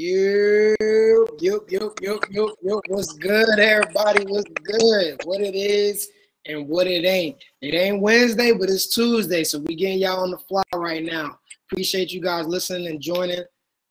[0.00, 2.80] Yup, yup, yup, yup, yup, yup.
[2.88, 4.24] What's good, everybody?
[4.24, 5.20] What's good?
[5.26, 6.08] What it is
[6.46, 7.36] and what it ain't.
[7.60, 11.38] It ain't Wednesday, but it's Tuesday, so we getting y'all on the fly right now.
[11.70, 13.42] Appreciate you guys listening and joining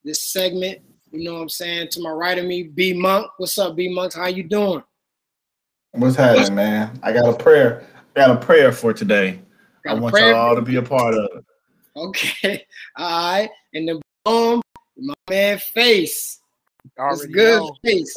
[0.04, 0.80] this segment.
[1.12, 1.90] You know what I'm saying?
[1.92, 3.28] To my right of me, B Monk.
[3.38, 4.16] What's up, B Monk?
[4.16, 4.82] How you doing?
[5.92, 7.00] What's happening, man?
[7.04, 7.86] I got a prayer.
[8.16, 9.42] I got a prayer for today.
[9.86, 11.46] Got I want y'all to be a part of it.
[11.96, 12.66] Okay.
[12.98, 13.50] All right.
[13.76, 14.64] And then boom,
[15.02, 16.40] my man Face.
[16.98, 17.76] Already good, know.
[17.84, 18.14] Face?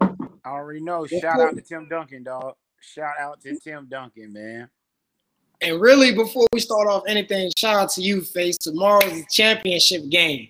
[0.00, 1.06] I already know.
[1.06, 2.54] Shout out to Tim Duncan, dog.
[2.80, 4.68] Shout out to Tim Duncan, man.
[5.60, 8.58] And really, before we start off anything, shout out to you, Face.
[8.58, 10.48] Tomorrow's the championship game.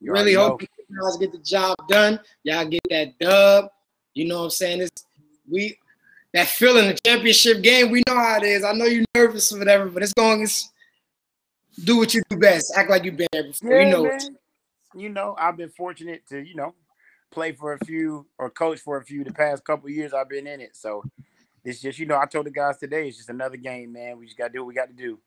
[0.00, 0.68] You really hope you
[1.02, 2.20] guys get the job done.
[2.42, 3.66] Y'all get that dub.
[4.14, 4.80] You know what I'm saying?
[4.82, 5.06] It's
[5.50, 5.76] we
[6.34, 7.90] that feeling the championship game.
[7.90, 8.64] We know how it is.
[8.64, 10.42] I know you're nervous or whatever, but it's going.
[10.42, 10.70] It's
[11.84, 12.72] do what you do best.
[12.76, 13.70] Act like you've been there before.
[13.70, 14.04] Yeah, you know.
[14.04, 14.36] man.
[14.96, 16.74] You know, I've been fortunate to, you know,
[17.30, 20.46] play for a few or coach for a few the past couple years I've been
[20.46, 20.76] in it.
[20.76, 21.04] So
[21.64, 24.18] it's just, you know, I told the guys today, it's just another game, man.
[24.18, 25.18] We just gotta do what we got to do.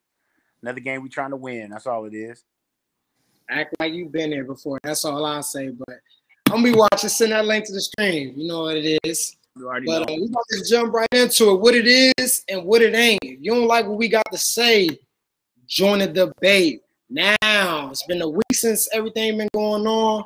[0.62, 1.70] Another game we trying to win.
[1.70, 2.44] That's all it is.
[3.50, 4.80] Act like you've been there before.
[4.84, 5.70] That's all I'll say.
[5.70, 6.00] But
[6.48, 7.10] I'm gonna be watching.
[7.10, 8.34] Send that link to the stream.
[8.36, 9.36] You know what it is.
[9.56, 10.22] You already But uh, know.
[10.22, 11.60] we about to just jump right into it.
[11.60, 13.20] What it is and what it ain't.
[13.23, 14.90] If you don't like what we got to say,
[15.66, 16.82] join the debate.
[17.09, 20.25] Now it's been a week since everything been going on.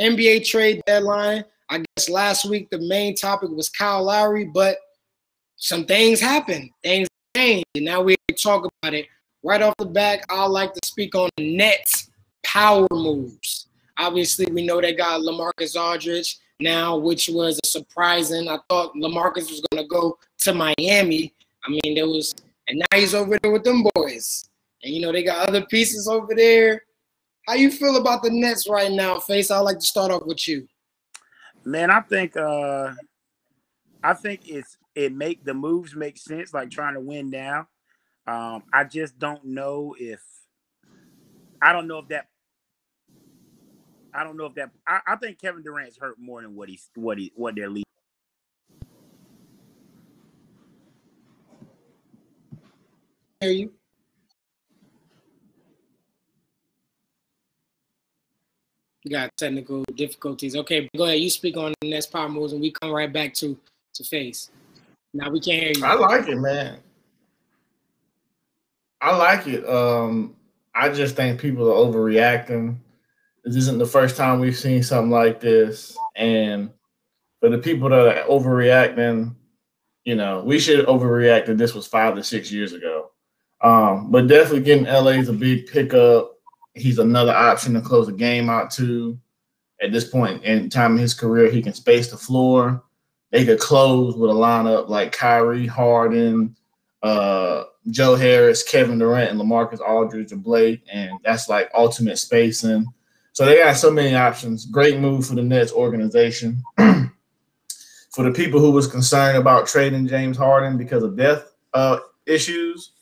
[0.00, 1.44] NBA trade deadline.
[1.68, 4.78] I guess last week the main topic was Kyle Lowry, but
[5.56, 6.70] some things happened.
[6.82, 9.06] Things changed, and now we talk about it.
[9.42, 12.10] Right off the back, I like to speak on the Nets
[12.44, 13.68] power moves.
[13.98, 18.48] Obviously, we know they got LaMarcus Aldridge now, which was a surprising.
[18.48, 21.34] I thought LaMarcus was gonna go to Miami.
[21.64, 22.34] I mean, there was,
[22.68, 24.48] and now he's over there with them boys.
[24.82, 26.82] And you know they got other pieces over there.
[27.46, 29.50] How you feel about the Nets right now, Face?
[29.50, 30.66] I'd like to start off with you.
[31.64, 32.92] Man, I think uh
[34.02, 37.68] I think it's it make the moves make sense, like trying to win now.
[38.26, 40.20] Um, I just don't know if
[41.60, 42.26] I don't know if that
[44.14, 46.90] I don't know if that I, I think Kevin Durant's hurt more than what he's
[46.94, 47.84] what he what they're leaving.
[53.40, 53.72] Hear you?
[59.10, 60.54] Got technical difficulties.
[60.54, 61.18] Okay, go ahead.
[61.18, 63.58] You speak on the Nets power moves, and we come right back to
[63.94, 64.50] to Face.
[65.12, 65.84] Now we can't hear you.
[65.84, 66.78] I like it, man.
[69.00, 69.68] I like it.
[69.68, 70.36] Um,
[70.74, 72.76] I just think people are overreacting.
[73.44, 76.70] This isn't the first time we've seen something like this, and
[77.40, 79.34] for the people that are overreacting,
[80.04, 83.10] you know, we should overreact that this was five to six years ago.
[83.62, 86.31] Um, but definitely getting LA is a big pickup.
[86.74, 89.18] He's another option to close the game out to.
[89.82, 92.82] At this point in time in his career, he can space the floor.
[93.30, 96.54] They could close with a lineup like Kyrie, Harden,
[97.02, 102.86] uh, Joe Harris, Kevin Durant, and LaMarcus Aldridge and Blake, and that's like ultimate spacing.
[103.32, 104.66] So they got so many options.
[104.66, 106.62] Great move for the Nets organization.
[106.76, 112.92] for the people who was concerned about trading James Harden because of death uh, issues,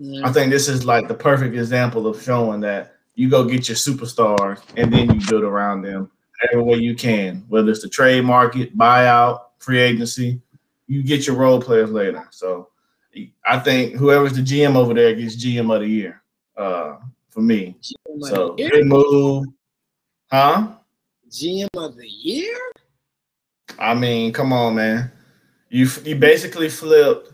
[0.00, 0.24] Mhm.
[0.24, 3.76] I think this is like the perfect example of showing that you go get your
[3.76, 6.10] superstars and then you build around them
[6.50, 10.40] every way you can, whether it's the trade market, buyout, free agency,
[10.86, 12.26] you get your role players later.
[12.30, 12.68] So
[13.46, 16.22] I think whoever's the GM over there gets GM of the year
[16.56, 16.96] uh,
[17.30, 17.76] for me.
[18.20, 19.46] So GM, good move.
[20.30, 20.72] Huh?
[21.30, 22.58] GM of the year?
[23.78, 25.10] I mean, come on, man.
[25.68, 27.32] You you basically flipped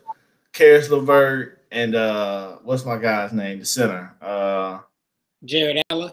[0.53, 3.59] Caris LeVert and uh what's my guy's name?
[3.59, 4.15] The center.
[4.23, 4.81] Uh
[5.45, 6.13] Jarrett Allen.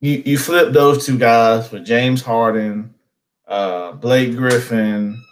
[0.00, 2.94] you, you flip those two guys for James Harden,
[3.48, 5.22] uh, Blake Griffin,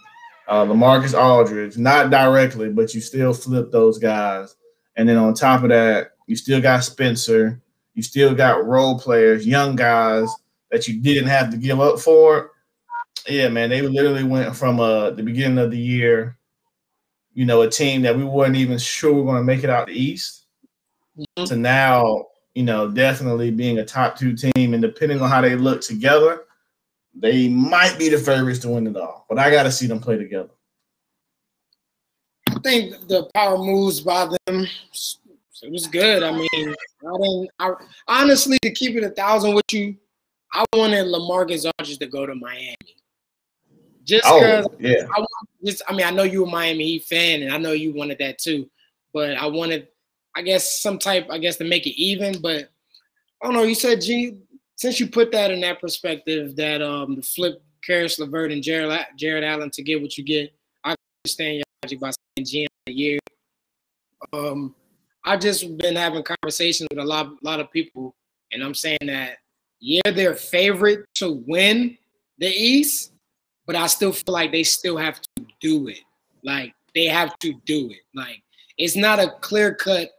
[0.47, 4.55] uh, Lamarcus Aldridge, not directly, but you still flip those guys.
[4.95, 7.61] And then on top of that, you still got Spencer.
[7.93, 10.29] You still got role players, young guys
[10.71, 12.51] that you didn't have to give up for.
[13.27, 16.37] Yeah, man, they literally went from uh, the beginning of the year,
[17.33, 19.69] you know, a team that we weren't even sure we are going to make it
[19.69, 20.45] out the East
[21.17, 21.47] Mhm.
[21.47, 22.25] to now,
[22.55, 24.73] you know, definitely being a top two team.
[24.73, 26.43] And depending on how they look together,
[27.13, 29.25] they might be the favorites to win it all.
[29.29, 30.49] But I got to see them play together.
[32.49, 34.67] I think the power moves by them.
[35.61, 36.23] It was good.
[36.23, 37.49] I mean, I didn't.
[37.59, 37.71] I,
[38.07, 39.95] honestly, to keep it a thousand with you,
[40.53, 42.75] I wanted Lamarcus Aldridge to go to Miami.
[44.03, 45.07] Just because Oh, yeah.
[45.15, 47.71] I want just I mean I know you're a Miami Heat fan and I know
[47.71, 48.69] you wanted that too,
[49.13, 49.87] but I wanted
[50.35, 52.41] I guess some type I guess to make it even.
[52.41, 52.69] But
[53.41, 53.63] I don't know.
[53.63, 54.37] You said G
[54.77, 59.05] since you put that in that perspective, that um the flip Caris LeVert and Jared
[59.17, 60.53] Jarrett Allen to get what you get,
[60.83, 63.19] I understand your logic by saying GM a year.
[64.33, 64.73] Um,
[65.23, 68.15] I've just been having conversations with a lot, lot of people,
[68.51, 69.37] and I'm saying that
[69.79, 71.97] yeah, they're favorite to win
[72.39, 73.13] the East,
[73.65, 75.99] but I still feel like they still have to do it.
[76.43, 78.01] Like they have to do it.
[78.13, 78.41] Like
[78.77, 80.09] it's not a clear cut,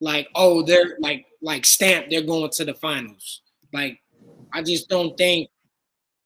[0.00, 3.42] like oh they're like like stamp they're going to the finals.
[3.72, 3.98] Like
[4.52, 5.48] I just don't think.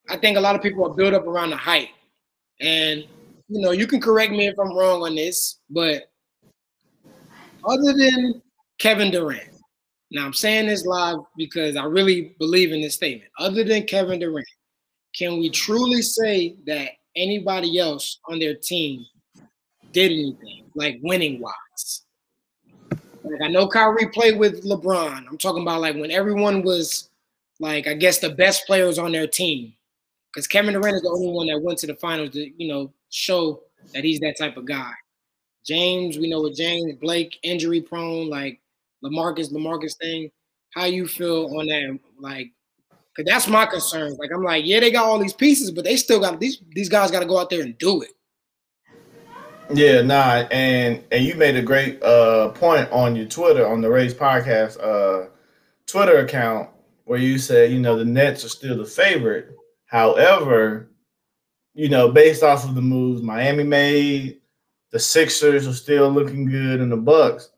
[0.08, 1.88] I think a lot of people are built up around the hype,
[2.60, 3.04] and
[3.48, 6.10] you know you can correct me if I'm wrong on this, but
[7.64, 8.42] other than
[8.78, 9.50] Kevin Durant,
[10.10, 13.30] now I'm saying this live because I really believe in this statement.
[13.38, 14.46] Other than Kevin Durant,
[15.14, 19.04] can we truly say that anybody else on their team
[19.92, 21.54] did anything like winning wise?
[23.22, 25.26] Like I know Kyrie played with LeBron.
[25.28, 27.10] I'm talking about like when everyone was
[27.58, 29.74] like I guess the best players on their team.
[30.32, 32.92] Because Kevin Durant is the only one that went to the finals to, you know,
[33.10, 33.62] show
[33.92, 34.92] that he's that type of guy.
[35.64, 38.60] James, we know with James, Blake, injury prone, like
[39.04, 40.30] Lamarcus, Lamarcus thing.
[40.74, 41.98] How you feel on that?
[42.18, 42.52] Like,
[43.16, 44.16] cause that's my concern.
[44.18, 46.88] Like, I'm like, yeah, they got all these pieces, but they still got these these
[46.88, 48.10] guys got to go out there and do it.
[49.72, 53.90] Yeah, nah, and and you made a great uh point on your Twitter on the
[53.90, 55.28] Rae's podcast uh
[55.86, 56.70] Twitter account
[57.04, 59.56] where you said, you know, the Nets are still the favorite.
[59.86, 60.90] However,
[61.74, 64.40] you know, based off of the moves Miami made,
[64.90, 67.50] the Sixers are still looking good, and the Bucks,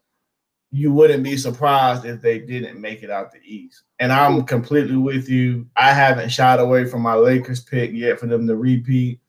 [0.71, 3.83] you wouldn't be surprised if they didn't make it out the East.
[4.01, 5.67] And I'm completely with you.
[5.77, 9.21] I haven't shied away from my Lakers pick yet for them to repeat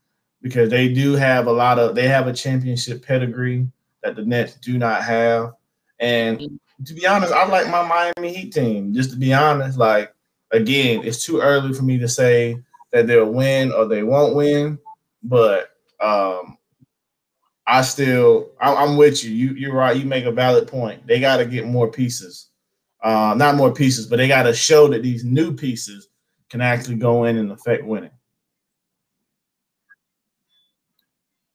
[0.44, 3.68] because they do have a lot of they have a championship pedigree
[4.04, 5.54] that the Nets do not have.
[6.00, 8.94] And to be honest, I like my Miami Heat team.
[8.94, 10.14] Just to be honest, like
[10.52, 12.58] again, it's too early for me to say
[12.92, 14.78] that they'll win or they won't win.
[15.24, 16.58] But um,
[17.66, 19.32] I still, I'm with you.
[19.32, 19.96] You you're right.
[19.96, 21.08] You make a valid point.
[21.08, 22.50] They got to get more pieces,
[23.02, 26.10] uh, not more pieces, but they got to show that these new pieces
[26.50, 28.12] can actually go in and affect winning.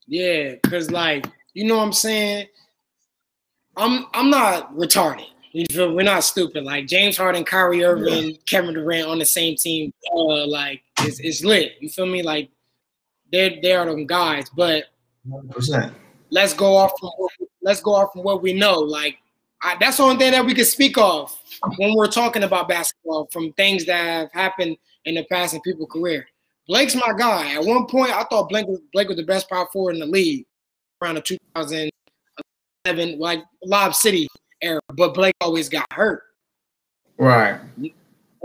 [0.08, 2.46] Yeah, cause like you know what I'm saying.
[3.76, 5.26] I'm I'm not retarded.
[5.52, 6.64] You feel we're not stupid.
[6.64, 8.37] Like James Harden, Kyrie Irving, yeah.
[8.46, 9.93] Kevin Durant on the same team.
[10.12, 11.75] Uh, like it's, it's lit.
[11.81, 12.22] You feel me?
[12.22, 12.50] Like
[13.31, 14.49] they're they are them guys.
[14.50, 14.84] But
[15.28, 15.93] 100%.
[16.31, 17.11] let's go off from
[17.62, 18.78] let's go off from what we know.
[18.78, 19.19] Like
[19.62, 21.37] I, that's the only thing that we can speak of
[21.76, 25.90] when we're talking about basketball from things that have happened in the past in people's
[25.90, 26.26] career.
[26.69, 27.55] Blake's my guy.
[27.55, 30.06] At one point, I thought Blake was, Blake was the best power forward in the
[30.06, 30.44] league
[31.03, 34.29] around the 2007, like Lob City
[34.61, 34.81] era.
[34.94, 36.25] But Blake always got hurt.
[37.17, 37.59] Right.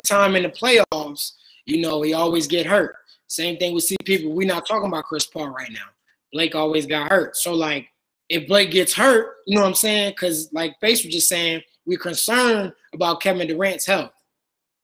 [0.06, 1.34] Time in the playoffs,
[1.66, 2.96] you know, he always get hurt.
[3.28, 5.88] Same thing with CP, but we're not talking about Chris Paul right now.
[6.32, 7.36] Blake always got hurt.
[7.36, 7.88] So like
[8.30, 10.12] if Blake gets hurt, you know what I'm saying?
[10.12, 14.14] Because like Face was just saying, we're concerned about Kevin Durant's health.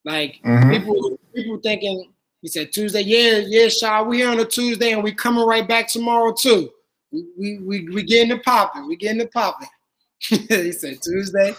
[0.04, 0.72] Like mm-hmm.
[0.72, 5.04] people, people thinking he said Tuesday, yeah, yeah, Shaw, we here on a Tuesday and
[5.04, 6.70] we coming right back tomorrow too.
[7.12, 8.88] We we we, we getting it popping.
[8.88, 9.68] We getting it popping.
[10.20, 11.56] he said Tuesday,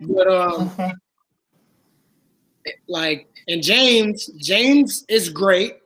[0.00, 0.90] but um, mm-hmm.
[2.88, 5.78] like and James, James is great.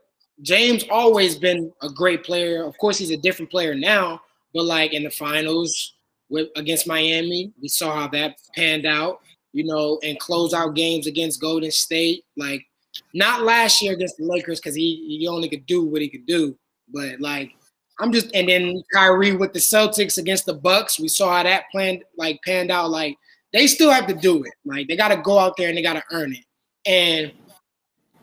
[0.42, 2.64] James always been a great player.
[2.64, 4.20] Of course, he's a different player now,
[4.52, 5.94] but like in the finals
[6.28, 9.20] with against Miami, we saw how that panned out.
[9.52, 12.24] You know, and close out games against Golden State.
[12.36, 12.66] Like
[13.14, 16.26] not last year against the Lakers because he he only could do what he could
[16.26, 16.56] do,
[16.92, 17.52] but like
[17.98, 21.64] I'm just and then Kyrie with the Celtics against the Bucks, we saw how that
[21.70, 22.90] planned like panned out.
[22.90, 23.16] Like
[23.52, 24.52] they still have to do it.
[24.64, 26.44] Like they got to go out there and they got to earn it.
[26.84, 27.32] And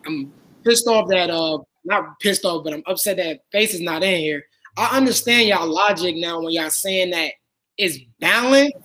[0.06, 0.32] I'm
[0.64, 4.20] pissed off that uh not pissed off, but I'm upset that Face is not in
[4.20, 4.44] here.
[4.78, 7.34] I understand y'all logic now when y'all saying that
[7.78, 8.78] it's balanced,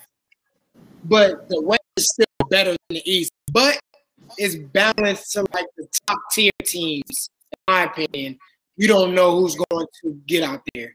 [1.05, 3.31] but the West is still better than the East.
[3.53, 3.79] But
[4.37, 8.39] it's balanced to like the top tier teams, in my opinion.
[8.77, 10.95] You don't know who's going to get out there.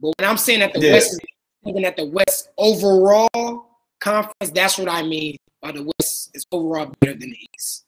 [0.00, 0.92] But when I'm saying that the yeah.
[0.92, 1.20] West is
[1.64, 3.66] even at the West overall
[4.00, 7.84] conference, that's what I mean by the West is overall better than the East.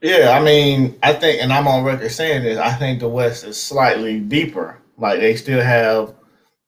[0.00, 2.58] Yeah, I mean, I think, and I'm on record saying this.
[2.58, 4.78] I think the West is slightly deeper.
[4.96, 6.14] Like they still have.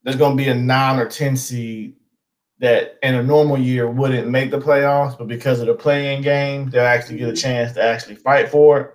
[0.02, 1.94] There's going to be a nine or ten seed
[2.60, 6.70] that in a normal year wouldn't make the playoffs, but because of the play-in game,
[6.70, 8.94] they'll actually get a chance to actually fight for it.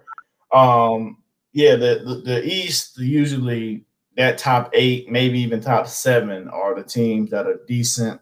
[0.56, 1.18] Um,
[1.52, 3.86] yeah, the, the, the East usually
[4.18, 8.22] that top eight, maybe even top seven, are the teams that are decent,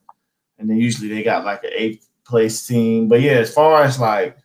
[0.57, 3.07] and then usually they got like an eighth place team.
[3.09, 4.37] But yeah, as far as like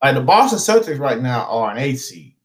[0.00, 2.36] Like the Boston Celtics right now are an eight seed,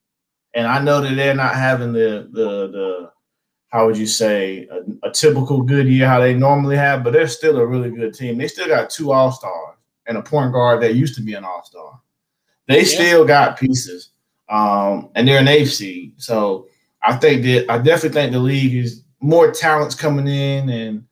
[0.56, 3.12] and I know that they're not having the the the
[3.74, 7.28] how would you say a, a typical good year how they normally have, but they're
[7.28, 8.38] still a really good team.
[8.38, 11.44] They still got two All Stars and a point guard that used to be an
[11.44, 12.00] All Star.
[12.68, 12.86] They yeah.
[12.86, 14.12] still got pieces,
[14.48, 16.14] um, and they're an eighth seed.
[16.22, 16.68] So
[17.02, 21.04] I think that I definitely think the league is more talents coming in and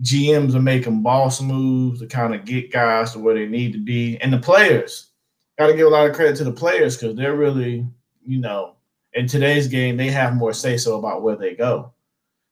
[0.00, 3.80] GMs are making boss moves to kind of get guys to where they need to
[3.82, 5.10] be, and the players
[5.58, 7.84] got to give a lot of credit to the players because they're really,
[8.24, 8.76] you know,
[9.18, 11.92] in today's game they have more say so about where they go.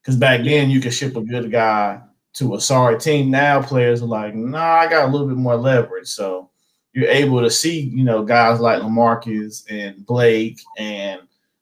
[0.02, 2.00] Because back then you could ship a good guy
[2.34, 3.30] to a sorry team.
[3.30, 6.50] Now players are like, nah, I got a little bit more leverage, so
[6.92, 11.20] you're able to see, you know, guys like Lamarcus and Blake and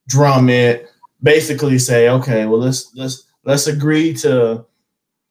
[0.09, 0.87] Drummond
[1.23, 4.65] basically say, okay, well let's let's let's agree to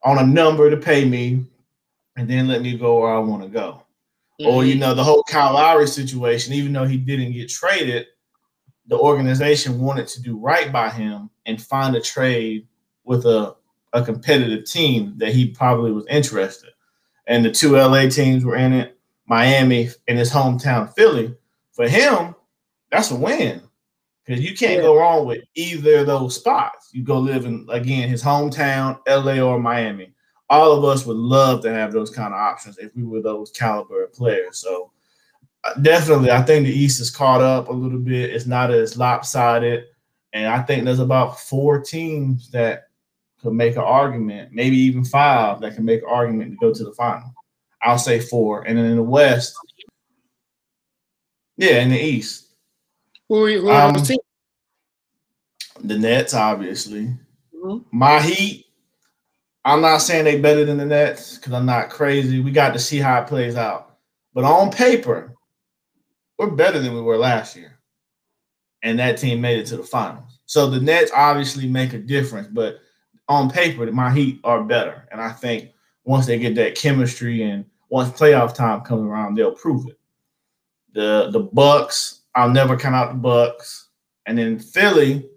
[0.04, 1.46] on a number to pay me,
[2.16, 3.84] and then let me go where I want to go.
[4.40, 4.48] Mm-hmm.
[4.48, 8.08] Or you know the whole Kyle Lowry situation, even though he didn't get traded,
[8.88, 12.68] the organization wanted to do right by him and find a trade
[13.04, 13.56] with a,
[13.94, 16.72] a competitive team that he probably was interested.
[17.28, 18.98] And the two LA teams were in it,
[19.28, 21.36] Miami and his hometown Philly.
[21.72, 22.36] For him,
[22.92, 23.62] that's a win
[24.26, 24.82] because you can't yeah.
[24.82, 26.90] go wrong with either of those spots.
[26.94, 30.14] You go live in again his hometown, LA or Miami.
[30.50, 33.50] All of us would love to have those kind of options if we were those
[33.52, 34.60] caliber of players.
[34.60, 34.92] So
[35.82, 38.32] definitely, I think the East is caught up a little bit.
[38.32, 39.86] It's not as lopsided,
[40.34, 42.88] and I think there's about four teams that
[43.42, 46.84] could make an argument, maybe even five that can make an argument to go to
[46.84, 47.34] the final.
[47.82, 49.56] I'll say four, and then in the West,
[51.58, 52.54] yeah, in the East,
[53.30, 53.94] who, um,
[55.84, 57.16] the Nets, obviously.
[57.56, 57.98] Mm-hmm.
[57.98, 58.66] My Heat.
[59.66, 62.42] I'm not saying they better than the Nets because I'm not crazy.
[62.42, 63.98] We got to see how it plays out.
[64.34, 65.33] But on paper,
[66.38, 67.80] we're better than we were last year.
[68.82, 70.40] And that team made it to the finals.
[70.46, 72.80] So the Nets obviously make a difference, but
[73.30, 75.08] on paper, my Heat are better.
[75.12, 75.72] And I think
[76.04, 80.00] once they get that chemistry and once playoff time comes around, they'll prove it.
[80.94, 83.90] The the Bucks, I'll never count out the Bucks.
[84.26, 85.30] And then Philly,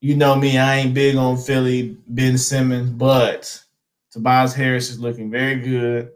[0.00, 3.62] you know me, I ain't big on Philly, Ben Simmons, but
[4.10, 6.10] Tobias Harris is looking very good.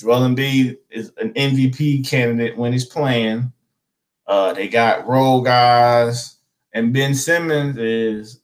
[0.00, 3.52] Joel Embiid is an MVP candidate when he's playing.
[4.26, 6.38] Uh, they got role guys,
[6.72, 8.40] and Ben Simmons is.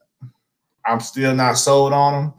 [0.84, 2.34] I'm still not sold on him,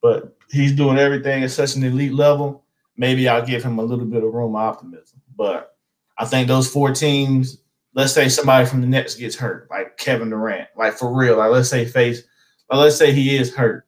[0.00, 2.64] but he's doing everything at such an elite level.
[2.96, 5.22] Maybe I'll give him a little bit of room of optimism.
[5.36, 5.76] But
[6.18, 7.62] I think those four teams
[7.94, 11.50] let's say somebody from the Nets gets hurt, like Kevin Durant, like for real, like
[11.50, 12.22] let's say face,
[12.70, 13.86] let's say he is hurt.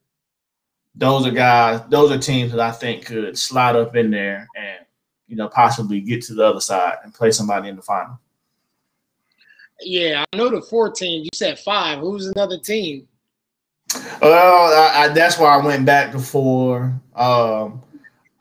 [0.94, 4.86] Those are guys, those are teams that I think could slide up in there and
[5.26, 8.18] you know possibly get to the other side and play somebody in the final.
[9.80, 11.24] Yeah, I know the four teams.
[11.24, 11.98] You said five.
[11.98, 13.08] Who's another team?
[14.20, 17.00] Well, I, I, that's why I went back before.
[17.14, 17.82] Um,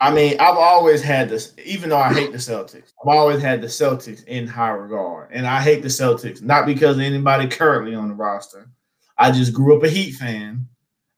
[0.00, 3.60] I mean, I've always had this, even though I hate the Celtics, I've always had
[3.60, 5.30] the Celtics in high regard.
[5.32, 8.68] And I hate the Celtics, not because of anybody currently on the roster.
[9.16, 10.68] I just grew up a Heat fan,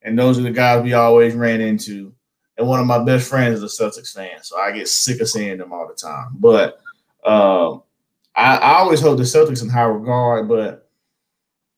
[0.07, 2.15] and those are the guys we always ran into.
[2.57, 5.29] And one of my best friends is a Celtics fan, so I get sick of
[5.29, 6.29] seeing them all the time.
[6.39, 6.81] But
[7.23, 7.75] uh,
[8.35, 10.89] I, I always hold the Celtics in high regard, but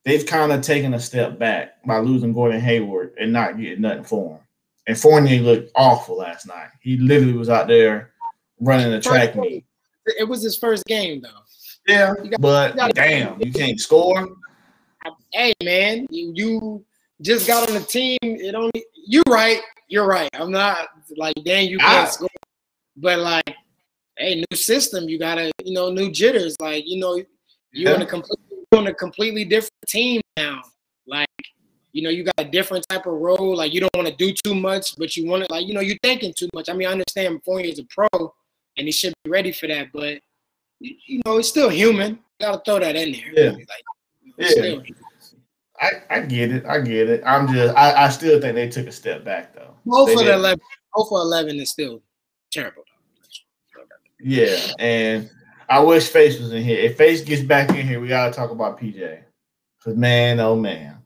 [0.05, 4.05] they've kind of taken a step back by losing Gordon Hayward and not getting nothing
[4.05, 4.41] for him.
[4.87, 6.69] And Fournier looked awful last night.
[6.81, 8.13] He literally was out there
[8.61, 9.65] running the track meet.
[10.19, 11.29] It was his first game though.
[11.87, 14.29] Yeah, got, but you damn, you can't score.
[15.33, 16.85] Hey man, you, you
[17.23, 18.19] just got on the team.
[18.23, 19.61] It only you're right.
[19.89, 20.29] You're right.
[20.35, 22.29] I'm not like damn you can't I, score.
[22.97, 23.55] But like,
[24.17, 25.09] hey, new system.
[25.09, 26.57] You gotta you know new jitters.
[26.61, 27.27] Like you know you
[27.73, 27.95] yeah.
[27.95, 28.45] on a completely
[28.77, 30.63] on a completely different team now.
[31.07, 31.29] Like
[31.93, 33.57] you know, you got a different type of role.
[33.57, 35.81] Like you don't want to do too much, but you want to like, you know,
[35.81, 36.69] you're thinking too much.
[36.69, 38.09] I mean, I understand Fournier is a pro
[38.77, 40.21] and he should be ready for that, but
[40.81, 42.13] you know, it's still human.
[42.13, 43.33] You gotta throw that in there.
[43.35, 43.51] Yeah.
[43.51, 44.79] Like, yeah.
[45.81, 46.67] I, I get it.
[46.67, 47.23] I get it.
[47.25, 49.75] I'm just I, I still think they took a step back though.
[49.85, 50.61] Both for eleven
[50.95, 52.03] both for eleven is still
[52.51, 53.85] terrible though.
[54.21, 55.31] Yeah, and
[55.69, 56.79] I wish Face was in here.
[56.79, 59.23] If Face gets back in here, we gotta talk about PJ.
[59.85, 60.99] Cause man, oh man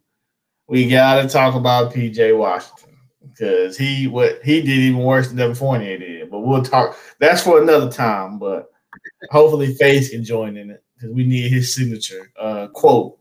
[0.73, 5.39] we got to talk about PJ Washington because he what he did even worse than
[5.39, 6.31] Evan Fournier did.
[6.31, 6.97] But we'll talk.
[7.19, 8.39] That's for another time.
[8.39, 8.71] But
[9.31, 13.19] hopefully, Face can join in it because we need his signature uh, quote.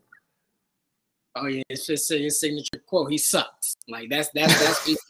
[1.36, 3.12] Oh yeah, it's just his signature quote.
[3.12, 3.76] He sucks.
[3.88, 5.06] Like that's that's that's.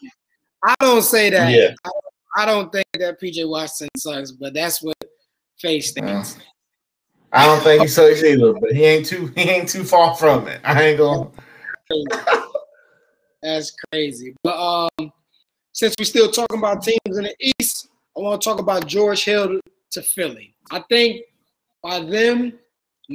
[0.62, 1.52] I don't say that.
[1.52, 1.74] Yeah.
[1.84, 1.90] I,
[2.42, 4.96] I, don't think that PJ Washington sucks, but that's what
[5.58, 6.38] Face thinks.
[7.32, 10.46] I don't think he sucks either, but he ain't too he ain't too far from
[10.46, 10.60] it.
[10.64, 11.30] I ain't gonna.
[13.42, 14.36] That's crazy.
[14.44, 15.12] But um,
[15.72, 19.24] since we're still talking about teams in the East, I want to talk about George
[19.24, 19.58] Hill
[19.90, 20.54] to Philly.
[20.70, 21.22] I think
[21.82, 22.52] by them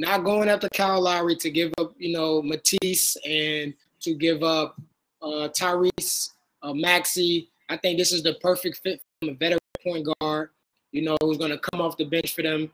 [0.00, 4.80] not going after Kyle Lowry to give up, you know, Matisse and to give up
[5.22, 6.30] uh, Tyrese
[6.62, 10.50] uh, Maxey, I think this is the perfect fit from a veteran point guard,
[10.92, 12.70] you know, who's going to come off the bench for them.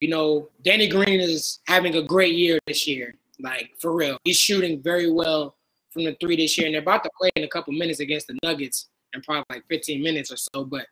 [0.00, 4.16] You know, Danny Green is having a great year this year, like for real.
[4.24, 5.56] He's shooting very well
[5.90, 8.28] from the three this year, and they're about to play in a couple minutes against
[8.28, 10.64] the Nuggets in probably like 15 minutes or so.
[10.64, 10.86] But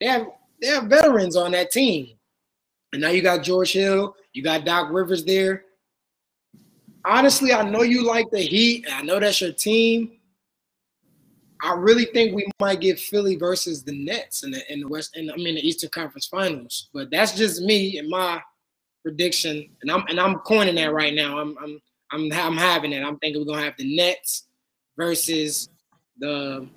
[0.00, 0.26] they have
[0.60, 2.10] they have veterans on that team,
[2.94, 5.64] and now you got George Hill, you got Doc Rivers there.
[7.04, 8.84] Honestly, I know you like the Heat.
[8.86, 10.12] and I know that's your team.
[11.60, 15.16] I really think we might get Philly versus the Nets in the in the West
[15.16, 16.88] and I mean the Eastern Conference Finals.
[16.94, 18.40] But that's just me and my
[19.02, 21.40] prediction, and I'm and I'm coining that right now.
[21.40, 21.80] I'm I'm
[22.12, 23.02] I'm I'm having it.
[23.02, 24.46] I'm thinking we're gonna have the Nets
[24.96, 25.68] versus
[26.18, 26.68] the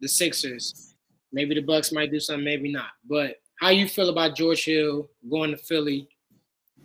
[0.00, 0.94] the Sixers.
[1.32, 2.90] Maybe the Bucks might do something, maybe not.
[3.08, 6.08] But how you feel about George Hill going to Philly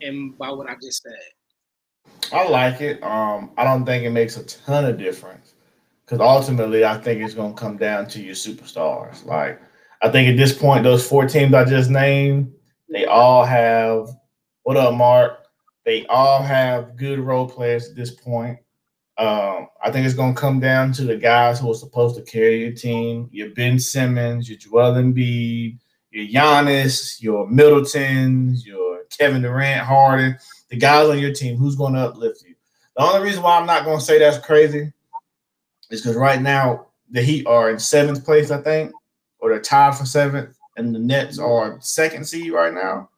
[0.01, 2.31] and by what I just said?
[2.33, 3.03] I like it.
[3.03, 5.53] Um, I don't think it makes a ton of difference
[6.05, 9.25] because ultimately, I think it's going to come down to your superstars.
[9.25, 9.61] Like,
[10.01, 12.53] I think at this point, those four teams I just named,
[12.89, 14.09] they all have.
[14.63, 15.45] What up, Mark?
[15.85, 18.59] They all have good role players at this point.
[19.17, 22.31] Um, I think it's going to come down to the guys who are supposed to
[22.31, 23.29] carry your team.
[23.31, 25.79] Your Ben Simmons, your Joel Embiid,
[26.11, 30.37] your Giannis, your Middletons, your Kevin Durant, Harden,
[30.69, 31.57] the guys on your team.
[31.57, 32.55] Who's going to uplift you?
[32.95, 34.91] The only reason why I'm not going to say that's crazy
[35.89, 38.91] is because right now the Heat are in seventh place, I think,
[39.39, 41.50] or they're tied for seventh, and the Nets mm-hmm.
[41.50, 43.09] are second seed right now.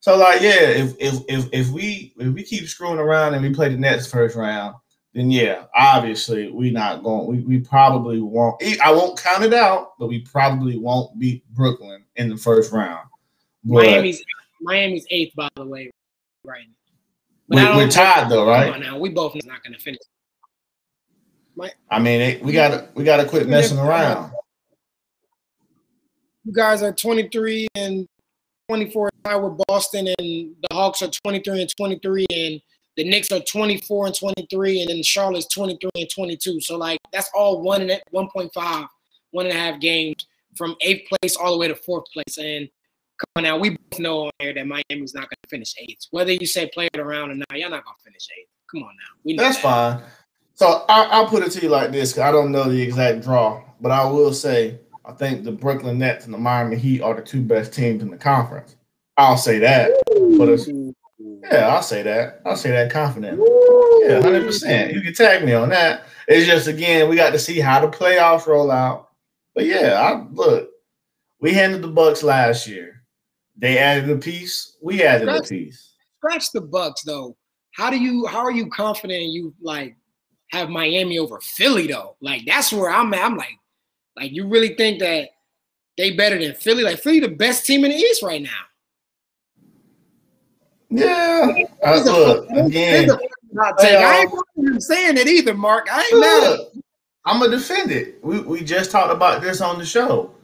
[0.00, 3.52] So like, yeah, if if if if we if we keep screwing around and we
[3.52, 4.74] play the Nets first round,
[5.12, 7.26] then yeah, obviously we not going.
[7.26, 8.62] We, we probably won't.
[8.82, 13.08] I won't count it out, but we probably won't beat Brooklyn in the first round.
[13.64, 14.22] But Miami's
[14.60, 15.90] Miami's eighth, by the way,
[16.44, 16.66] right
[17.48, 17.76] now.
[17.76, 18.78] We, are tied though, right?
[18.80, 20.00] Now we both not going to finish.
[21.56, 24.32] My, I mean, it, we got to we got to quit messing around.
[26.44, 28.06] You guys are 23 and
[28.68, 32.60] 24 with Boston, and the Hawks are 23 and 23, and
[33.00, 36.60] the Knicks are 24 and 23, and then Charlotte's 23 and 22.
[36.60, 38.88] So like that's all one and 1.5,
[39.30, 42.36] one and a half games from eighth place all the way to fourth place.
[42.36, 42.68] And
[43.16, 46.08] come on now, we both know on here that Miami's not going to finish eighth.
[46.10, 48.50] Whether you say play it around or not, you're not going to finish eighth.
[48.70, 50.00] Come on now, we that's that.
[50.00, 50.10] fine.
[50.52, 53.22] So I, will put it to you like this: because I don't know the exact
[53.22, 57.14] draw, but I will say I think the Brooklyn Nets and the Miami Heat are
[57.14, 58.76] the two best teams in the conference.
[59.16, 59.90] I'll say that.
[60.36, 60.68] But it's,
[61.42, 62.40] yeah, I'll say that.
[62.44, 63.46] I'll say that confidently.
[64.02, 64.92] Yeah, hundred percent.
[64.92, 66.04] You can tag me on that.
[66.28, 69.10] It's just again, we got to see how the playoffs roll out.
[69.54, 70.70] But yeah, I look.
[71.40, 73.02] We handled the Bucks last year.
[73.56, 74.76] They added a piece.
[74.82, 75.94] We added scratch, a piece.
[76.18, 77.36] Scratch the Bucks though.
[77.72, 78.26] How do you?
[78.26, 79.96] How are you confident you like
[80.50, 82.16] have Miami over Philly though.
[82.20, 83.24] Like that's where I'm at.
[83.24, 83.58] I'm like,
[84.16, 85.30] like you really think that
[85.96, 86.82] they better than Philly?
[86.82, 88.50] Like Philly the best team in the East right now.
[90.90, 91.64] Yeah.
[91.84, 93.10] Uh, look, again,
[93.58, 94.26] I
[94.58, 95.88] ain't saying it either, Mark.
[95.90, 96.82] I ain't look, mad.
[97.24, 98.22] I'm gonna defend it.
[98.24, 100.34] We we just talked about this on the show.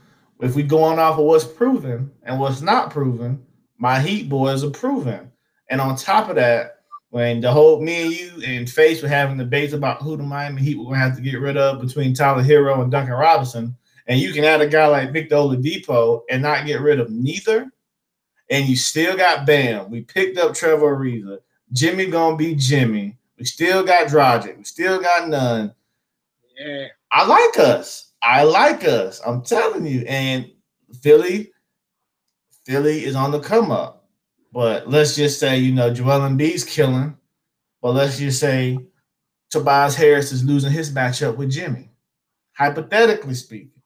[0.41, 3.45] If we go on off of what's proven and what's not proven,
[3.79, 5.33] my Heat boys are proven.
[5.69, 6.81] And on top of that,
[7.11, 10.63] when the whole me and you and Face were having debates about who the Miami
[10.63, 13.77] Heat were going to have to get rid of between Tyler Herro and Duncan Robinson,
[14.07, 17.71] and you can add a guy like Victor Oladipo and not get rid of neither,
[18.51, 19.91] and you still got Bam.
[19.91, 21.39] We picked up Trevor Ariza.
[21.73, 23.17] Jimmy gonna be Jimmy.
[23.39, 24.57] We still got Dragic.
[24.57, 25.75] We still got none.
[26.59, 28.13] Yeah, I like us.
[28.23, 29.21] I like us.
[29.27, 30.01] I'm telling you.
[30.09, 30.51] And
[31.01, 31.53] Philly,
[32.65, 34.09] Philly is on the come up.
[34.53, 37.17] But let's just say, you know, Joel Embiid's killing.
[37.83, 38.79] But let's just say
[39.51, 41.91] Tobias Harris is losing his matchup with Jimmy.
[42.53, 43.83] Hypothetically speaking,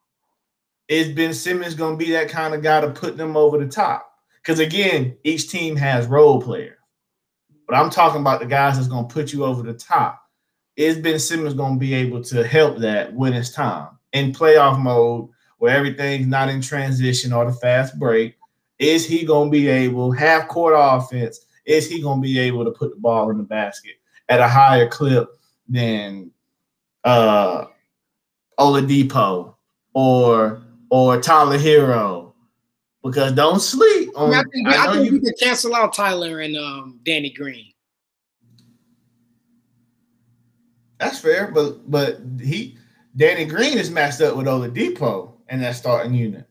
[0.87, 3.67] is Ben Simmons going to be that kind of guy to put them over the
[3.67, 4.10] top?
[4.43, 6.77] Because again, each team has role players.
[7.69, 10.21] But I'm talking about the guys that's going to put you over the top.
[10.77, 14.81] Is Ben Simmons going to be able to help that when it's time in playoff
[14.81, 18.37] mode where everything's not in transition or the fast break?
[18.79, 22.65] Is he going to be able, half court offense, is he going to be able
[22.65, 23.97] to put the ball in the basket
[24.31, 25.29] at a higher clip
[25.69, 26.31] than
[27.05, 27.67] uh,
[28.59, 29.55] Oladipo
[29.93, 32.33] or or Tyler Herro?
[33.05, 36.41] Because don't sleep I, I think, I I think you- we could cancel out Tyler
[36.41, 37.73] and um, Danny Green.
[40.99, 42.77] That's fair, but but he
[43.17, 46.47] Danny Green is matched up with Oladipo in that starting unit.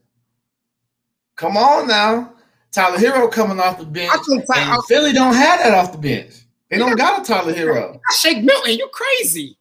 [1.36, 2.34] Come on now,
[2.72, 5.92] Tyler Herro coming off the bench, I think Ty- and Philly don't have that off
[5.92, 6.34] the bench.
[6.68, 7.98] They don't got a Tyler Herro.
[8.18, 9.56] Shake Milton, you crazy.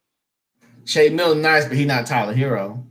[0.86, 2.84] Shake Milton nice, but he not Tyler Herro.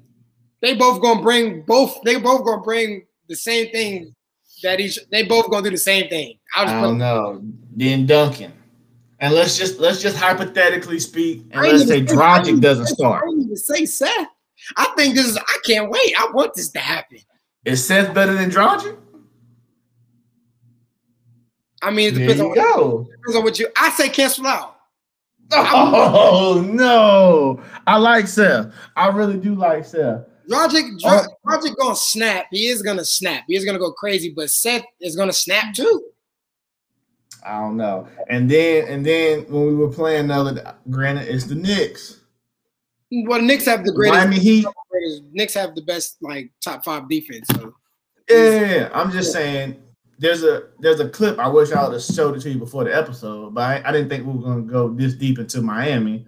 [0.61, 2.01] They both gonna bring both.
[2.05, 4.15] They both gonna bring the same thing
[4.63, 4.99] that each.
[5.11, 6.39] They both gonna do the same thing.
[6.55, 7.43] I'll I don't know.
[7.75, 8.53] Then Duncan,
[9.21, 13.25] and let's just let's just hypothetically speak, and let's say Dragic doesn't start.
[13.25, 14.29] I didn't even say Seth.
[14.77, 15.37] I think this is.
[15.37, 16.15] I can't wait.
[16.19, 17.19] I want this to happen.
[17.65, 18.97] Is Seth better than Dragic?
[21.83, 23.07] I mean, it depends on, go.
[23.11, 23.69] depends on what you.
[23.77, 24.77] I say cancel out.
[25.51, 28.73] Oh no, I like Seth.
[28.97, 30.28] I really do like Seth.
[30.49, 30.85] Logic.
[31.03, 32.47] Logic uh, gonna snap.
[32.51, 33.45] He is gonna snap.
[33.47, 34.33] He is gonna go crazy.
[34.35, 36.05] But Seth is gonna snap too.
[37.45, 38.09] I don't know.
[38.29, 42.21] And then and then when we were playing the other, granted it's the Knicks.
[43.11, 44.19] Well, the Knicks have the greatest.
[44.19, 44.67] Miami Heat.
[45.33, 47.47] Knicks have the best like top five defense.
[47.55, 47.75] So
[48.29, 48.89] yeah.
[48.93, 49.83] I'm just saying.
[50.21, 51.39] There's a there's a clip.
[51.39, 53.93] I wish I would have showed it to you before the episode, but I, I
[53.93, 56.27] didn't think we were gonna go this deep into Miami.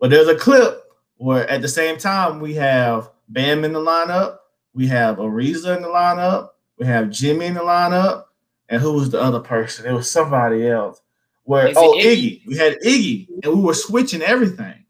[0.00, 0.82] But there's a clip
[1.18, 4.38] where at the same time we have Bam in the lineup,
[4.74, 8.24] we have Ariza in the lineup, we have Jimmy in the lineup,
[8.68, 9.86] and who was the other person?
[9.86, 11.00] It was somebody else.
[11.44, 12.42] Where Is oh Iggy?
[12.42, 12.46] Iggy.
[12.46, 14.84] we had Iggy, and we were switching everything,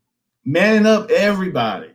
[0.44, 1.90] manning up everybody,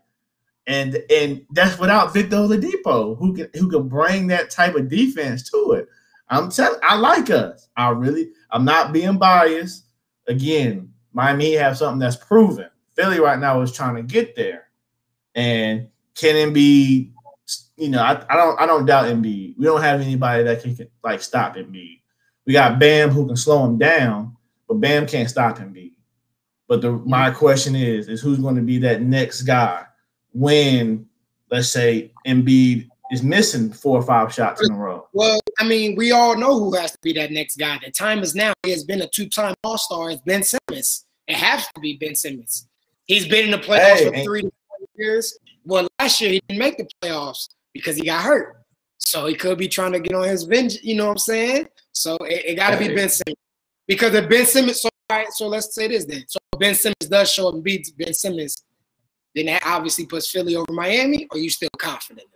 [0.67, 5.49] and and that's without Victor Oladipo, who can who can bring that type of defense
[5.49, 5.88] to it.
[6.29, 7.69] I'm telling, I like us.
[7.77, 9.86] I really, I'm not being biased.
[10.27, 12.69] Again, Miami have something that's proven.
[12.95, 14.69] Philly right now is trying to get there,
[15.36, 17.12] and can Embiid,
[17.78, 19.58] you know, I, I don't, I don't doubt Embiid.
[19.58, 22.01] We don't have anybody that can, can like stop Embiid.
[22.45, 24.36] We got Bam who can slow him down,
[24.67, 25.93] but Bam can't stop Embiid.
[26.67, 27.38] But the my mm-hmm.
[27.38, 29.84] question is, is who's going to be that next guy
[30.32, 31.06] when,
[31.51, 35.08] let's say, Embiid is missing four or five shots in a row?
[35.13, 37.80] Well, I mean, we all know who has to be that next guy.
[37.84, 38.54] The time is now.
[38.63, 40.10] He has been a two-time All-Star.
[40.10, 41.06] It's Ben Simmons.
[41.28, 42.67] It has to be Ben Simmons.
[43.06, 45.38] He's been in the playoffs Hey, for three to four years.
[45.65, 48.58] Well, last year he didn't make the playoffs because he got hurt.
[48.97, 50.84] So he could be trying to get on his vengeance.
[50.84, 51.67] You know what I'm saying?
[51.91, 53.38] So it, it got to be Ben Simmons
[53.88, 54.82] because if Ben Simmons.
[54.82, 56.23] So all right, so let's say this then.
[56.28, 58.63] So Ben Simmons does show up and beats Ben Simmons,
[59.36, 61.28] then that obviously puts Philly over Miami.
[61.32, 62.28] Or you still confident?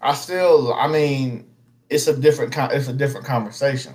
[0.00, 1.50] I still, I mean,
[1.90, 3.94] it's a different, it's a different conversation.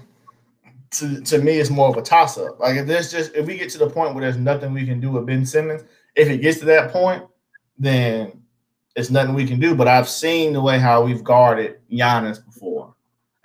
[0.91, 2.59] To, to me, it's more of a toss up.
[2.59, 4.99] Like if there's just if we get to the point where there's nothing we can
[4.99, 5.83] do with Ben Simmons,
[6.15, 7.23] if it gets to that point,
[7.77, 8.41] then
[8.95, 9.75] it's nothing we can do.
[9.75, 12.95] But I've seen the way how we've guarded Giannis before,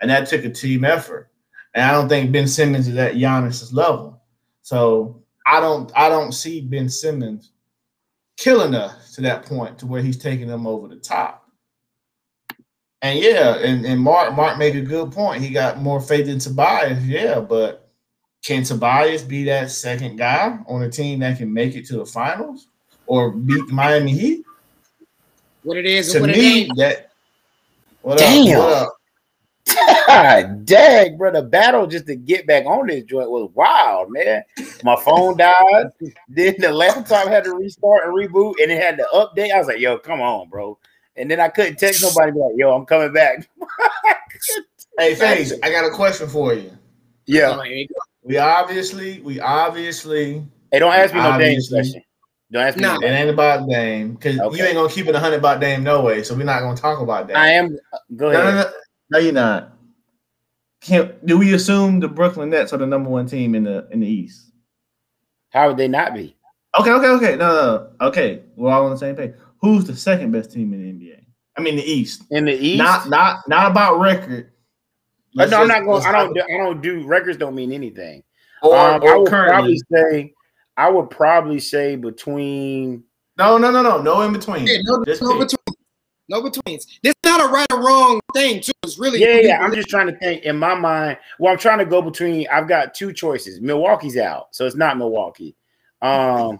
[0.01, 1.31] and that took a team effort.
[1.75, 4.21] And I don't think Ben Simmons is at Giannis's level.
[4.63, 7.53] So I don't, I don't see Ben Simmons
[8.37, 11.47] killing us to that point to where he's taking them over the top.
[13.03, 15.43] And yeah, and, and Mark Mark made a good point.
[15.43, 17.91] He got more faith in Tobias, yeah, but
[18.45, 22.07] can Tobias be that second guy on a team that can make it to the
[22.07, 22.69] finals
[23.11, 24.45] or beat the Miami Heat?
[25.65, 26.77] What it is To and what it me, ain't.
[26.79, 27.11] that
[28.03, 28.61] what Damn.
[28.61, 28.63] up?
[28.63, 28.97] What up?
[30.07, 31.33] God dang, bro.
[31.33, 34.45] The battle just to get back on this joint was wild, man.
[34.85, 35.91] My phone died.
[36.29, 39.53] then the laptop had to restart and reboot, and it had to update.
[39.53, 40.79] I was like, yo, come on, bro.
[41.17, 43.49] And then I couldn't text nobody, like, yo, I'm coming back.
[44.99, 46.71] Hey, Faze, I got a question for you.
[47.27, 47.55] yeah.
[47.65, 47.95] Here you go.
[48.23, 51.79] We obviously, we obviously, Hey, don't ask me no Dame Obviously.
[51.79, 52.03] question.
[52.53, 52.99] Don't ask me Nah.
[52.99, 56.03] no it ain't about Dame because you ain't gonna keep it hundred about Dame no
[56.03, 56.23] way.
[56.23, 57.37] So we're not gonna talk about that.
[57.37, 57.77] I am.
[58.17, 58.55] Go No, ahead.
[58.55, 58.71] no, no,
[59.11, 59.73] no, you're not.
[60.81, 64.01] Can do we assume the Brooklyn Nets are the number one team in the in
[64.01, 64.51] the East?
[65.51, 66.37] How would they not be?
[66.79, 67.37] Okay, okay, okay.
[67.37, 68.07] No, no, no.
[68.09, 69.33] Okay, we're all on the same page.
[69.61, 71.21] Who's the second best team in the NBA?
[71.59, 72.23] I mean, the East.
[72.31, 72.79] In the East?
[72.79, 74.47] Not, not, not about record.
[74.47, 74.51] Uh,
[75.35, 76.05] Let's no, I'm not going.
[76.07, 76.33] I don't.
[76.35, 77.37] do- I don't do records.
[77.37, 78.23] Don't mean anything.
[78.63, 79.53] Or, um, I would currently.
[79.53, 80.35] probably say.
[80.81, 83.05] I would probably say between.
[83.37, 84.67] No, no, no, no, no in between.
[84.67, 85.49] Yeah, no, Just no pick.
[85.51, 85.77] between.
[86.31, 86.87] No betweens.
[87.03, 88.71] This is not a right or wrong thing, too.
[88.85, 89.61] It's really Yeah, yeah.
[89.61, 91.19] I'm just trying to think in my mind.
[91.41, 92.47] Well, I'm trying to go between.
[92.51, 93.61] I've got two choices.
[93.61, 95.57] Milwaukee's out, so it's not Milwaukee.
[96.01, 96.59] Um,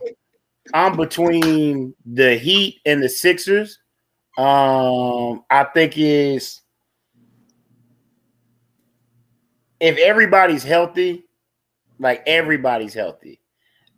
[0.75, 3.79] I'm between the Heat and the Sixers.
[4.37, 6.61] Um, I think is
[9.79, 11.25] if everybody's healthy,
[11.99, 13.40] like everybody's healthy,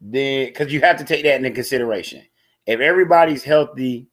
[0.02, 2.22] then because you have to take that into consideration.
[2.66, 4.08] If everybody's healthy,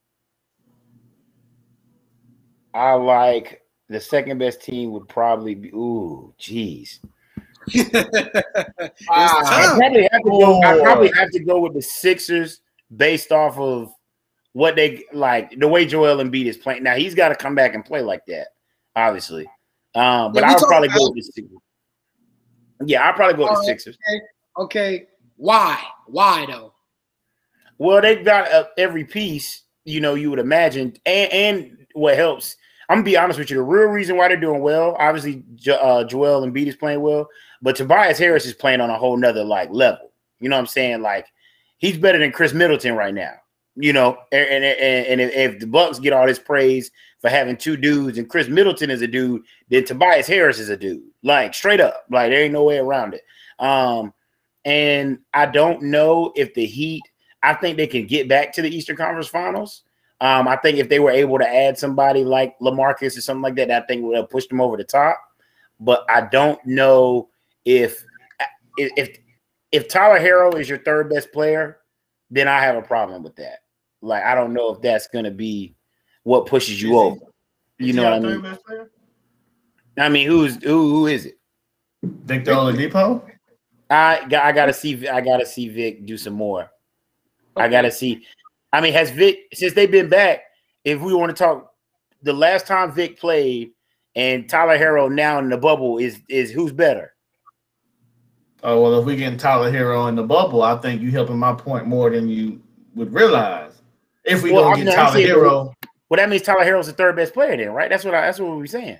[2.74, 5.70] I like the second best team would probably be.
[5.70, 7.00] Ooh, jeez.
[9.10, 10.62] Ah, I probably have to go.
[10.64, 12.62] I probably have to go with the Sixers
[12.96, 13.92] based off of
[14.54, 16.84] what they like the way Joel Embiid is playing.
[16.84, 18.48] Now he's got to come back and play like that,
[18.96, 19.46] obviously.
[19.96, 21.58] Um, but Yeah, I would talk probably go about- with the Sixers.
[22.86, 23.66] Yeah, I'll probably go with the Alright.
[23.68, 23.98] Sixers.
[24.58, 25.08] okay,
[25.40, 25.82] why?
[26.08, 26.74] Why though?
[27.78, 32.58] Well, they've got uh, every piece, you know, you would imagine, and and what helps.
[32.90, 33.56] I'm gonna be honest with you.
[33.56, 37.30] The real reason why they're doing well, obviously, jo- uh, Joel Embiid is playing well,
[37.62, 40.12] but Tobias Harris is playing on a whole nother like level.
[40.42, 41.02] You know what I'm saying?
[41.02, 41.26] Like
[41.78, 43.36] he's better than Khris Middleton right now.
[43.78, 47.78] You know, and and, and, if the Bucks get all this praise for having two
[47.78, 51.04] dudes, and Khris Middleton is a dude, then Tobias Harris is a dude.
[51.24, 53.22] Like straight up, like there ain't no way around it.
[53.58, 54.14] Um,
[54.66, 57.02] and I don't know if the Heat.
[57.42, 59.84] I think they can get back to the Eastern Conference Finals.
[60.22, 63.56] Um, I think if they were able to add somebody like Lamarcus or something like
[63.56, 65.18] that, I think would have pushed them over the top.
[65.80, 67.30] But I don't know
[67.64, 68.04] if
[68.78, 69.18] if
[69.72, 71.78] if Tyler Herro is your third best player,
[72.30, 73.60] then I have a problem with that.
[74.02, 75.76] Like I don't know if that's gonna be
[76.24, 77.20] what pushes Is you he- over.
[77.78, 78.42] You Is know he what I mean?
[78.42, 78.92] best player?
[79.98, 80.90] I mean, who's who?
[80.90, 81.40] Who is it?
[82.04, 83.22] Victor Oladipo.
[83.90, 86.70] I got I gotta see I gotta see Vic do some more.
[87.56, 88.24] I gotta see.
[88.72, 90.42] I mean, has Vic since they've been back?
[90.84, 91.74] If we want to talk,
[92.22, 93.72] the last time Vic played
[94.16, 97.14] and Tyler Herro now in the bubble is is who's better?
[98.64, 101.54] Oh well, if we get Tyler Herro in the bubble, I think you helping my
[101.54, 102.62] point more than you
[102.96, 103.82] would realize.
[104.26, 105.74] If we Well, don't I'm get Tyler saying- Hero,
[106.10, 107.90] Well, that means Tyler Herro's the third best player, then, right?
[107.90, 109.00] That's what I, that's what we're saying.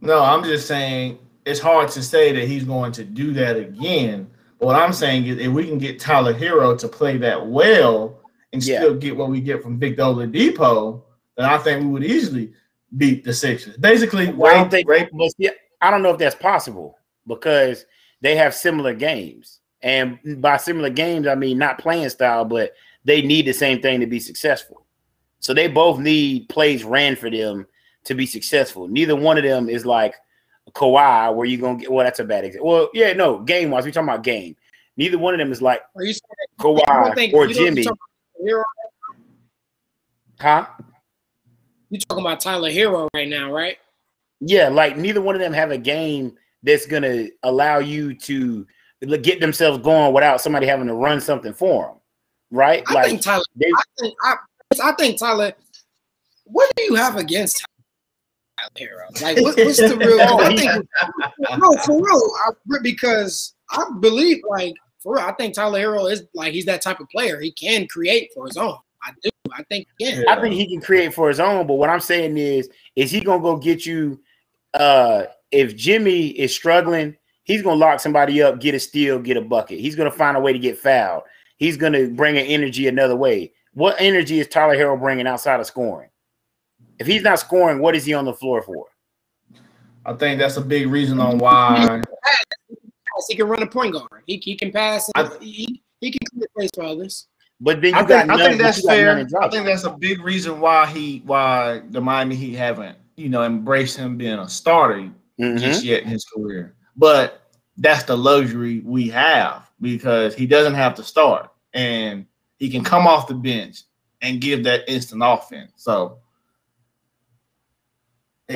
[0.00, 4.30] no, I'm just saying it's hard to say that he's going to do that again.
[4.58, 8.20] But what I'm saying is, if we can get Tyler Herro to play that well
[8.52, 8.80] and Yeah.
[8.80, 11.02] still get what we get from Victor Oladipo,
[11.36, 12.52] then I think we would easily
[12.96, 13.76] beat the Sixers.
[13.78, 15.50] Basically, Well, I don't think, rape but see,
[15.80, 17.86] I don't know if that's possible because
[18.20, 22.74] they have similar games, and by similar games, I mean not playing style, but
[23.04, 24.84] they need the same thing to be successful.
[25.38, 27.66] So they both need plays ran for them
[28.04, 28.88] to be successful.
[28.88, 30.14] Neither one of them is like
[30.74, 31.90] Kawhi, where you're gonna get.
[31.92, 32.68] Well, that's a bad example.
[32.70, 34.56] Well, yeah, no, game wise, we talking about game.
[34.96, 36.22] Neither one of them is like Are you saying
[36.58, 37.92] you Kawhi think- or you Jimmy, you
[38.46, 38.62] Herro?
[40.40, 40.66] huh?
[41.90, 43.76] You talking about Tyler Herro right now, right?
[44.40, 48.66] Yeah, like neither one of them have a game that's gonna allow you to
[49.22, 51.96] get themselves going without somebody having to run something for them,
[52.50, 52.82] right?
[52.88, 53.42] I like think Tyler.
[53.56, 54.34] they, I think I,
[54.84, 55.52] I think Tyler.
[56.44, 57.79] What do you have against Tyler
[58.76, 59.22] Herro?
[59.22, 60.20] Like, what, what's the real?
[60.40, 60.86] I think
[61.58, 62.30] no, for real.
[62.46, 66.82] I, because I believe, like, for real, I think Tyler Herro is like he's that
[66.82, 67.40] type of player.
[67.40, 68.76] He can create for his own.
[69.02, 69.30] I do.
[69.52, 70.22] I think he can.
[70.22, 70.32] Yeah.
[70.32, 71.66] I think he can create for his own.
[71.66, 74.20] But what I'm saying is, is he gonna go get you?
[74.74, 79.40] Uh, if Jimmy is struggling, he's gonna lock somebody up, get a steal, get a
[79.40, 79.80] bucket.
[79.80, 81.22] He's gonna find a way to get fouled.
[81.56, 83.52] He's gonna bring an energy another way.
[83.72, 86.09] What energy is Tyler Herro bringing outside of scoring?
[87.00, 88.86] If he's not scoring, what is he on the floor for?
[90.04, 92.02] I think that's a big reason on why
[93.28, 94.22] He can run a point guard.
[94.26, 95.10] He, he can pass.
[95.16, 97.26] I- he, he can create place for others.
[97.58, 99.26] But then you I got think, none, I think but that's got fair.
[99.42, 103.42] I think that's a big reason why he why the Miami Heat haven't you know
[103.44, 105.58] embraced him being a starter Mhm.
[105.58, 106.74] just yet in his career.
[106.96, 107.42] But
[107.76, 112.24] that's the luxury we have because he doesn't have to start and
[112.58, 113.82] he can come off the bench
[114.22, 115.72] and give that instant offense.
[115.76, 116.18] So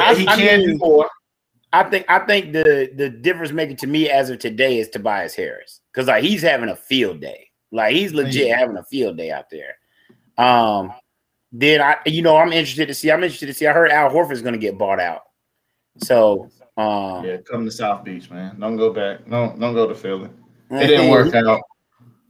[0.00, 1.08] I- he I can mean- do more.
[1.72, 5.34] I think I think the the difference maker to me as of today is Tobias
[5.34, 7.50] Harris because like he's having a field day.
[7.72, 8.56] Like he's legit Yeah.
[8.58, 9.76] having a field day out there.
[10.38, 10.92] Um,
[11.50, 13.10] then I you know I'm interested to see.
[13.10, 13.66] I'm interested to see.
[13.66, 15.22] I heard Al Horford's going to get bought out.
[15.98, 18.60] So um, Yeah, come to South Beach, man.
[18.60, 19.28] Don't go back.
[19.28, 20.30] Don't don't go to Philly.
[20.70, 21.60] It didn't work out.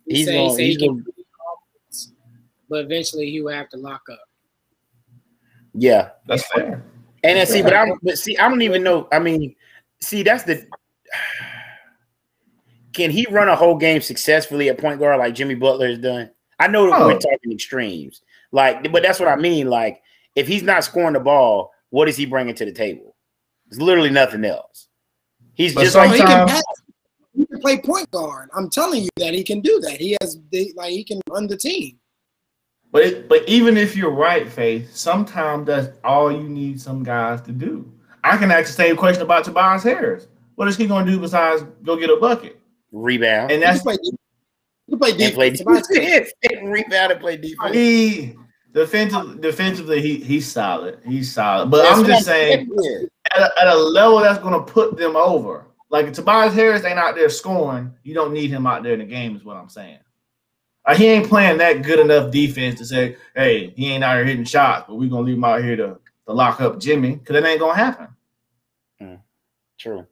[0.07, 1.11] He He's say, gonna- he say he's he can, gonna-
[2.70, 4.20] but eventually he will have to lock up.
[5.74, 6.83] Yeah, That's fair.
[7.24, 9.08] And then see, but I'm but see, I don't even know.
[9.10, 9.54] I mean,
[10.00, 10.66] see, that's the.
[12.92, 16.30] Can he run a whole game successfully at point guard like Jimmy Butler has done?
[16.60, 17.06] I know that Oh.
[17.06, 19.68] we're talking extremes, like, but that's what I mean.
[19.68, 20.00] Like,
[20.37, 23.16] if he's not scoring the ball, what is he bringing to the table?
[23.68, 24.87] It's literally nothing else.
[25.54, 26.62] He's But just like he can pass.
[27.37, 28.48] He can play point guard.
[28.54, 30.00] I'm telling you that he can do that.
[30.00, 31.98] He has the, like he can run the team.
[32.94, 37.40] But it, but even if you're right, Faith, sometimes that's all you need some guys
[37.42, 37.92] to do.
[38.22, 40.28] I can ask the same question about Tobias Harris.
[40.54, 42.61] What is he going to do besides go get a bucket?
[42.92, 43.96] rebound And He can that's play,
[44.87, 45.88] he play and play defense.
[45.88, 47.74] defense, and rebound and play defense.
[47.74, 48.35] he
[48.72, 51.00] defensive, defensively he he's solid.
[51.04, 51.72] He's solid.
[51.72, 52.70] But That's I'm just saying
[53.35, 55.66] at a, at a level that's going to put them over.
[55.90, 59.00] Like if Tobias Harris ain't out there scoring, you don't need him out there in
[59.00, 59.35] the game.
[59.35, 59.98] Is what I'm saying.
[60.87, 64.25] Uh, he ain't playing that good enough defense to say, "Hey, he ain't out here
[64.25, 67.37] hitting shots," but we're gonna leave him out here to, to lock up Jimmy because
[67.37, 68.09] it ain't gonna happen.
[69.79, 70.07] True.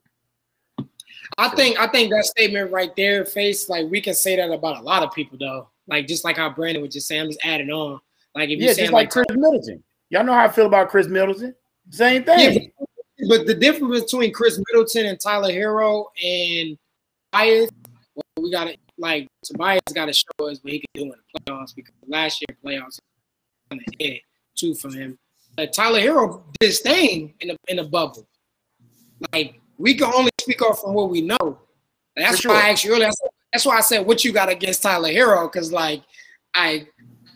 [1.38, 4.78] I think I think that statement right there, face like we can say that about
[4.78, 5.68] a lot of people though.
[5.86, 8.00] Like just like how Brandon was just saying, I'm just adding on.
[8.34, 9.82] Like if Yeah, you're saying just like Khris Middleton.
[10.10, 11.54] Y'all know how I feel about Khris Middleton.
[11.90, 12.70] Same thing.
[13.18, 16.78] Yeah, but the difference between Khris Middleton and Tyler Herro and
[17.32, 17.70] Tobias,
[18.14, 21.74] well, we gotta like Tobias gotta show us what he can do in the playoffs
[21.74, 22.98] because last year playoffs
[23.70, 24.20] on the head
[24.54, 25.18] too for him.
[25.56, 28.26] But Tyler Herro did his thing in the in the bubble.
[29.32, 31.58] Like we can only speak off from what we know.
[32.16, 32.66] That's For why.
[32.66, 33.10] I asked you earlier.
[33.52, 36.02] That's, why I said what you got against Tyler Herro, because like
[36.54, 36.86] I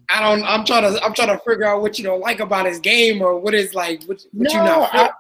[0.08, 2.66] I don't I'm trying to I'm trying to figure out what you don't like about
[2.66, 5.10] his game or what is like what, what you No, not I,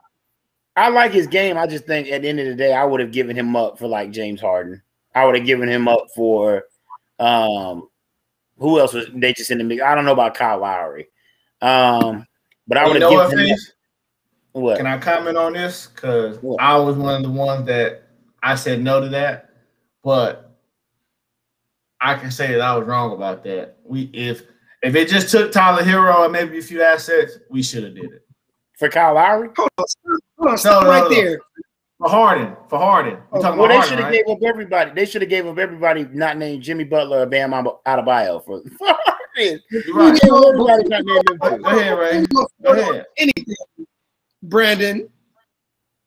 [0.76, 1.58] I like his game.
[1.58, 3.78] I just think at the end of the day, I would have given him up
[3.78, 4.82] for like James Harden.
[5.16, 6.64] I would have given him up for
[7.18, 7.88] um
[8.58, 9.82] who else was they just in the mix?
[9.82, 11.08] I don't know about Kyle Lowry.
[11.60, 12.26] Um,
[12.68, 13.72] but I You would know have given him Face?
[14.52, 14.76] what?
[14.78, 15.88] Can I comment on this?
[15.88, 16.52] Because Yeah.
[16.60, 18.02] I was one of the ones that
[18.42, 19.50] I said no to that,
[20.04, 20.56] but
[22.00, 23.78] I can say that I was wrong about that.
[23.84, 24.42] We if
[24.82, 28.12] if it just took Tyler Herro and maybe a few assets, we should have did
[28.12, 28.22] it.
[28.78, 29.48] for Kyle Lowry?
[29.56, 29.84] Hold on,
[30.38, 31.08] hold on, stop no, right no.
[31.10, 31.40] there.
[31.98, 33.14] For Harden, for Harden.
[33.30, 34.24] We're oh, talking Well, they should have right?
[34.26, 34.90] gave up everybody.
[34.94, 38.86] They should have gave up everybody not named Jimmy Butler or Bam Adebayo for for
[38.88, 39.60] Harden.
[39.94, 40.12] Right.
[40.12, 42.26] They gave everybody not named them Go ahead, Rae.
[42.62, 43.06] Go ahead.
[43.16, 43.54] Anything,
[44.42, 45.08] Brandon.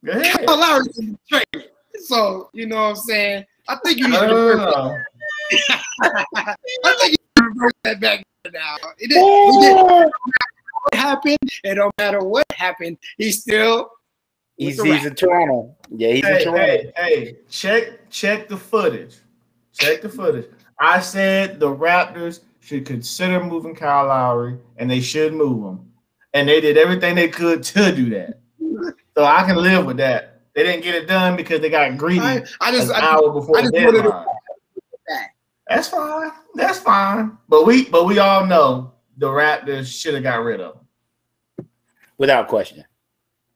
[0.06, 0.45] Go ahead.
[0.45, 1.69] Kyle Lowry's in the trade.
[2.04, 3.45] So you know what I'm saying.
[3.67, 4.47] I think you need No, to oh.
[4.47, 6.13] reverse, no, no.
[6.86, 8.23] I think you need to reverse that back
[8.54, 8.75] now.
[8.99, 10.12] It didn't, he didn't Oh,
[10.84, 13.89] what happened, and no matter what happened, he's still with
[14.60, 15.74] He's, he's in Toronto.
[15.89, 16.58] Yeah, he's in Toronto.
[16.58, 19.15] hey, hey, check check the footage.
[19.74, 20.48] Check the footage.
[20.78, 25.91] I said the Raptors should consider moving Kyle Lowry, and they should move him.
[26.34, 28.41] And they did everything they could to do that.
[29.15, 30.41] So I can live with that.
[30.54, 33.32] They didn't get it done because they got greedy I, I just an I, hour
[33.32, 34.26] before I the just wanted to- deadline.
[35.69, 36.32] That's fine.
[36.56, 37.38] That's fine.
[37.48, 41.67] But we but we all know the Raptors should have got rid of him.
[42.17, 42.84] Without question.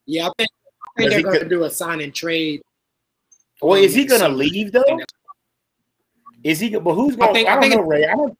[0.05, 0.52] yeah, I think, I
[0.97, 2.61] think they're going to do a sign and trade.
[3.61, 4.99] Well, is he gonna leave though?
[6.43, 6.75] Is he?
[6.77, 7.29] But who's going?
[7.29, 8.05] I, think- I don't think know, Rae.
[8.05, 8.37] I don't.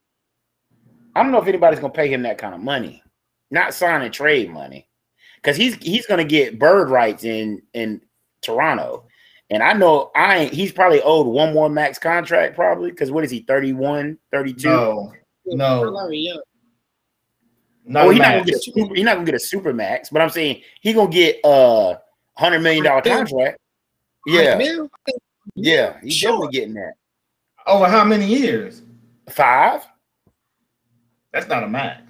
[1.16, 3.02] I don't know if anybody's gonna pay him that kind of money,
[3.50, 4.88] not sign and trade money,
[5.36, 8.02] because he's he's gonna get bird rights in in
[8.42, 9.06] Toronto,
[9.48, 10.52] and I know I ain't.
[10.52, 14.68] He's probably owed one more max contract, probably because what is he 31, 32?
[14.68, 15.12] No,
[15.46, 15.84] no.
[15.84, 16.42] Kyle
[17.86, 18.94] not oh, he's not gonna get a super.
[18.94, 21.98] He's not gonna get a super max, but I'm saying he gonna get a
[22.36, 23.58] hundred million dollar contract.
[24.26, 24.58] Yeah,
[25.54, 26.32] yeah, he's Sure.
[26.32, 26.94] definitely getting that
[27.66, 28.82] Over how many years?
[29.30, 29.86] five.
[31.32, 32.02] That's not a max.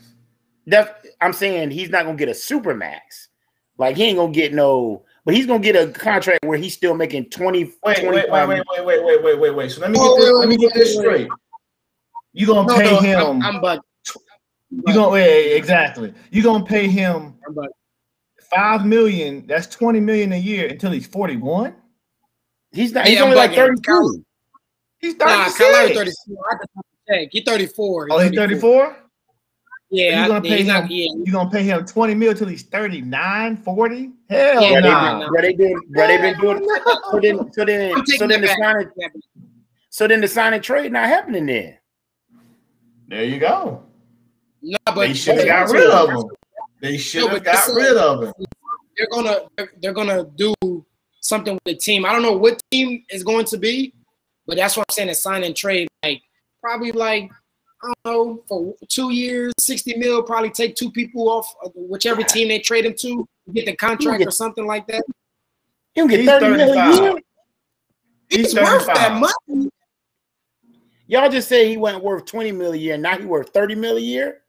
[0.67, 3.29] That's I'm saying he's not gonna get a super max.
[3.79, 6.95] Like he ain't gonna get no, but he's gonna get a contract where he's still
[6.95, 9.71] making 20, Wait, wait, 25 wait, wait, wait, wait, wait, wait, wait, wait.
[9.71, 10.31] So let me get this.
[10.39, 11.29] Let me get this straight.
[12.33, 13.43] You gonna No, pay no, him?
[13.43, 13.81] I'm, I'm but
[14.71, 16.13] you gonna wait, exactly?
[16.31, 17.71] You gonna pay him I'm but
[18.55, 19.47] five million?
[19.47, 21.75] That's twenty million a year until he's forty one.
[22.73, 23.07] He's not.
[23.07, 24.25] He's Yeah, only like 32.
[24.99, 26.25] He's nah, thirty Kyle Lowry six.
[26.27, 26.45] 34.
[26.51, 26.69] I can
[27.23, 27.29] check.
[27.33, 28.09] He 34.
[28.11, 28.97] Oh, he's thirty four.
[29.90, 30.88] Yeah, You I- gonna yeah, pay he's not, him?
[30.90, 31.07] yeah.
[31.25, 34.11] You gonna pay him twenty mil till he's 39, 40?
[34.29, 35.19] Hell Yeah, Bro, they nah.
[35.21, 36.69] been, bro, they been, bro, they been doing.
[37.12, 38.59] So then, so then, so then the back.
[38.59, 38.88] signing,
[39.90, 41.79] so then the signing trade not happening then.
[43.07, 43.85] There you go.
[44.62, 46.31] No, but they should have got rid of him.
[46.85, 48.33] They should but have got this is- rid of him.
[48.97, 50.55] they're gonna they're, they're gonna do
[51.20, 52.05] something with the team.
[52.05, 53.95] I don't know what team is going to be,
[54.47, 55.09] but that's what I'm saying.
[55.09, 56.20] A sign and trade, like
[56.61, 57.30] probably like
[57.82, 60.22] I don't know for two years, sixty mil.
[60.22, 64.20] Probably take two people off of whichever team they trade him to, get the contract
[64.20, 64.28] Yeah.
[64.28, 65.03] or something like that.
[65.95, 67.03] He don't get He's 30 million a 35.
[67.03, 67.22] year.
[68.28, 69.70] He's He's worth that money.
[71.07, 72.97] Y'all just say he wasn't worth 20 million a year.
[72.97, 74.41] Now he worth 30 million a year.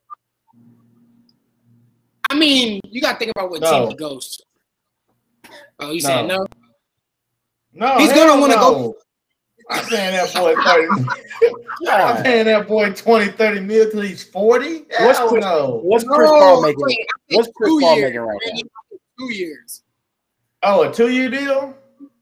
[2.30, 3.80] I mean, you got to think about what No.
[3.80, 5.50] team he goes to.
[5.78, 6.46] Oh, you saying no?
[7.72, 8.60] No, He's gonna wanna no.
[8.60, 8.96] go-
[9.68, 10.88] I'm paying that boy 30.
[11.90, 12.24] I'm God.
[12.24, 14.84] paying that boy 20, 30 mil till he's 40.
[15.00, 15.80] What's Chris- no.
[15.82, 16.80] What's Chris No, Paul making?
[16.80, 16.98] wait,
[17.32, 18.98] What's Chris Paul years, making right now?
[19.18, 19.82] Two years.
[20.62, 21.74] Oh, a two-year deal?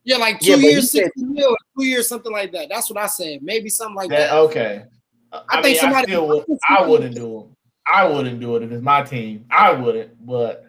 [0.05, 2.69] Yeah, like two Yeah, years, said- 60 mil, two years, something like that.
[2.69, 3.41] That's what I said.
[3.43, 4.35] Maybe something like That that.
[4.35, 4.85] okay.
[5.33, 7.47] I, think mean, somebody- I would I wouldn't do it.
[7.93, 9.45] I wouldn't do it if it's my team.
[9.51, 10.65] I wouldn't, but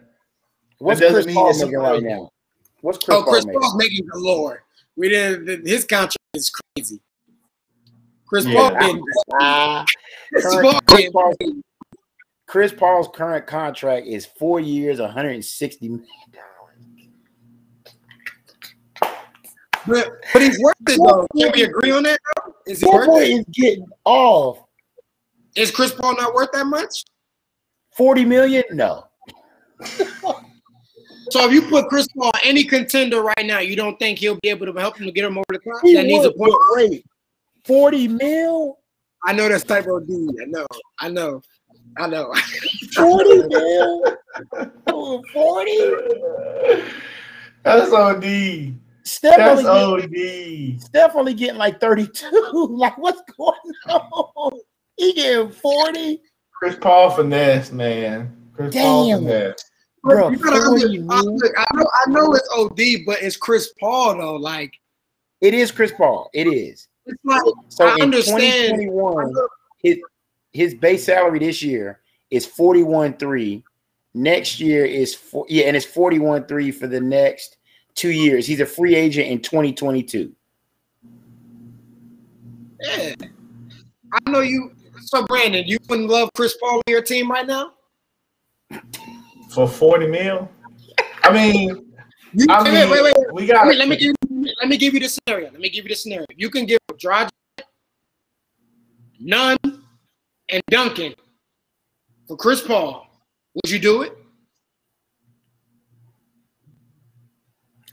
[0.78, 2.30] What's doesn't Chris mean Paul making right now?
[2.82, 4.62] What's Chris oh, Chris Paul Paul's making galore.
[4.96, 7.00] We did his contract is crazy.
[8.26, 8.54] Chris Yeah.
[8.54, 9.04] Paul getting
[9.40, 9.84] Ah,
[10.30, 11.36] Chris current- Paul Chris Paul's-
[12.46, 16.42] Chris Paul's current contract is four years, 160 million dollars.
[19.86, 21.26] but, but he's worth it though.
[21.36, 22.20] Can we agree on that?
[22.36, 22.54] Though?
[22.66, 23.30] Is he worth it?
[23.30, 24.65] is getting off.
[25.56, 27.04] Is Chris Paul not worth that much?
[27.96, 28.64] 40 million?
[28.72, 29.04] No.
[31.30, 34.38] So if you put Chris Paul on any contender right now, you don't think he'll
[34.42, 35.82] be able to help him to get him over the top?
[35.82, 36.52] He That needs a point.
[36.52, 37.04] but wait,
[37.64, 38.78] 40 mil?
[39.24, 40.28] I know that's type of D.
[40.40, 40.66] I know.
[41.00, 41.42] I know.
[41.98, 42.32] I know.
[42.94, 44.04] 40 mil?
[44.86, 46.92] Oh, 40?
[47.64, 48.74] That's OD.
[49.02, 50.80] Steph That's only, getting, OD.
[50.80, 52.30] Steph only getting like 32.
[52.70, 53.56] Like, what's going
[53.88, 54.60] on?
[54.96, 56.20] He getting 40?
[56.52, 58.34] Chris Paul finesse, man.
[58.54, 59.18] Chris Paul Damn.
[59.20, 59.70] finesse.
[60.02, 61.36] Bro, You gotta 40 I, mil?
[61.36, 61.90] look, I know.
[62.06, 64.36] I know it's OD, but it's Chris Paul though.
[64.36, 64.72] Like
[65.40, 66.30] It is Chris Paul.
[66.32, 66.88] It is.
[67.06, 68.78] it's like So I in understand.
[68.78, 69.34] 2021,
[69.82, 69.98] his,
[70.52, 73.62] his base salary this year is 41.3.
[74.14, 77.58] Next year is four, yeah, and it's 41.3 for the next
[77.94, 78.46] two years.
[78.46, 80.32] He's a free agent in 2022.
[82.80, 83.14] Yeah.
[84.12, 84.72] I know you.
[85.00, 87.72] So Brandon, you wouldn't love Chris Paul on your team right now?
[89.50, 90.50] For 40 mil?
[91.22, 91.92] I mean,
[92.32, 93.32] You, I wait, mean, wait, wait, wait.
[93.32, 94.14] we Let got me, let me give
[94.58, 95.50] let me give you the scenario.
[95.50, 96.26] Let me give you the scenario.
[96.36, 97.30] You can give Dragic,
[99.20, 99.56] Nunn,
[100.50, 101.14] and Duncan
[102.28, 103.06] for Chris Paul.
[103.54, 104.12] Would you do it?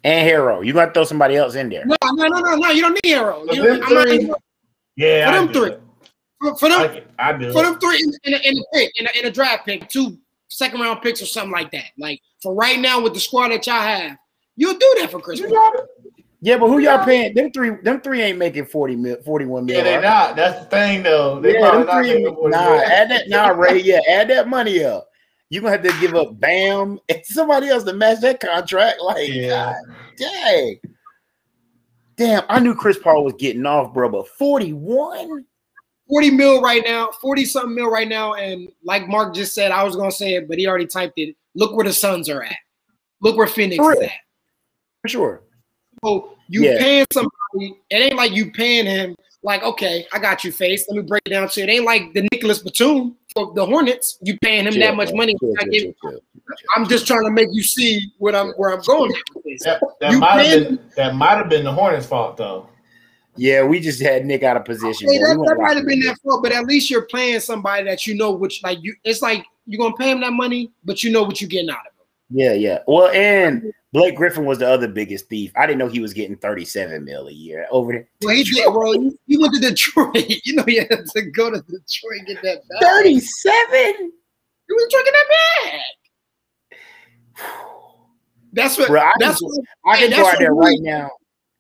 [0.03, 1.85] And Herro, you got to throw somebody else in there.
[1.85, 2.69] No, no, no, no, no.
[2.71, 3.45] You don't need Herro.
[3.53, 4.31] You don't, I'm not, three,
[4.97, 5.69] Yeah, For them three.
[5.71, 5.82] it.
[6.43, 7.53] For, for them, I, I do.
[7.53, 9.87] for them three in, in, a, in a pick, in a, in a draft pick,
[9.87, 10.17] two
[10.49, 11.85] second round picks or something like that.
[11.97, 14.17] Like for right now with the squad that y'all have,
[14.57, 15.71] you'll do that for Chris You Paul.
[16.41, 17.33] Yeah, but who y'all paying?
[17.33, 19.77] Them three, them three ain't making 40 mil, 41 mil.
[19.77, 20.01] Yeah, they're right?
[20.03, 20.35] not.
[20.35, 21.39] That's the thing, though.
[21.39, 22.79] They Yeah, them not three making ain't, 40 nah, mil.
[22.79, 25.07] add that, nah, Rae, yeah, add that money up.
[25.49, 28.99] You're gonna have to give up Bam and somebody else to match that contract.
[29.01, 29.73] Like, Yeah.
[29.73, 29.75] God
[30.17, 30.79] dang.
[32.17, 35.45] Damn, I knew Chris Paul was getting off, bro, but 41?
[36.09, 38.33] 40 mil right now, 40 something mil right now.
[38.33, 41.35] And like Mark just said, I was gonna say it, but he already typed it.
[41.55, 42.55] Look where the Suns are at.
[43.21, 44.11] Look where Phoenix For is at.
[45.01, 45.41] For sure.
[46.03, 46.77] So you Yeah.
[46.77, 50.85] paying somebody, it ain't like you paying him like, okay, I got you face.
[50.89, 51.69] Let me break it down to it.
[51.69, 54.17] It ain't like the Nicolas Batum for the Hornets.
[54.21, 55.17] You paying him Chill, that much bro.
[55.17, 55.35] money.
[55.39, 56.19] Chill, I chill, give- chill, chill.
[56.75, 59.63] I'm just trying to make you see what I'm where I'm going with this.
[59.63, 62.67] That, that might have been that might have been the Hornets' fault, though.
[63.35, 65.11] Yeah, we just had Nick out of position.
[65.11, 68.05] Hey, that, that might have been that fault, but at least you're playing somebody that
[68.05, 71.11] you know which like you it's like you're gonna pay him that money, but you
[71.11, 72.05] know what you're getting out of him.
[72.29, 72.79] Yeah, yeah.
[72.87, 75.51] Well, and Blake Griffin was the other biggest thief.
[75.55, 78.07] I didn't know he was getting 37 mil a year over there.
[78.23, 78.65] Well, he did.
[78.73, 78.93] Well,
[79.27, 80.15] he, went to Detroit.
[80.43, 82.81] You know, he had to go to Detroit and get that back.
[82.81, 84.11] 37?
[84.67, 85.27] He was drinking that
[86.71, 86.79] bag.
[88.53, 88.87] That's what.
[88.87, 89.65] Bro, I that's can, what.
[89.85, 91.09] I can Hey, go out there right now.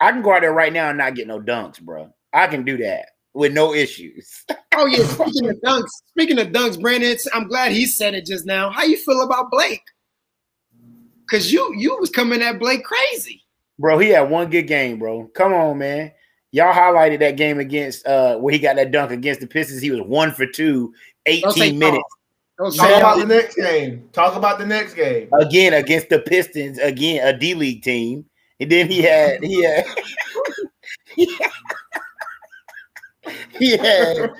[0.03, 2.13] I can go out there right now and not get no dunks, bro.
[2.33, 4.45] I can do that with no issues.
[4.75, 5.05] Oh yeah.
[5.05, 8.71] Speaking of dunks, speaking of dunks, Brandon, I'm glad he said it just now.
[8.71, 9.83] How you feel about Blake?
[11.29, 13.43] Cause you you was coming at Blake crazy.
[13.77, 15.27] Bro, he had one good game, bro.
[15.35, 16.11] Come on, man.
[16.51, 19.79] Y'all highlighted that game against uh where he got that dunk against the Pistons.
[19.79, 20.91] He was one for two,
[21.27, 22.03] Don't say 18 minutes.
[22.57, 24.09] Don't Talk say about the next game.
[24.11, 25.29] Talk about the next game.
[25.39, 28.25] again against the Pistons, again a D League team,
[28.59, 29.85] and then he had he had
[33.59, 34.31] he had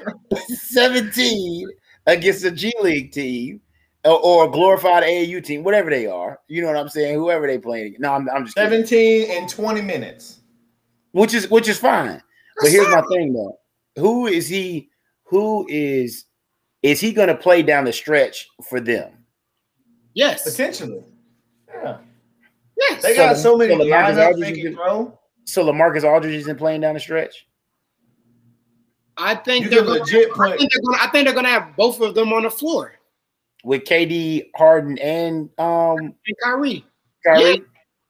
[0.48, 1.70] 17
[2.08, 3.62] against a G League team
[4.06, 6.40] or, or a glorified AAU team, whatever they are.
[6.48, 7.16] You know what I'm saying?
[7.16, 7.96] Whoever they playing.
[8.00, 8.86] No, I'm, I'm just kidding.
[8.86, 10.40] 17 and 20 minutes.
[11.12, 12.22] which is which is fine.
[12.62, 13.58] But here's my thing though:
[13.98, 14.90] who is he?
[15.26, 16.26] Who is
[16.84, 19.12] is he going to play down the stretch for them?
[20.14, 20.44] Yes.
[20.44, 21.04] Potentially.
[21.74, 21.98] Yeah.
[22.78, 23.02] Yes.
[23.04, 24.76] They got so many So LaMarcus lineups Aldridge they is can good.
[24.76, 25.20] throw.
[25.46, 27.48] So Lamarcus Aldridge isn't playing down the stretch.
[29.18, 31.50] I think You they're can gonna, legit I think they're gonna I think they're gonna
[31.50, 32.96] have both of them on the floor.
[33.64, 36.86] with KD, Harden, and um And Kyrie.
[37.26, 37.62] Kyrie.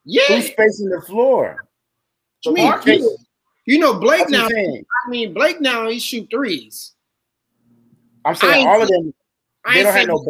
[0.05, 0.24] Yeah.
[0.30, 1.66] Who's spacing the floor?
[2.43, 2.72] What you mean?
[2.72, 2.99] LaMarcus.
[2.99, 3.18] You,
[3.66, 4.45] you know Blake That's now.
[4.45, 4.86] I'm saying.
[5.05, 6.93] I mean Blake now he shoot threes.
[8.26, 9.14] I'm saying ain't all of them.
[9.66, 10.26] I They ain't don't have no.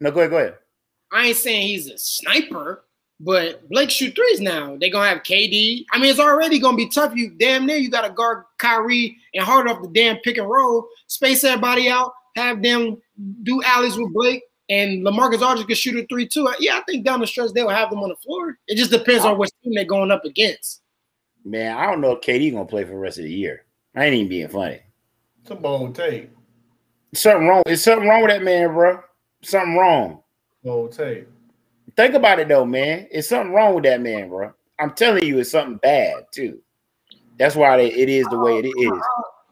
[0.00, 0.30] No, go ahead.
[0.30, 0.54] Go ahead.
[1.12, 2.84] I ain't saying he's a sniper,
[3.20, 4.76] but Blake shoot threes now.
[4.80, 5.84] They're gonna have KD.
[5.92, 7.14] I mean, it's already gonna be tough.
[7.14, 10.88] You damn near you gotta guard Kyrie and hard off the damn pick and roll,
[11.06, 12.96] space everybody out, have them
[13.42, 16.48] do alleys with Blake and Lamarcus Aldridge can shoot a three too.
[16.60, 18.56] Yeah, I think down the stretch they'll have them on the floor.
[18.68, 20.80] It just depends on what team they're going up against.
[21.44, 23.64] Man, I don't know if KD gonna play for the rest of the year.
[23.94, 24.80] I ain't even being funny.
[25.42, 26.30] It's a bold take.
[27.12, 27.62] Something wrong.
[27.66, 29.00] Is something wrong with that man, bro?
[29.42, 30.22] Something wrong.
[30.62, 31.26] Bold take.
[32.00, 33.08] Think about it though, man.
[33.10, 34.54] It's something wrong with that man, bro.
[34.78, 36.62] I'm telling you, it's something bad too.
[37.38, 38.74] That's why it is the way it is.
[38.74, 38.92] Did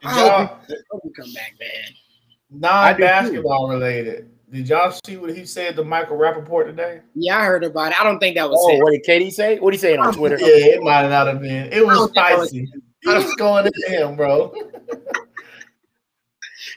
[0.05, 2.59] I y'all, hope he, hope he come back, man.
[2.59, 4.31] non-basketball related.
[4.51, 7.03] Did y'all see what he said to Michael Rapaport today?
[7.15, 8.01] Yeah, I heard about it.
[8.01, 8.81] I don't think that was Oh, him.
[8.81, 9.59] what did KD say?
[9.59, 10.39] What did he say on Twitter?
[10.41, 10.47] Yeah,
[10.77, 11.71] it might not have been.
[11.71, 12.67] It was spicy.
[13.03, 14.55] He was going to him, bro.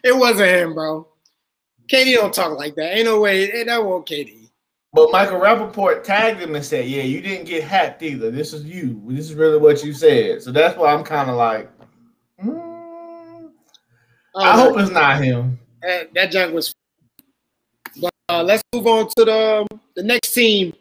[0.03, 1.07] It wasn't him, bro.
[1.89, 2.97] KD don't talk like that.
[2.97, 3.49] Ain't no way.
[3.51, 4.40] eh, That won't KD.
[4.93, 8.29] But Michael Rapaport tagged him and said, "Yeah, you didn't get hacked either.
[8.29, 9.01] This is you.
[9.07, 11.71] This is really what you said." So that's why I'm kind of like,
[12.43, 13.49] mm,
[14.35, 15.59] I hope it's not him.
[15.81, 16.73] that, that junk was.
[18.01, 20.73] But uh, let's move on to the the next team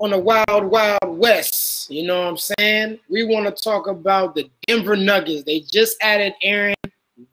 [0.00, 1.90] on the Wild Wild West.
[1.90, 2.98] You know what I'm saying?
[3.08, 5.44] We want to talk about the Denver Nuggets.
[5.44, 6.74] They just added Aaron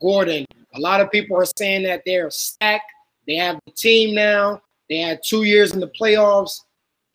[0.01, 0.45] Gordon.
[0.73, 2.91] A lot of people are saying that they're stacked.
[3.27, 4.61] They have the team now.
[4.89, 6.59] They had two years in the playoffs.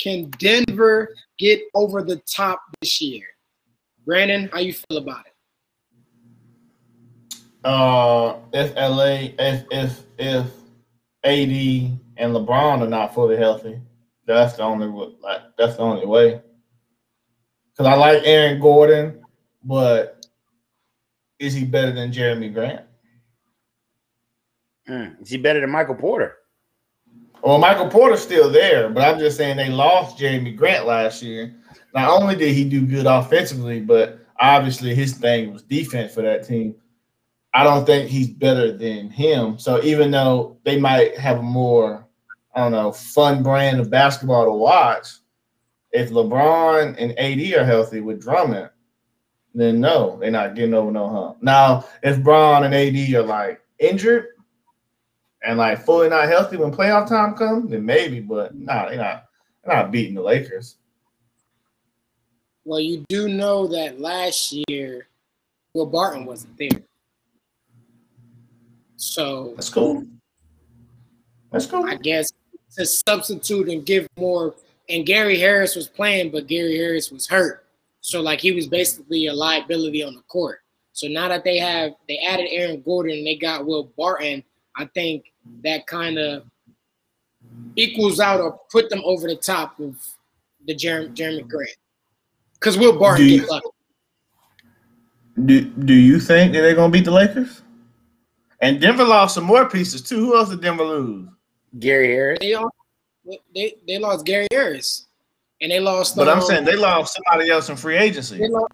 [0.01, 3.25] Can Denver get over the top this year?
[4.07, 5.33] Brandon, how you feel about it?
[7.63, 10.47] Uh, if LA, if if if
[11.25, 13.79] AD and LeBron are not fully healthy,
[14.27, 16.41] that's the only wa- like that's the only way.
[17.71, 19.23] Because I like Aaron Gordon,
[19.63, 20.27] but
[21.39, 22.87] is he better than Jerami Grant?
[24.89, 26.37] Mm, is he better than Michael Porter?
[27.43, 31.55] Well, Michael Porter's still there, but I'm just saying they lost Jerami Grant last year.
[31.95, 36.47] Not only did he do good offensively, but obviously his thing was defense for that
[36.47, 36.75] team.
[37.55, 39.59] I don't think he's better than him.
[39.59, 42.07] So even though they might have a more,
[42.55, 45.09] I don't know, fun brand of basketball to watch,
[45.93, 48.71] if LeBron and AD are healthy with Drummond,
[49.55, 51.43] then no, they're not getting over no hump.
[51.43, 54.27] Now, if Bron and AD are like injured,
[55.43, 58.99] and like fully not healthy when playoff time comes, then maybe, but no, nah, they're
[58.99, 59.25] not
[59.65, 60.77] they're not beating the Lakers.
[62.65, 65.09] Well, you do know that last year,
[65.75, 66.83] Will Barton wasn't there.
[68.97, 70.07] So That's cool.
[71.51, 71.85] That's cool.
[71.85, 72.31] I guess
[72.77, 74.55] to substitute and give more.
[74.89, 77.65] And Gary Harris was playing, but Gary Harris was hurt.
[78.01, 80.61] So like he was basically a liability on the court.
[80.93, 84.43] So now that they have they added Aaron Gordon and they got Will Barton,
[84.77, 85.30] I think
[85.65, 86.45] that kind of
[87.77, 89.97] equals out or put them over the top of
[90.67, 91.71] the Jerami, Jerami Grant.
[92.55, 93.69] Because Will Barton Do you- get lucky.
[95.45, 97.63] Do Do you think that they're gonna beat the Lakers?
[98.61, 100.19] And Denver lost some more pieces too.
[100.19, 101.29] Who else did Denver lose?
[101.79, 102.39] Gary Harris.
[102.41, 102.71] They all,
[103.55, 105.07] they they lost Gary Harris,
[105.63, 106.15] and they lost.
[106.17, 108.37] But I'm um, saying they lost somebody else in free agency.
[108.39, 108.73] they lost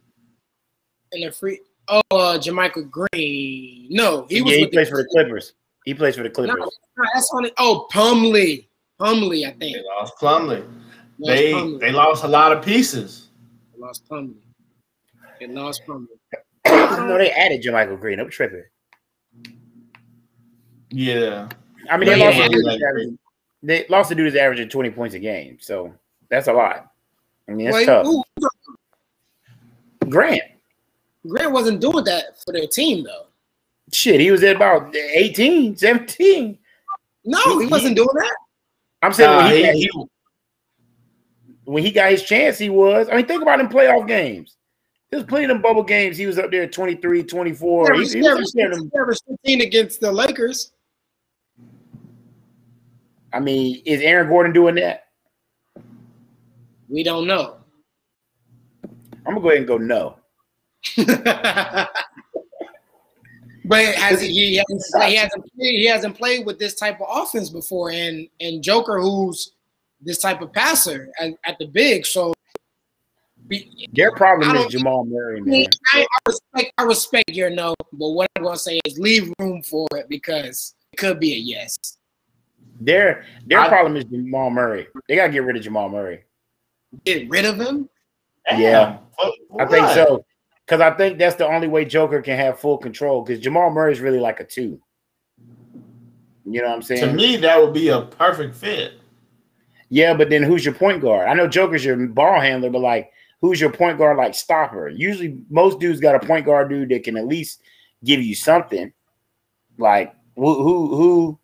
[1.12, 1.60] in the free.
[1.88, 3.86] Oh, uh, JaMychal Green.
[3.90, 4.50] No, he He, was.
[4.50, 5.52] yeah, he with plays for the Clippers.
[5.86, 6.56] He plays for the Clippers.
[6.58, 7.54] no, that's on it.
[7.58, 8.66] Oh, Plumlee.
[9.00, 9.76] Plumlee, I think.
[9.76, 10.68] They lost Plumlee.
[11.24, 11.80] They Plumlee.
[11.80, 13.28] they lost a lot of pieces.
[13.74, 14.34] They lost Plumlee.
[15.40, 16.06] They lost Plumlee.
[16.66, 18.18] no, they added JaMychal Green.
[18.20, 18.64] I'm tripping.
[20.90, 21.48] Yeah.
[21.90, 22.88] I mean, they Yeah, lost yeah, the dude yeah.
[22.88, 23.18] averaging-
[23.62, 25.58] They lost the dude that's averaging 20 points a game.
[25.60, 25.94] So
[26.28, 26.90] that's a lot.
[27.48, 28.06] I mean, that's Wait, tough.
[28.06, 28.24] who-
[30.08, 30.42] Grant.
[31.28, 33.25] Grant wasn't doing that for their team though.
[33.92, 36.58] Shit, he was at about 18, 17.
[37.24, 38.36] No, he He- wasn't doing that.
[39.02, 40.08] I'm saying Nah, when, he, he- got, he-
[41.64, 43.08] when he got his chance, he was.
[43.10, 44.56] I mean, think about him playoff games.
[45.10, 46.16] There's plenty of them bubble games.
[46.16, 47.92] He was up there at 23, 24.
[47.94, 50.00] He He, averaged- he he was up there in them- averaged- he averaged 15 against
[50.00, 50.72] the Lakers.
[53.32, 55.04] I mean, is Aaron Gordon doing that?
[56.88, 57.56] We don't know.
[59.26, 60.16] I'm gonna go ahead and go no.
[63.68, 67.06] but has he, he hasn't he hasn't played, he hasn't played with this type of
[67.10, 69.52] offense before, and and Joker, who's
[70.00, 72.32] this type of passer at, at the big, so.
[73.92, 75.66] Their problem is don't- Jamal Murray, I, man.
[75.94, 79.62] I, I respect I respect your no, but what I'm gonna say is leave room
[79.62, 81.76] for it because it could be a yes.
[82.80, 84.88] Their their I- problem is Jamal Murray.
[85.08, 86.24] They gotta get rid of Jamal Murray.
[87.04, 87.88] Get rid of him.
[88.50, 88.58] Yeah.
[88.58, 88.98] Damn.
[89.48, 90.24] For- I think so.
[90.66, 93.22] Because I think that's the only way Joker can have full control.
[93.22, 94.80] Because Jamal Murray is really like a two.
[96.44, 97.00] You know what I'm saying?
[97.00, 98.94] To me, that would be a perfect fit.
[99.88, 101.28] Yeah, but then who's your point guard?
[101.28, 103.10] I know Joker's your ball handler, but like,
[103.40, 104.88] who's your point guard like stopper?
[104.88, 107.62] Usually, most dudes got a point guard dude that can at least
[108.04, 108.92] give you something.
[109.78, 111.38] Like who who who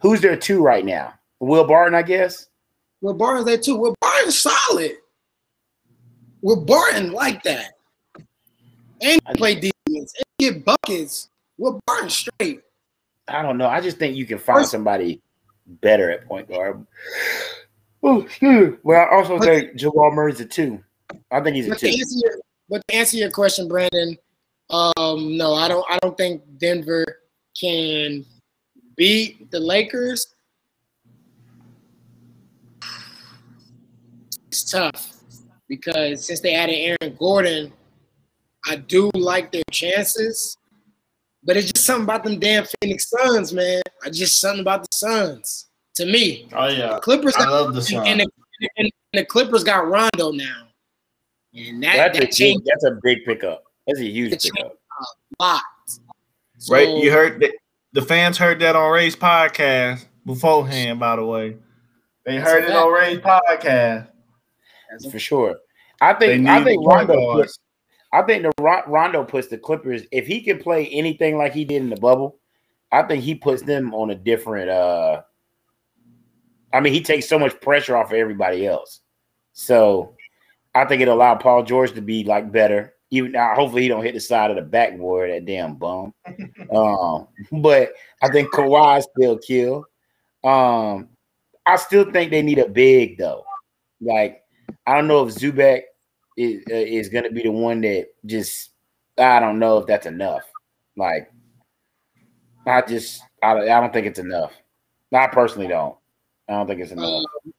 [0.00, 1.14] Who's their two right now?
[1.40, 2.48] Will Barton, I guess.
[3.00, 3.76] Will Barton's there too.
[3.76, 4.92] Will Barton's solid.
[6.42, 7.72] Will Barton like that.
[9.02, 11.28] And play defense and get buckets.
[11.86, 12.62] Barton straight.
[13.28, 13.66] I don't know.
[13.68, 15.20] I just think you can find somebody
[15.66, 16.84] better at point guard.
[18.02, 18.76] Excuse me.
[18.82, 20.82] Well, I also But- think Jamal Murray's a two.
[21.30, 21.98] I think he's a But to two.
[21.98, 24.16] answer your, but to answer your question, Brandon,
[24.70, 25.84] um, no, I don't.
[25.90, 27.04] I don't think Denver
[27.60, 28.24] can
[28.96, 30.34] beat the Lakers.
[34.48, 35.16] It's tough
[35.68, 37.72] because since they added Aaron Gordon,
[38.66, 40.56] I do like their chances.
[41.42, 43.80] But it's just something about them damn Phoenix Suns, man.
[44.04, 46.48] I just something about the Suns to me.
[46.52, 48.06] Oh yeah, Clippers I got love the Suns.
[48.06, 50.68] and, the, and the Clippers got Rondo now,
[51.54, 53.64] and that That's a, that big, changed that's a big pickup.
[53.86, 54.72] That's a huge It pickup.
[55.40, 55.62] a lot.
[56.58, 57.52] So, Right, you heard that
[57.94, 61.00] the fans heard that on Rae's podcast beforehand.
[61.00, 61.56] By the way,
[62.26, 64.08] they heard it on Rae's podcast.
[64.90, 65.56] That's for sure.
[66.02, 67.58] I think I think point Rondo puts,
[68.12, 71.82] I think the Rondo puts the Clippers if he can play anything like he did
[71.82, 72.38] in the bubble,
[72.90, 75.22] I think he puts them on a different uh
[76.72, 79.00] I mean he takes so much pressure off of everybody else.
[79.52, 80.14] So
[80.74, 82.94] I think it allowed Paul George to be like better.
[83.12, 86.14] Even now, hopefully he don't hit the side of the backboard, that damn bum.
[86.72, 87.92] um, but
[88.22, 89.84] I think Kawhi still kill.
[90.44, 91.08] Um,
[91.66, 93.44] I still think they need a big though.
[94.00, 94.42] Like
[94.86, 95.82] I don't know if Zubac
[96.40, 98.70] is uh, is going to be the one that just
[99.18, 100.42] I don't know if that's enough.
[100.96, 101.30] Like
[102.66, 104.52] I just I, don't- I don't think it's enough.
[105.12, 105.96] I personally don't.
[106.48, 107.22] I don't think it's enough.
[107.46, 107.50] uh,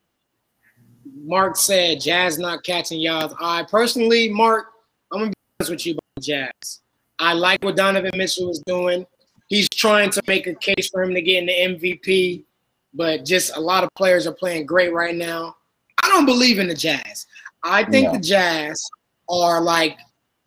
[1.23, 3.65] Mark said Jazz not catching y'all's eye.
[3.69, 4.67] Personally, Mark,
[5.11, 6.79] I'm gonna be honest with you about Jazz.
[7.19, 9.05] I like what Donovan Mitchell is doing.
[9.47, 12.45] He's trying to make a case for him to get in the MVP,
[12.93, 15.55] but just a lot of players are playing great right now.
[16.03, 17.27] I don't believe in the Jazz.
[17.63, 18.13] I think No.
[18.13, 18.81] the Jazz
[19.29, 19.97] are like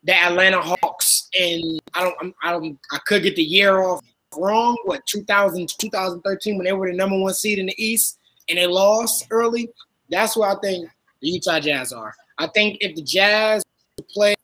[0.03, 4.01] the Atlanta Hawks, and I don't, I'm, I don't, I could get the year off
[4.37, 4.77] wrong.
[4.85, 8.67] What 2000, 2013 when they were the number one seed in the East and they
[8.67, 9.71] lost early.
[10.11, 10.91] That's what I think
[11.21, 12.15] the Utah Jazz are.
[12.37, 13.63] I think if the Jazz
[14.11, 14.35] play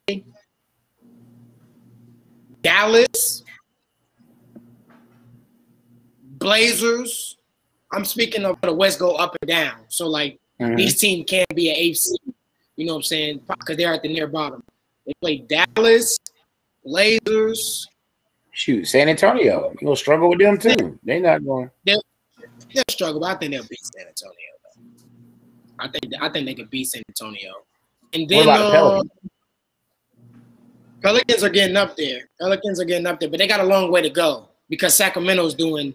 [2.63, 3.43] Dallas,
[6.39, 7.37] Blazers,
[7.93, 9.81] I'm speaking of the West go up and down.
[9.89, 10.77] So like Mhm.
[10.77, 12.35] these teams can't be an eighth seed.
[12.81, 13.43] You know what I'm saying?
[13.47, 14.65] Because they're at the near bottom.
[15.05, 16.17] They play Dallas,
[16.83, 17.87] Blazers.
[18.53, 20.99] Shoot, San Antonio, you gonna struggle with them too.
[21.05, 21.71] They're not going.
[21.85, 22.01] They'll
[22.89, 24.35] struggle, but I think they'll beat San Antonio.
[24.65, 25.85] Though.
[25.85, 27.53] I think I think they can beat San Antonio.
[28.15, 29.11] And then uh, Pelicans?
[31.03, 32.31] Pelicans are getting up there.
[32.41, 35.53] Pelicans are getting up there, but they got a long way to go because Sacramento's
[35.53, 35.93] doing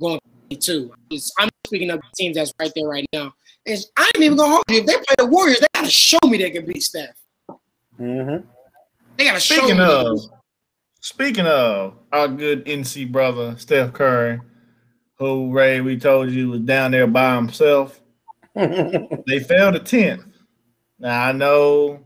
[0.00, 0.18] going
[0.58, 0.90] too.
[1.38, 3.34] I'm speaking of teams that's right there right now.
[3.66, 4.78] And I ain't even gonna hold you.
[4.78, 7.16] If they play the Warriors, they gotta show me they can beat Steph.
[7.98, 8.46] Mm-hmm.
[9.16, 9.84] They gotta show Speaking me.
[9.84, 10.20] of,
[11.00, 14.40] speaking of our good NC brother Steph Curry,
[15.18, 18.00] who Rae we told you was down there by himself.
[18.54, 20.24] They fell to tenth.
[21.00, 22.04] Now I know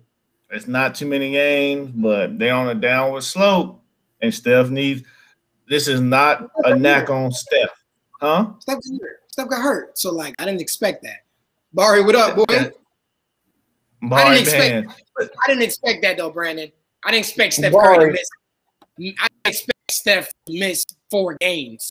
[0.50, 3.82] it's not too many games, but they're on a downward slope,
[4.22, 5.02] and Steph needs.
[5.68, 7.68] This is not a knack on Steph,
[8.20, 8.52] huh?
[8.60, 9.20] Steph got hurt.
[9.28, 9.98] Steph got hurt.
[9.98, 11.24] So like I didn't expect that.
[11.72, 12.44] Barry, what up, boy?
[12.50, 12.70] I
[14.02, 14.86] Barry expect-
[15.18, 15.30] Band.
[15.46, 16.70] didn't expect that though, Brandon.
[17.04, 17.96] I didn't expect Steph Barry.
[17.96, 19.16] Curry to miss.
[19.20, 21.90] I didn't expect Steph to miss four games.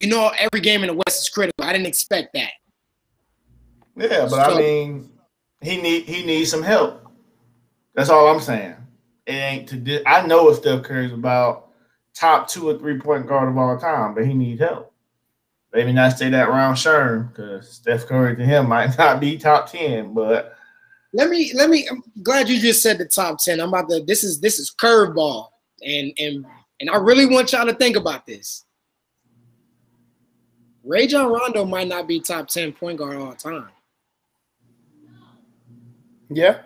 [0.00, 1.64] You know, every game in the West is critical.
[1.64, 2.50] I didn't expect that.
[3.96, 5.10] Yeah, but I mean,
[5.60, 7.06] he need he needs some help.
[7.94, 8.74] That's all I'm saying.
[9.26, 9.76] It ain't to.
[9.76, 11.68] Di- I know what Steph Curry's about,
[12.14, 14.92] top two or three point guard of all time, but he needs help.
[15.74, 19.70] Maybe not say that round Sherm because Steph Curry to him might not be top
[19.70, 20.56] ten, but
[21.12, 21.88] Let me let me.
[21.90, 23.60] I'm glad you just said the top ten.
[23.60, 24.00] I'm about to.
[24.06, 25.48] This is this is curveball,
[25.84, 26.46] and and
[26.80, 28.64] and I really want y'all to think about this.
[30.84, 33.68] Rajon Rondo might not be top ten point guard all time.
[36.30, 36.58] yeah.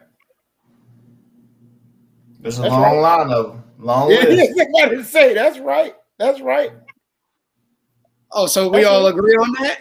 [2.41, 3.65] there's a That's long line of them.
[3.79, 4.61] Long Yeah, list.
[4.61, 5.95] I got to say that's right.
[6.19, 6.73] That's right.
[8.33, 9.15] Oh, so we That's all right.
[9.15, 9.81] agree on that?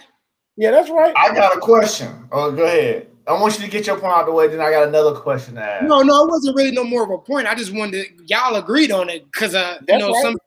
[0.55, 1.13] Yeah, that's right.
[1.15, 2.27] I got a question.
[2.31, 3.07] Oh, go ahead.
[3.27, 4.47] I want you to get your point out the way.
[4.47, 5.85] Then I got another question to ask.
[5.85, 7.45] No, no, it wasn't really no more of a point.
[7.45, 10.21] I just wanted to, y'all agreed on it because uh, you know right.
[10.23, 10.37] some.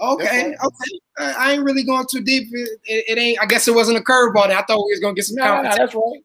[0.00, 0.98] Okay, That's okay.
[1.18, 2.48] I, I ain't really going too deep.
[2.52, 3.40] It, it, it ain't.
[3.42, 4.48] I guess it wasn't a curveball.
[4.48, 5.78] Then I thought we was gonna get some No, no, competition.
[5.78, 6.22] that's right.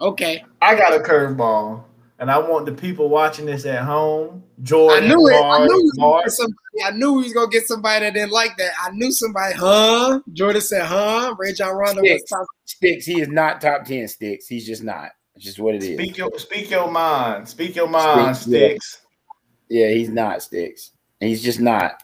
[0.00, 1.82] Okay, I got a curveball.
[2.18, 4.42] And I want the people watching this at home.
[4.62, 5.34] Jordan, I knew it.
[5.34, 8.14] I knew, we gonna Mark, get somebody, I knew we was gonna get somebody that
[8.14, 8.70] didn't like that.
[8.80, 10.20] I knew somebody, huh?
[10.32, 11.34] Jordan said, huh?
[11.38, 12.30] Rajon Rondo was Sticks.
[12.30, 12.46] top.
[12.64, 13.04] Sticks.
[13.04, 14.08] He is not top ten.
[14.08, 14.46] Sticks.
[14.46, 15.10] He's just not.
[15.34, 15.98] It's just what it is.
[15.98, 17.46] Speak your speak your mind.
[17.46, 19.02] Speak your mind, Sticks,
[19.68, 19.86] yeah.
[19.88, 20.92] Yeah, he's not sticks.
[21.20, 22.02] He's just not.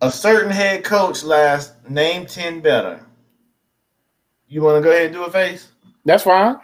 [0.00, 3.04] A certain head coach last name 10 better.
[4.48, 5.68] You want to go ahead and do a face?
[6.04, 6.56] That's fine.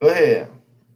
[0.00, 0.50] Go ahead.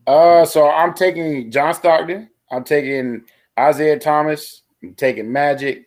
[0.06, 2.30] Uh, so I'm taking John Stockton.
[2.50, 3.24] I'm taking
[3.58, 4.62] Isiah Thomas.
[4.82, 5.86] I'm taking Magic.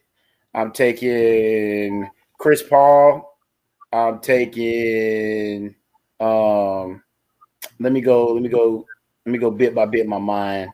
[0.53, 3.37] I'm taking Chris Paul.
[3.93, 5.75] I'm taking.
[6.19, 7.03] Um,
[7.79, 8.33] let me go.
[8.33, 8.85] Let me go.
[9.25, 10.71] Let me go bit by bit in my mind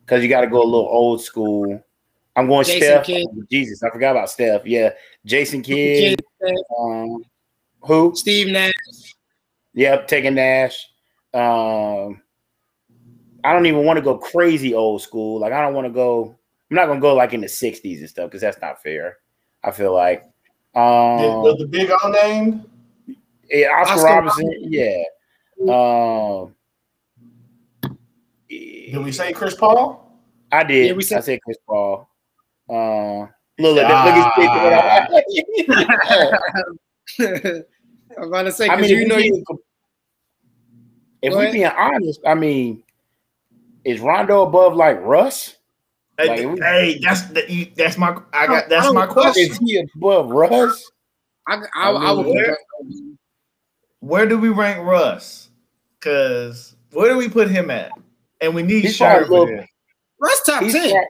[0.00, 1.82] because you got to go a little old school.
[2.36, 3.06] I'm going Jason Steph.
[3.06, 3.26] Kidd.
[3.50, 4.64] Jesus, I forgot about Steph.
[4.64, 4.90] Yeah,
[5.24, 6.20] Jason Kidd.
[6.78, 7.24] Um,
[7.80, 8.12] who?
[8.14, 8.72] Steve Nash.
[9.74, 10.88] Yep, taking Nash.
[11.34, 12.22] Um,
[13.44, 15.40] I don't even want to go crazy old school.
[15.40, 16.36] Like I don't want to go.
[16.70, 19.18] I'm not gonna go like in the '60s and stuff because that's not fair.
[19.62, 20.24] I feel like.
[20.74, 22.64] Um, the, the big O name?
[23.50, 24.52] yeah, Oscar, Oscar Robertson.
[24.68, 25.02] Yeah.
[25.68, 26.54] Um,
[28.48, 30.18] Did we say Chris Paul?
[30.52, 30.86] I did.
[30.86, 32.08] Yeah, we said- I said Chris Paul.
[32.68, 33.20] Uh,
[33.58, 35.10] look, look, look at
[38.18, 39.32] I'm about to say, I because mean, you know you.
[39.32, 39.44] being,
[41.22, 41.52] if we ahead.
[41.52, 42.82] being honest, I mean,
[43.84, 45.56] is Rondo above like Russ?
[46.18, 49.06] Hey, Like, we- hey, that's that you, that's my I I got that's don't my
[49.06, 49.12] know.
[49.12, 49.50] question.
[49.50, 50.90] Is he above Russ?
[51.48, 52.26] I, I, I, would.
[52.26, 52.58] Where-
[54.00, 55.48] Where do we rank Russ?
[56.00, 57.90] Cause where do we put him at?
[58.40, 59.68] And we need He's Sherman probably for low- this.
[60.20, 60.90] Russ top He's, ten.
[60.90, 61.04] prob-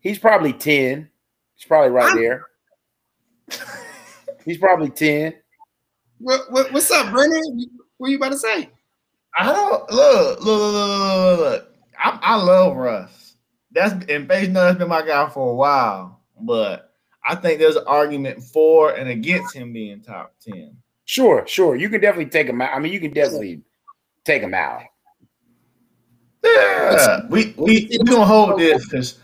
[0.00, 1.08] he's probably 10.
[1.56, 2.46] He's probably right I'm- there.
[4.44, 5.34] He's probably 10.
[6.18, 7.66] What, what, what's up, Brandon?
[7.98, 8.70] What are you about to say?
[9.38, 11.74] I don't look, look, look, look, look, look.
[11.98, 13.36] I, I love Russ.
[13.70, 16.92] That's and Face know that's been my guy for a while, but
[17.24, 20.76] I think there's an argument for and against him being top ten.
[21.04, 21.76] Sure, sure.
[21.76, 22.74] You can definitely take him out.
[22.74, 23.62] I mean, you can definitely
[24.24, 24.82] take him out.
[26.44, 29.18] Yeah, we we we gonna hold this because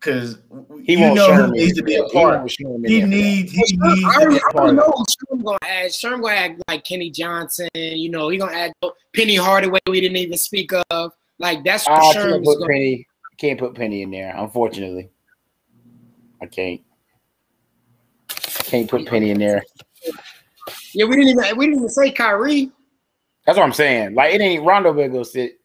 [0.00, 0.38] because
[0.84, 2.38] He you won't know show who needs to be a He part.
[2.38, 4.56] won't show He in needs he I needs to already, be I a part.
[4.56, 5.08] already of know it.
[5.10, 5.90] Sherm gonna add.
[5.90, 7.68] Sherm gonna add like Kenny Johnson.
[7.74, 8.72] You know, he gonna add
[9.14, 9.80] Penny Hardaway.
[9.88, 11.12] We didn't even speak of.
[11.38, 12.72] Like that's what I Sherm can't put gonna.
[12.72, 13.06] Penny.
[13.38, 14.34] Can't put Penny in there.
[14.36, 15.10] Unfortunately,
[16.42, 16.80] I can't.
[18.30, 19.62] I can't put Penny in there.
[20.94, 22.70] Yeah, we didn't even we didn't even say Kyrie.
[23.46, 24.14] That's what I'm saying.
[24.14, 25.58] Like it ain't Rondo better go sit.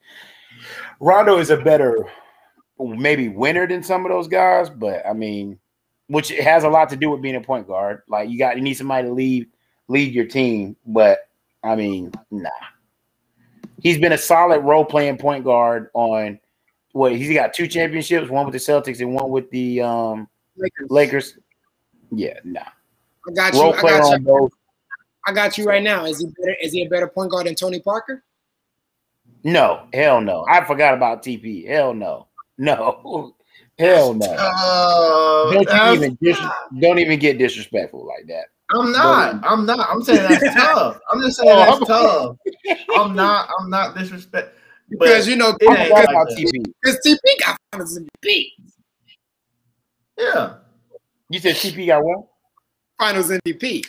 [1.00, 1.98] Rondo is a better,
[2.80, 5.60] maybe winner than some of those guys, but I mean,
[6.08, 8.02] which it has a lot to do with being a point guard.
[8.08, 9.48] Like you got you need somebody to lead
[9.88, 11.30] lead your team, but
[11.64, 12.50] I mean, nah.
[13.82, 16.40] He's been a solid role playing point guard on
[16.94, 20.88] what he's got two championships, one with the Celtics and one with the um Lakers.
[20.90, 21.38] Lakers.
[22.12, 22.62] Yeah, nah.
[23.28, 23.62] I got you.
[23.62, 24.28] Role I got on you.
[24.28, 24.52] both.
[25.26, 26.06] I got you right now.
[26.06, 26.56] Is he better?
[26.62, 28.24] Is he a better point guard than Tony Parker?
[29.44, 30.46] No, hell no.
[30.48, 31.68] I forgot about TP.
[31.68, 32.28] Hell no.
[32.60, 33.34] No.
[33.80, 34.28] Hell no.
[34.28, 36.40] Uh, Don't, you even dis-
[36.80, 38.46] don't even get disrespectful like that.
[38.72, 39.40] I'm not.
[39.44, 39.90] I'm not.
[39.90, 41.00] I'm saying that's tough.
[41.12, 42.38] I'm just saying Oh, that's tough.
[42.96, 43.50] I'm not.
[43.60, 44.56] I'm not disrespect.
[44.90, 46.28] Because you know, it I ain't like about.
[46.30, 46.64] TP.
[46.82, 48.46] because TP got finals MVP.
[50.18, 50.54] yeah,
[51.30, 52.24] You said TP got one?
[53.00, 53.88] Finals MVP.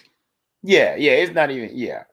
[0.63, 1.13] Yeah, yeah.
[1.13, 1.71] It's not even.
[1.77, 2.05] Yeah,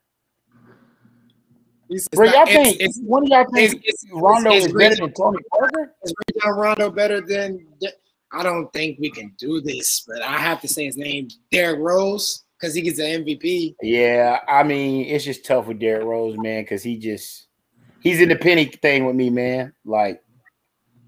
[1.91, 2.25] It's, bro.
[2.25, 4.91] Y'all think it's, one of y'all think it's, Rondo it's is great.
[4.91, 5.93] better than Tony Parker?
[6.05, 7.67] Is Rajon Rondo better than?
[8.31, 11.79] I don't think we can do this, but I have to say his name, Derrick
[11.79, 13.75] Rose, because he gets an MVP.
[13.81, 17.47] Yeah, I mean it's just tough with Derrick Rose, man, because he just
[17.99, 19.73] he's in the penny thing with me, man.
[19.83, 20.23] Like,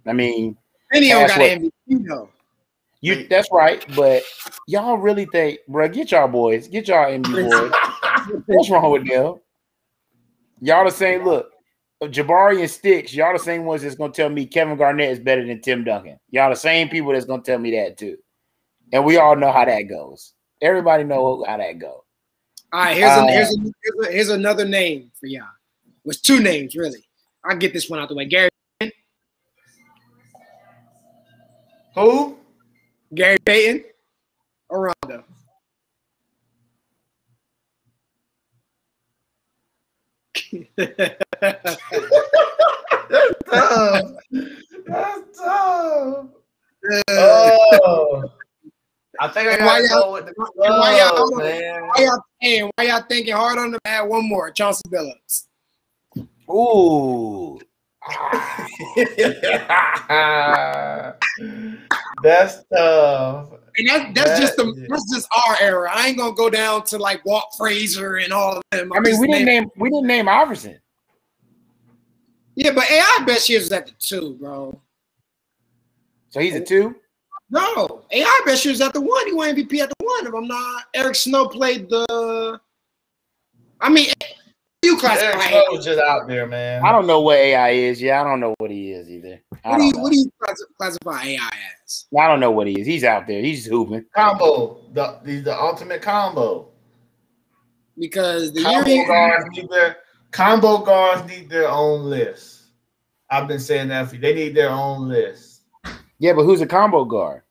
[0.05, 0.57] I mean,
[0.91, 2.29] he don't got an MVP though.
[2.99, 4.23] you that's right, but
[4.67, 5.87] y'all really think, bro?
[5.87, 8.41] Get y'all boys, get y'all NBA boys.
[8.47, 9.35] What's wrong with them?
[10.63, 11.25] Y'all the same.
[11.25, 11.51] Look,
[12.03, 13.13] Jabari and Sticks.
[13.13, 16.17] Y'all the same ones that's gonna tell me Kevin Garnett is better than Tim Duncan.
[16.31, 18.17] Y'all the same people that's gonna tell me that too.
[18.93, 20.33] And we all know how that goes.
[20.61, 21.99] Everybody know how that goes.
[22.71, 25.43] All right, here's, Uh, a, here's, a, here's, a, here's another name for y'all.
[26.05, 27.03] Was two names really.
[27.43, 28.25] I'll get this one out the way.
[28.25, 28.49] Gary
[31.93, 32.37] who?
[33.13, 33.83] Gary Payton
[34.69, 35.25] or Rondo.
[40.33, 40.99] That's
[43.49, 44.11] tough.
[44.87, 46.27] That's tough.
[47.09, 48.23] Oh,
[49.19, 51.87] I think I And why gotta y'all- go with the and why y'all- man.
[51.87, 54.51] why y'all hey, why y'all thinking hard on the add one more?
[54.51, 55.45] Chauncey Billups.
[56.49, 57.59] Ooh,
[62.23, 63.49] that's tough.
[63.77, 65.89] And that, that's That just the is- that's just our era.
[65.93, 68.91] I ain't gonna go down to like Walt Frazier and all of them.
[68.93, 70.79] I mean, we didn't name- name we didn't name Iverson.
[72.55, 74.79] Yeah, but AI best years was at the two, bro.
[76.29, 76.95] So he's a two.
[77.49, 79.25] No, AI best years at the one.
[79.27, 80.27] He won MVP at the one.
[80.27, 82.59] If I'm not, Eric Snow played the.
[83.81, 84.11] I mean,
[84.83, 85.49] you Eric classify.
[85.49, 86.83] Snow was just out there, man.
[86.83, 88.01] I don't know what AI is.
[88.01, 89.41] Yeah, I don't know what he is either.
[89.63, 90.31] What do you what do you
[90.77, 91.49] classify AI
[91.85, 92.05] as?
[92.17, 92.87] I don't know what he is.
[92.87, 93.41] He's out there.
[93.41, 94.05] He's hooping.
[94.15, 94.81] combo.
[94.93, 96.69] The, he's the ultimate combo.
[97.97, 99.97] Because the Combo he, guards need their
[100.31, 102.63] combo guards need their own list.
[103.29, 105.61] I've been saying that for they need their own list.
[106.19, 107.43] Yeah, but who's a combo guard?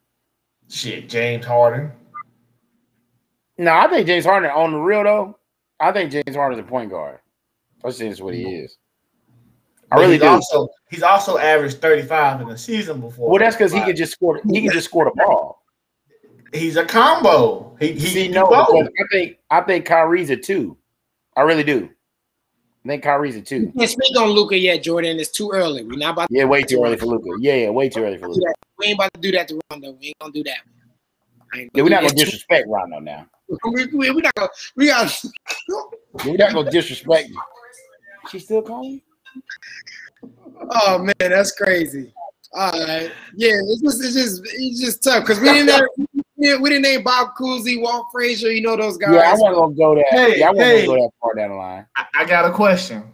[0.69, 1.93] Shit, James Harden.
[3.59, 5.39] No, I think James Harden on the real though.
[5.79, 7.19] I think James Harden's a point guard.
[7.83, 8.77] That's just what he is.
[9.91, 10.29] I But really he's do.
[10.29, 13.29] Also, he's also averaged 35 in the season before.
[13.31, 14.41] Well, that's because he can just score.
[14.51, 15.63] He can just score the ball.
[16.53, 17.77] He's a combo.
[17.81, 18.89] He, he See, can no, both.
[18.99, 20.77] I think I think Kyrie's a two.
[21.37, 21.89] I really do.
[22.85, 23.73] I think Kyrie's a two.
[23.77, 25.19] can't speak on Luka yet, Jordan.
[25.19, 25.85] It's too early.
[25.85, 27.31] We're not about to, Yeah, way too early for Luka.
[27.39, 28.53] Yeah, yeah, way too early for Luka.
[28.79, 29.93] We ain't about to do that to Rondo.
[29.93, 30.59] We ain't gonna do that.
[31.53, 33.27] I ain't Yeah, we're not gonna disrespect Rondo now.
[33.67, 34.49] We, we, we not gonna.
[34.77, 35.23] We got.
[36.25, 37.39] We're not gonna disrespect you.
[38.31, 39.03] She still calling?
[40.71, 42.13] Oh man, that's crazy.
[42.55, 46.71] All right, yeah, it's just it's just it's just tough because we didn't have, we
[46.71, 49.15] didn't name Bob Cousy, Walt Frazier, you know those guys.
[49.15, 50.07] Yeah, I wasn't gonna go that.
[50.11, 50.87] Hey, yeah, I wasn't hey.
[50.87, 51.87] gonna go that far down the line.
[51.97, 53.05] I, I got a question.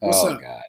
[0.00, 0.40] What's oh up?
[0.40, 0.62] God.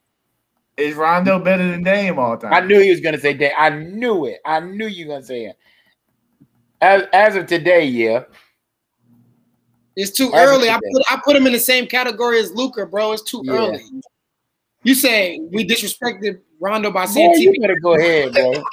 [0.78, 2.54] Is Rondo better than Dame all time?
[2.54, 3.60] I knew he was gonna say that.
[3.60, 4.40] I knew it.
[4.46, 5.58] I knew you were gonna say it.
[6.82, 8.24] As as of today, yeah.
[9.96, 10.70] It's too As early.
[10.70, 13.12] I put I put him in the same category as Luka, bro.
[13.12, 13.54] It's too Yeah.
[13.54, 13.84] early.
[14.84, 17.62] You say we disrespected Rondo by Boy, saying you TV.
[17.62, 18.54] better go ahead, bro.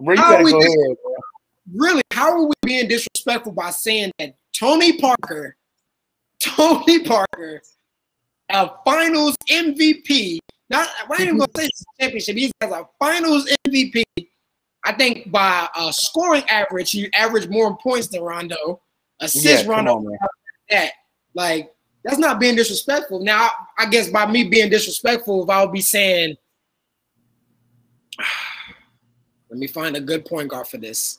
[0.00, 1.14] Bro, you How go dis- ahead, bro.
[1.74, 5.56] Really, how are we being disrespectful by saying that Tony Parker,
[6.40, 7.60] Tony Parker,
[8.48, 10.38] a Finals MVP?
[10.70, 12.36] Not I ain't even gonna say it's a championship.
[12.36, 14.04] He's as a Finals MVP.
[14.84, 18.80] I think by uh, scoring average, he averaged more points than Rondo.
[19.20, 20.18] Assist Yeah, Rondo on,
[20.70, 20.92] that.
[21.34, 21.72] Like,
[22.04, 23.20] that's not being disrespectful.
[23.20, 26.36] Now, I guess by me being disrespectful, if I would be saying,
[29.50, 31.18] let me find a good point guard for this.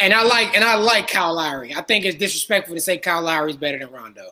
[0.00, 1.74] And I like and I like Kyle Lowry.
[1.74, 4.30] I think it's disrespectful to say Kyle Lowry is better than Rondo.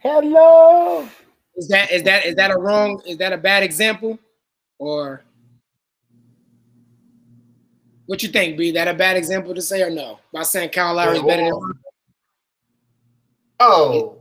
[0.00, 1.06] Hello.
[1.56, 3.00] Is that is that is that a wrong?
[3.06, 4.18] Is that a bad example,
[4.78, 5.22] or
[8.06, 8.58] what you think?
[8.58, 10.20] Be that a bad example to say or no?
[10.32, 11.78] By saying Kyle Lowry is better than Rondo?
[13.58, 14.18] Oh,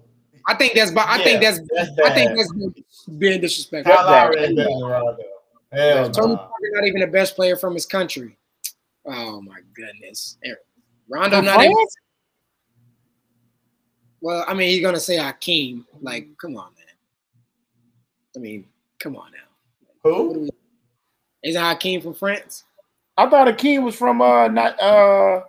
[0.48, 0.92] I think that's.
[0.96, 1.60] I think that's.
[1.76, 2.54] that's I think that's
[3.18, 3.94] being disrespectful.
[3.94, 4.50] Kyle Lowry bad.
[4.52, 5.18] is better than Rondo.
[5.74, 6.38] Hell Tony no.
[6.38, 8.38] Parker not even the best player from his country.
[9.06, 10.58] Oh my goodness, er,
[11.10, 11.76] Rondo not even.
[14.22, 15.86] Well, I mean, he's gonna say Hakeem.
[16.02, 16.75] Like, come on, man.
[18.36, 18.66] I mean,
[19.00, 19.88] come on now.
[20.02, 20.40] What do Who?
[20.42, 20.50] we?
[21.44, 22.64] Isn't Hakeem from France?
[23.18, 25.42] I thought Akeem was from uh not uh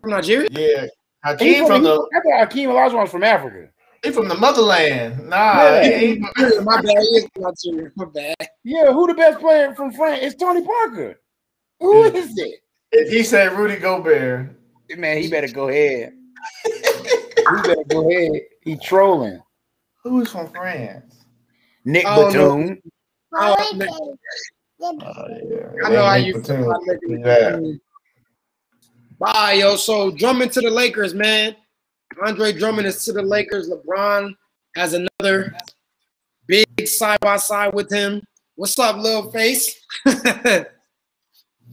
[0.00, 0.48] From Nigeria?
[0.52, 0.88] Yeah, he
[1.24, 3.68] Hakeem from he- the I thought Akeem Olajuwon was from Africa.
[4.04, 5.28] he from the motherland.
[5.28, 5.82] Nah, Yeah.
[5.82, 6.20] he ain't-
[6.64, 6.96] my bad.
[6.98, 7.90] He Nigeria.
[7.96, 8.36] My bad.
[8.64, 10.20] Yeah, who the best player from France?
[10.22, 11.20] It's Tony Parker.
[11.80, 12.12] Who Yeah.
[12.12, 12.60] is it?
[12.94, 14.50] if he said Rudy Gobert,
[14.98, 16.12] Man, he better go ahead.
[16.64, 18.42] he better go ahead.
[18.62, 19.40] He trolling.
[20.04, 21.21] who's from France?
[21.84, 22.56] Nick Oh, no.
[22.58, 22.78] Batum.
[23.34, 23.88] Oh, man.
[24.82, 26.56] Oh yeah, I know how you Batum.
[26.56, 26.70] feel.
[26.70, 27.80] about Nick
[29.18, 29.76] Bye, yo.
[29.76, 31.54] So Drummond to the Lakers, man.
[32.26, 33.70] Andre Drummond is to the Lakers.
[33.70, 34.34] LeBron
[34.76, 35.54] has another
[36.46, 38.20] big side by side with him.
[38.56, 39.80] What's up, little face?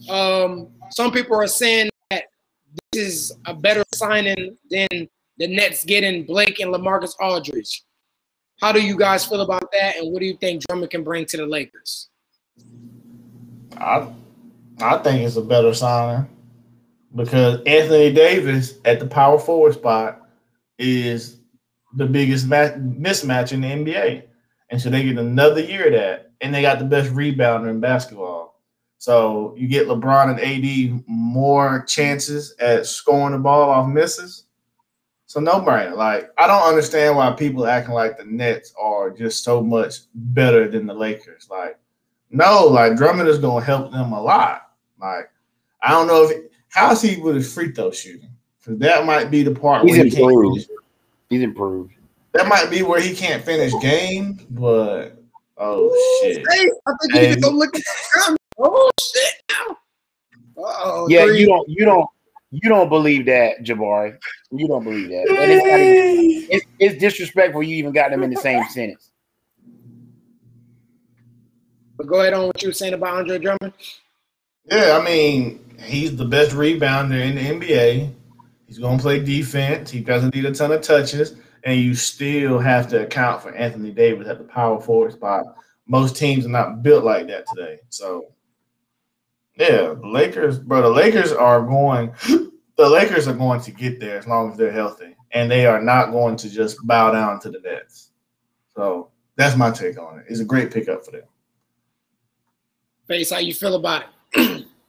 [0.10, 2.26] um, some people are saying that
[2.92, 4.88] this is a better signing than
[5.38, 7.84] the Nets getting Blake and LaMarcus Aldridge.
[8.62, 9.98] How do you guys feel about that?
[9.98, 12.10] And what do you think Drummond can bring to the Lakers?
[13.78, 14.12] I
[14.82, 16.28] I think it's a better signing
[17.16, 20.28] because Anthony Davis at the power forward spot
[20.78, 21.40] is
[21.96, 24.24] the biggest ma- mismatch in the NBA,
[24.70, 27.80] and so they get another year of that, and they got the best rebounder in
[27.80, 28.62] basketball.
[29.00, 34.46] So you get LeBron and AD more chances at scoring the ball off misses.
[35.30, 35.96] So no brainer.
[35.96, 40.68] Like I don't understand why people acting like the Nets are just so much better
[40.68, 41.48] than the Lakers.
[41.52, 41.78] Like
[42.32, 44.72] no, like Drummond is gonna help them a lot.
[45.00, 45.30] Like
[45.84, 48.32] I don't know if how's he with his free throw shooting.
[48.62, 50.68] So that might be the part He's where he can't finish.
[51.30, 51.94] He's improved.
[52.32, 55.16] That might be where he can't finish game, but
[55.60, 56.38] oh shit.
[56.38, 58.38] Hey, I think you need to go look at the.
[58.58, 59.78] Oh shit now.
[60.58, 62.10] Oh Yeah, you don't you don't
[62.52, 64.18] you don't believe that, Jabari.
[64.52, 65.28] You don't believe that.
[65.30, 69.12] And it's, even- it's, it's disrespectful you even got them in the same sentence.
[71.98, 73.74] But go ahead on what you were saying about Andre Drummond.
[74.66, 78.14] Yeah, I mean, he's the best rebounder in the NBA.
[78.68, 79.90] He's gonna play defense.
[79.92, 83.92] He doesn't need a ton of touches, and you still have to account for Anthony
[83.92, 85.46] Davis at the power forward spot.
[85.88, 87.80] Most teams are not built like that today.
[87.90, 88.28] So,
[89.60, 90.82] yeah, the Lakers, bro.
[90.82, 92.14] The Lakers are going.
[92.78, 95.82] The Lakers are going to get there as long as they're healthy, and they are
[95.82, 98.12] not going to just bow down to the Nets.
[98.74, 100.26] So that's my take on it.
[100.30, 101.24] It's a great pickup for them.
[103.06, 104.66] Face, how you feel about it?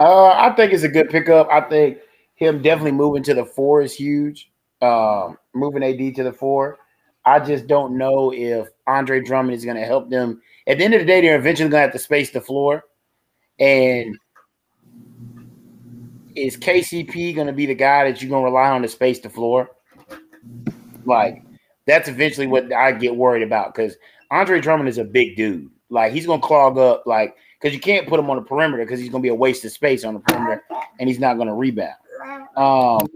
[0.00, 1.48] Uh, I think it's a good pickup.
[1.50, 1.98] I think
[2.36, 4.50] him definitely moving to the four is huge.
[4.80, 6.78] Um, moving AD to the four.
[7.24, 10.40] I just don't know if Andre Drummond is going to help them.
[10.68, 12.84] At the end of the day, they're eventually going to have to space the floor.
[13.58, 14.16] And
[16.34, 19.20] is KCP going to be the guy that you're going to rely on to space
[19.20, 19.70] the floor?
[21.04, 21.42] Like,
[21.86, 23.96] that's eventually what I get worried about because
[24.30, 25.70] Andre Drummond is a big dude.
[25.90, 28.84] Like, he's going to clog up, like, because you can't put him on the perimeter
[28.84, 30.62] because he's going to be a waste of space on the perimeter
[31.00, 31.94] and he's not going to rebound.
[32.56, 33.06] Um,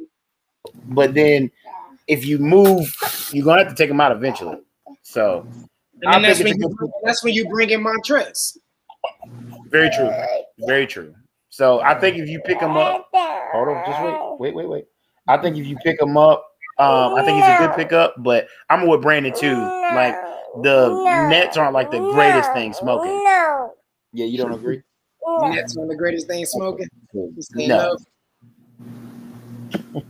[0.87, 1.51] but then
[2.09, 2.95] if you move,
[3.33, 4.59] you're going to have to take him out eventually.
[5.03, 5.47] So,
[6.03, 8.57] And that's when you that's when you bring in Montrezl.
[9.73, 10.11] Very true.
[10.67, 11.15] Very true.
[11.51, 14.85] So, I think if you pick him up, hold on, just wait, wait, wait, wait.
[15.29, 16.47] I think if you pick him up,
[16.79, 19.57] um, I think he's a good pickup, but I'm with Brandon too.
[19.57, 20.15] Like,
[20.63, 23.13] the Nets aren't like the greatest thing smoking.
[23.25, 23.75] No.
[24.13, 24.83] Yeah, you don't agree?
[25.41, 26.89] That's one of the greatest things smoking.
[27.55, 27.97] No.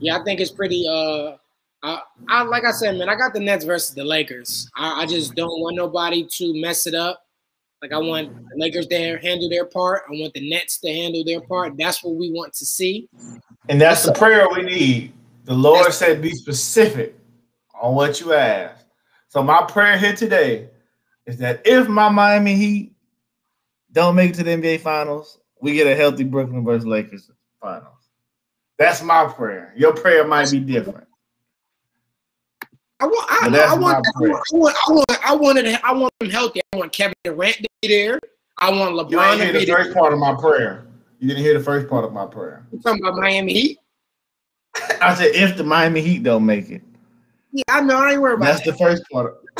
[0.00, 0.86] yeah, I think it's pretty.
[0.88, 1.36] Uh,
[1.82, 4.70] I, I like I said, man, I got the Nets versus the Lakers.
[4.76, 7.22] I, I just don't want nobody to mess it up.
[7.84, 10.04] Like I want the Lakers to handle their part.
[10.08, 11.76] I want the Nets to handle their part.
[11.76, 13.10] That's what we want to see.
[13.68, 15.12] And that's the prayer we need.
[15.44, 17.14] The Lord said, be specific
[17.78, 18.86] on what you ask.
[19.28, 20.70] So my prayer here today
[21.26, 22.92] is that if my Miami Heat
[23.92, 27.30] don't make it to the NBA Finals, we get a healthy Brooklyn versus Lakers
[27.60, 28.08] Finals.
[28.78, 29.74] That's my prayer.
[29.76, 31.06] Your prayer might be different.
[33.04, 33.26] I want.
[33.30, 34.06] I, that's I want.
[34.06, 34.46] I want.
[34.50, 34.76] I want.
[34.88, 35.28] I want.
[35.28, 35.80] I wanted.
[35.84, 36.62] I want them healthy.
[36.72, 38.18] I want Kevin Durant to be there.
[38.58, 39.84] I want You LeBron ain't to hear be the there.
[39.84, 40.86] first part of my prayer.
[41.18, 42.66] You didn't hear the first part of my prayer.
[42.72, 43.78] You talking about Miami Heat?
[45.02, 46.80] I said if the Miami Heat don't make it.
[47.52, 47.98] Yeah, I know.
[47.98, 48.72] I ain't worried about That's that.
[48.72, 49.34] the first part.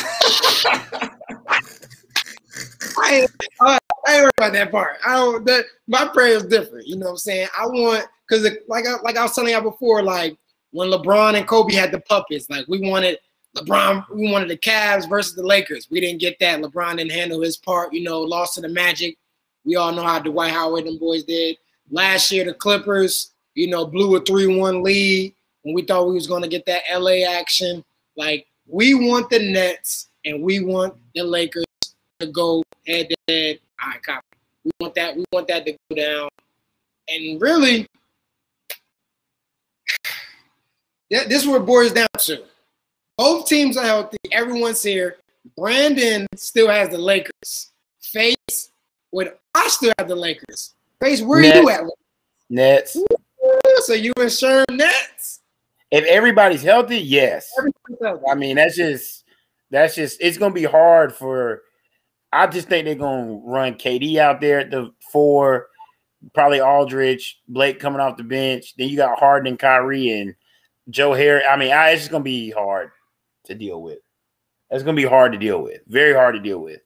[2.97, 3.31] I ain't,
[3.61, 4.97] uh, I ain't worried about that part.
[5.07, 5.45] I don't.
[5.45, 6.87] That, my prayer is different.
[6.87, 7.49] You know what I'm saying?
[7.59, 10.39] I want because like I, like I was telling y'all before, like
[10.71, 13.19] when LeBron and Kobe had the puppets, like we wanted
[13.57, 15.89] LeBron, we wanted the Cavs versus the Lakers.
[15.91, 16.61] We didn't get that.
[16.61, 17.93] LeBron didn't handle his part.
[17.93, 19.17] You know, lost to the Magic.
[19.65, 21.57] We all know how Dwight Howard and boys did
[21.91, 22.45] last year.
[22.45, 26.49] The Clippers, you know, blew a three-one lead when we thought we was going to
[26.49, 27.85] get that LA action.
[28.17, 31.65] Like we want the Nets and we want the Lakers
[32.19, 33.61] to go head to head.
[33.83, 34.27] All right, copy.
[34.65, 35.17] We want that.
[35.17, 36.29] We want that to go down.
[37.09, 37.87] And really,
[41.11, 42.43] this is what it boils down to.
[43.17, 44.17] Both teams are healthy.
[44.33, 45.17] Everyone's here.
[45.57, 47.73] Brandon still has the Lakers.
[48.01, 48.71] Face,
[49.13, 50.75] with I still have the Lakers.
[51.01, 51.83] Face, where are you at?
[52.51, 52.97] Nets.
[53.81, 55.41] So you and Sherm Nets?
[55.91, 57.51] If everybody's healthy, yes.
[57.59, 58.25] Everybody's healthy.
[58.31, 59.25] I mean, that's just
[59.71, 61.63] that's just it's gonna be hard for.
[62.33, 65.69] I just think they're gonna run KD out there at the four,
[66.35, 68.75] probably Aldridge, Blake coming off the bench.
[68.77, 70.35] Then you got Harden and Kyrie and
[70.91, 71.45] Joe Harris.
[71.49, 72.91] I mean, I, it's just gonna be hard
[73.45, 73.99] to deal with.
[74.71, 75.81] That's gonna be hard to deal with.
[75.87, 76.81] Very hard to deal with.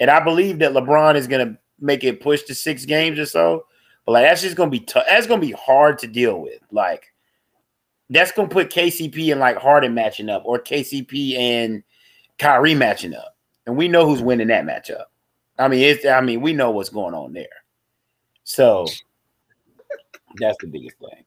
[0.00, 3.66] And I believe that LeBron is gonna make it push to six games or so.
[4.04, 5.04] But like that's just gonna be tough.
[5.08, 6.60] That's gonna be hard to deal with.
[6.70, 7.12] Like
[8.08, 11.82] that's gonna put KCP and like Harden matching up, or KCP and
[12.38, 13.36] Kyrie matching up,
[13.66, 15.04] and we know who's winning that matchup.
[15.58, 17.46] I mean, it's I mean we know what's going on there.
[18.44, 18.86] So
[20.36, 21.24] that's the biggest thing.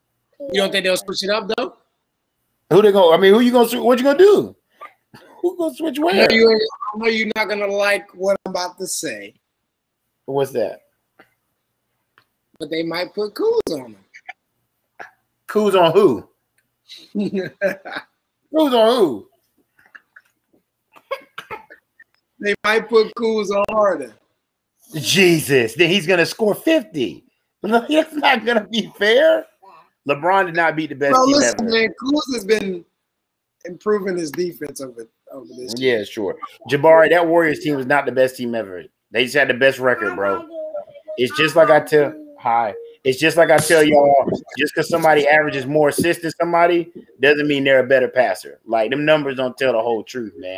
[0.52, 1.78] You don't think they'll switch it up though?
[2.72, 3.14] Who they go?
[3.14, 4.56] I mean, who you gonna sw- what you gonna do?
[5.44, 6.32] Who gonna switch I know, where?
[6.32, 6.50] you,
[6.94, 9.34] I know you're not gonna like what I'm about to say,
[10.26, 10.84] What's that?
[12.60, 13.98] but they might put Kuz on
[15.52, 16.28] Who's on who?
[17.14, 17.52] them.
[18.52, 19.28] Who's on who?
[22.40, 24.14] they might put Kuz on Harden.
[24.96, 27.26] Jesus, then he's gonna score 50.
[27.64, 29.46] No, That's not gonna be fair.
[30.08, 31.70] LeBron did not beat the best Bro, team listen, ever.
[31.70, 32.86] man, Kuz has been
[33.66, 35.74] improving his defense over over this.
[35.74, 36.38] Mm, yeah, sure.
[36.70, 38.84] Jabari, that Warriors team was not the best team ever.
[39.12, 40.48] They just had the best record, bro.
[41.18, 42.74] It's just like I tell hi.
[43.04, 47.48] It's just like I tell y'all, just because somebody averages more assists than somebody doesn't
[47.48, 48.60] mean they're a better passer.
[48.66, 50.58] Like them numbers don't tell the whole truth, man.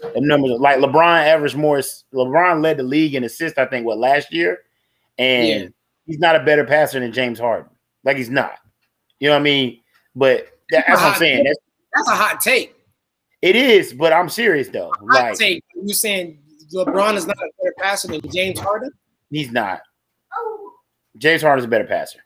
[0.00, 1.78] The numbers like LeBron averaged more.
[1.78, 4.60] LeBron led the league in assists, I think, what last year,
[5.18, 5.68] and Yeah.
[6.06, 7.68] he's not a better passer than James Harden.
[8.04, 8.54] Like he's not.
[9.18, 9.80] You know what I mean?
[10.14, 11.44] But that, that's what I'm saying.
[11.44, 11.58] That's,
[11.94, 12.76] That's a hot take.
[13.42, 14.92] It is, but I'm serious though.
[15.02, 15.64] Like take.
[15.74, 16.38] You saying
[16.74, 18.90] LeBron is not a better passer than James Harden?
[19.30, 19.80] he's not.
[21.18, 22.20] James Harden's a better passer.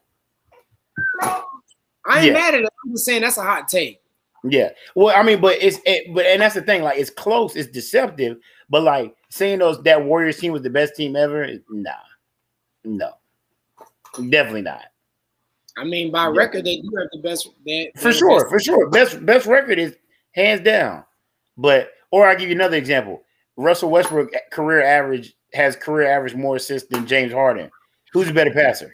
[1.21, 2.33] I ain't Yeah.
[2.33, 2.69] mad at it.
[2.85, 4.01] I'm just saying that's a hot take.
[4.45, 4.71] Yeah.
[4.95, 6.83] Well, I mean, but it's it, but and that's the thing.
[6.83, 7.55] Like, it's close.
[7.57, 8.39] It's deceptive.
[8.69, 11.93] But like saying those that Warriors team was the best team ever, nah,
[12.85, 13.13] no,
[14.31, 14.83] definitely not.
[15.79, 16.33] I mean, by Yeah.
[16.35, 17.49] record, they do have the best.
[17.97, 18.91] For sure, best- for sure.
[18.91, 19.97] Best best record is
[20.33, 21.05] hands down.
[21.57, 23.23] But or I'll give you another example.
[23.57, 27.71] Russell Westbrook career average has career average more assists than James Harden.
[28.13, 28.93] Who's a better passer?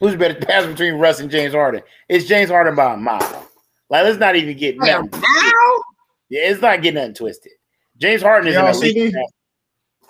[0.00, 1.82] Who's a better passer between Russ and James Harden?
[2.08, 3.48] It's James Harden by a mile.
[3.90, 5.20] Like, let's not even get Damn, nothing.
[5.20, 5.82] now?
[6.28, 7.52] Yeah, it's not getting nothing twisted.
[7.98, 8.94] James Harden is Y'all an elite.
[8.96, 9.10] me?
[9.10, 9.22] passer.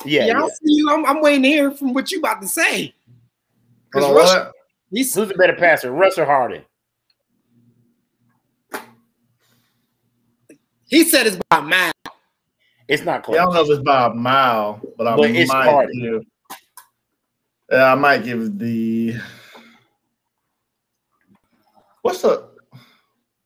[0.05, 0.45] Yeah, Yeah, yeah.
[0.45, 0.91] I see you.
[0.91, 2.95] I'm, I'm waiting to hear from what you about to say.
[3.95, 4.53] Hold on, Russ- what?
[4.91, 6.63] He's, Who's a better passer, Russ or Harden?
[10.87, 11.93] he said it's by a mile.
[12.89, 13.37] It's not close.
[13.37, 15.91] Yeah, I don't know if it's by a mile, but I But it's might hard.
[15.93, 16.23] give.
[17.71, 19.17] Yeah, I might give the.
[22.01, 22.49] What's the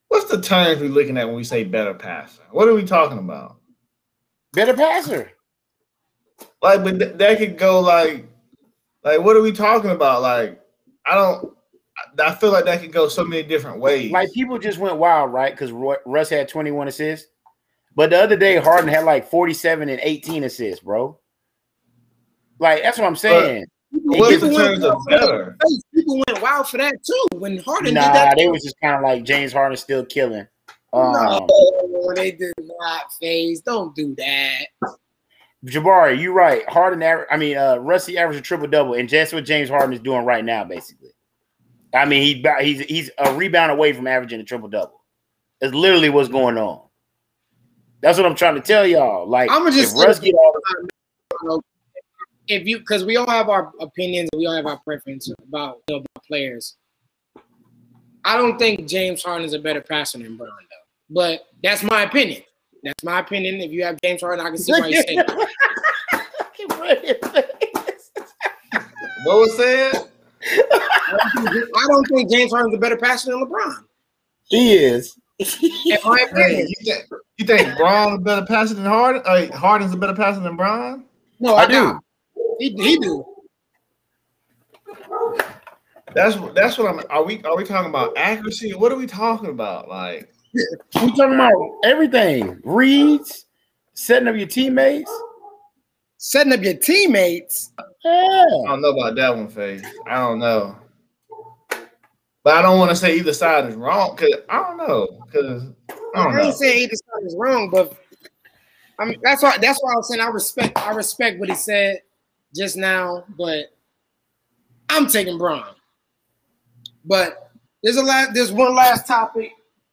[0.07, 2.43] What's the terms we're looking at when we say better passer?
[2.51, 3.57] What are we talking about?
[4.53, 5.32] Better passer.
[6.61, 8.26] Like, but th- that could go like,
[9.03, 10.22] like what are we talking about?
[10.22, 10.62] Like,
[11.07, 11.45] I don't.
[11.47, 11.53] I-
[12.29, 14.11] I feel like that could go so many different ways.
[14.11, 15.53] Like people just went wild, right?
[15.53, 15.71] Because
[16.07, 17.29] Russ had 21 assists.
[17.95, 21.19] But the other day, Harden had like 47 and 18 assists, bro.
[22.59, 23.67] Like, that's what I'm saying.
[23.91, 25.11] what's the People went wild for
[25.59, 25.83] that.
[25.95, 27.27] People went wild for that too.
[27.39, 30.47] When Harden did Nah, that, they was just kind of like James Harden still killing.
[30.95, 33.61] Um, no, they did not phase.
[33.61, 34.67] Don't do that.
[35.67, 36.69] Jabari, you're right.
[36.69, 39.93] Harden, aver- I mean, uh, Rusty averaged a triple double, and that's what James Harden
[39.93, 41.11] is doing right now, basically.
[41.95, 45.03] I mean, he he's he's a rebound away from averaging a triple double.
[45.61, 46.81] It's literally what's going on.
[48.01, 49.29] That's what I'm trying to tell y'all.
[49.29, 51.63] Like, I'ma just if Russ get all
[52.49, 55.95] If you, because we all have our opinions, we all have our preference about, you
[55.95, 56.77] know, about players.
[58.25, 61.15] I don't think James Harden is a better passer than Bron, though.
[61.15, 62.43] But that's my opinion.
[62.83, 63.61] That's my opinion.
[63.61, 65.49] If you have James Harden, I can see why you say that.
[69.24, 69.93] What was said?
[70.45, 73.85] I don't think James Harden's a better passer than LeBron.
[74.45, 75.16] he is.
[75.39, 75.47] In
[76.05, 76.68] my Hey, opinion.
[76.68, 77.05] you think
[77.39, 79.22] you think Bron is a better passer than Harden?
[79.24, 81.05] Uh, Harden's a better passer than Bron?
[81.41, 81.72] No, I I, do.
[81.74, 82.01] do.
[82.59, 83.24] He, he do.
[86.14, 87.01] That's what that's what I'm.
[87.11, 88.74] Are we are we talking about accuracy?
[88.74, 89.89] What are we talking about?
[89.89, 91.53] Like, We talking about
[91.85, 92.61] everything.
[92.65, 93.47] Reads,
[93.95, 95.11] setting up your teammates.
[96.19, 97.73] Setting up your teammates.
[98.05, 98.45] Yeah.
[98.45, 99.85] I don't know about that one, Faith.
[100.07, 100.77] I don't know,
[102.45, 105.62] but I don't want to say either side is wrong because I don't know because
[105.91, 106.45] I don't I know.
[106.45, 107.97] ain't saying either side is wrong, but
[108.99, 111.55] I mean that's why that's why I was saying I respect I respect what he
[111.55, 112.03] said
[112.55, 113.66] just now, but
[114.91, 115.74] I'm taking Bron.
[117.05, 117.51] But
[117.83, 119.53] there's a last there's one last topic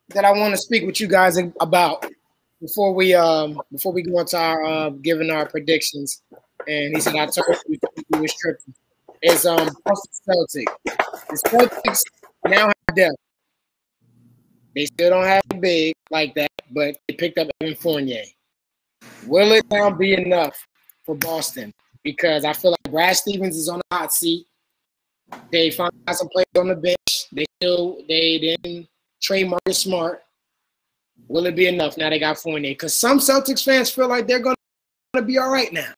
[0.10, 2.06] that I want to speak with you guys about
[2.62, 6.22] before we um before we go into our uh, giving our predictions.
[6.68, 7.80] And he said I told you
[8.14, 8.74] he was tripping.
[9.22, 10.76] Is um Boston Celtics.
[10.86, 12.02] The Celtics
[12.46, 13.16] now have depth.
[14.76, 18.24] They still don't have big like that, but they picked up Evan Fournier.
[19.26, 20.56] Will it now be enough
[21.06, 21.74] for Boston?
[22.04, 24.46] Because I feel like Brad Stevens is on the hot seat.
[25.52, 27.28] They found out some players on the bench.
[27.32, 28.88] They still they didn't
[29.22, 30.22] trade Marcus Smart.
[31.28, 31.98] Will it be enough?
[31.98, 32.72] Now they got Fournier.
[32.72, 34.56] Because some Celtics fans feel like they're gonna
[35.26, 35.94] be all right now.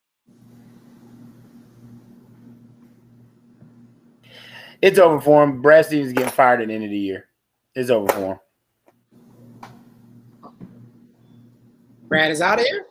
[4.82, 5.62] It's over for him.
[5.62, 7.28] Brad Stevens is getting fired at the end of the year.
[7.74, 8.38] It's over for him.
[12.08, 12.86] Brad is out of here.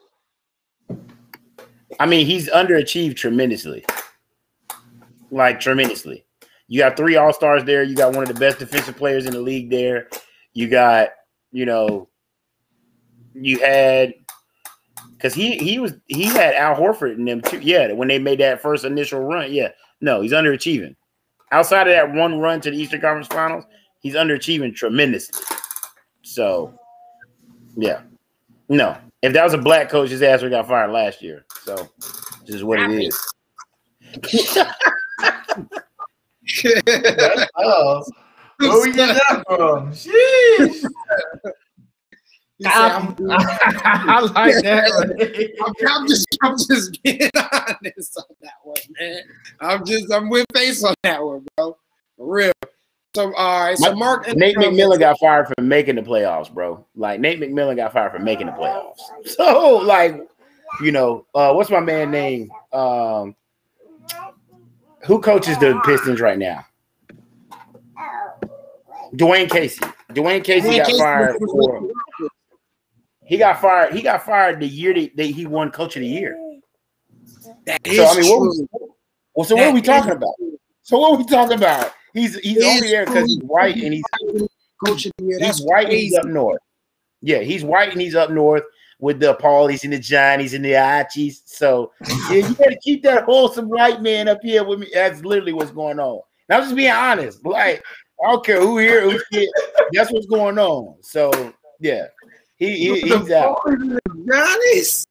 [1.99, 3.85] I mean, he's underachieved tremendously.
[5.29, 6.25] Like tremendously.
[6.72, 7.84] You got three all stars there.
[7.84, 10.07] You got one of the best defensive players in the league there.
[10.53, 11.10] You got,
[11.52, 12.07] you know,
[13.34, 14.14] you had
[15.11, 17.60] Because he he was he had Al Horford in them too.
[17.60, 19.52] Yeah, when they made that first initial run.
[19.52, 20.95] Yeah, no, he's underachieving.
[21.52, 23.65] Outside of that one run to the Eastern Conference Finals,
[23.99, 25.43] he's underachieving tremendously.
[26.22, 26.73] So,
[27.76, 27.99] yeah,
[28.69, 28.95] no.
[29.22, 31.45] If that was a black coach, his ass would got fired last year.
[31.65, 31.89] So,
[32.45, 33.34] this is what it is.
[37.57, 38.03] oh,
[38.57, 39.91] where we get that from?
[39.91, 40.86] Sheesh.
[42.65, 45.56] I'm, I like that.
[45.65, 49.22] I'm, I'm, just, I'm just being honest on that one, man.
[49.60, 51.78] I'm just, I'm with face on that one, bro.
[52.18, 52.52] For real.
[53.15, 53.78] So, all right.
[53.78, 56.86] So, Mark Nate McMillan got fired for making the playoffs, bro.
[56.95, 58.99] Like Nate McMillan got fired for making the playoffs.
[59.26, 60.30] So, like,
[60.82, 62.52] you know, uh, what's my man name?
[62.72, 63.36] Um,
[65.06, 66.65] who coaches the Pistons right now?
[69.15, 69.82] Dwane Casey.
[70.11, 71.90] Dwane Casey Dwayne got Casey fired for.
[73.26, 73.94] He got fired.
[73.94, 76.38] He got fired the year that, that he won Coach of the Year.
[77.65, 78.68] That is so, I mean, true.
[78.72, 78.90] What,
[79.36, 80.34] well, so that what are we talking about?
[80.84, 81.94] So what are we talking about?
[82.14, 84.03] He's he's only there because he's white and he's
[84.86, 85.40] Coach of the Year.
[85.40, 85.95] That's he's white crazy.
[85.95, 86.61] and he's up north.
[87.22, 88.64] Yeah, he's white and he's up north
[89.02, 91.41] with the Paulies and the Johnnies and the Archies.
[91.45, 91.91] So
[92.30, 94.88] yeah, you got to keep that wholesome white man up here with me.
[94.94, 96.22] That's literally what's going on.
[96.48, 97.45] And I'm just being honest.
[97.45, 97.84] Like
[98.23, 99.49] I don't care who here, here.
[99.91, 100.95] That's what's going on.
[101.02, 102.06] So yeah,
[102.56, 103.60] he, he he's out.
[103.65, 105.07] Johnny's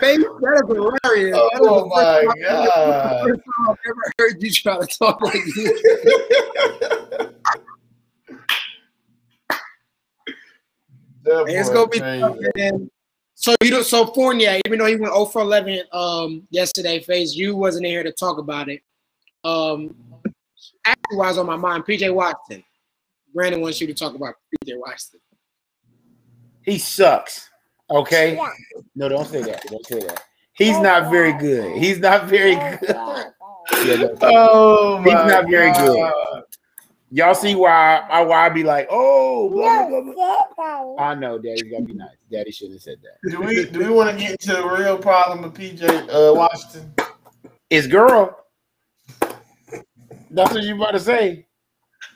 [0.00, 1.36] face that is hilarious.
[1.36, 3.28] Oh, oh my god!
[3.28, 6.92] First time I've ever heard you try to talk like this.
[11.44, 12.90] it's gonna be tough, man.
[13.34, 17.34] So you know, so Fournier, even though he went 0 for 11 um, yesterday, face
[17.34, 18.80] you wasn't in here to talk about it.
[19.44, 19.94] Um,
[20.86, 22.64] actually, was on my mind, PJ Watson.
[23.34, 24.34] Brandon wants you to talk about
[24.64, 25.20] PJ Watson.
[26.62, 27.50] He sucks.
[27.90, 28.40] Okay.
[28.94, 29.62] No, don't say that.
[29.66, 30.22] Don't say that.
[30.54, 31.76] He's not very good.
[31.76, 32.96] He's not very good.
[34.22, 35.86] oh, my he's not very God.
[35.86, 36.42] good.
[37.10, 40.96] Y'all see why I why I be like, oh, blah, blah, blah.
[40.98, 42.16] I know Daddy's gonna be nice.
[42.30, 43.30] Daddy shouldn't have said that.
[43.30, 46.92] Do we do we want to get into the real problem with PJ uh, Washington?
[47.70, 48.36] It's girl.
[50.30, 51.46] That's what you about to say.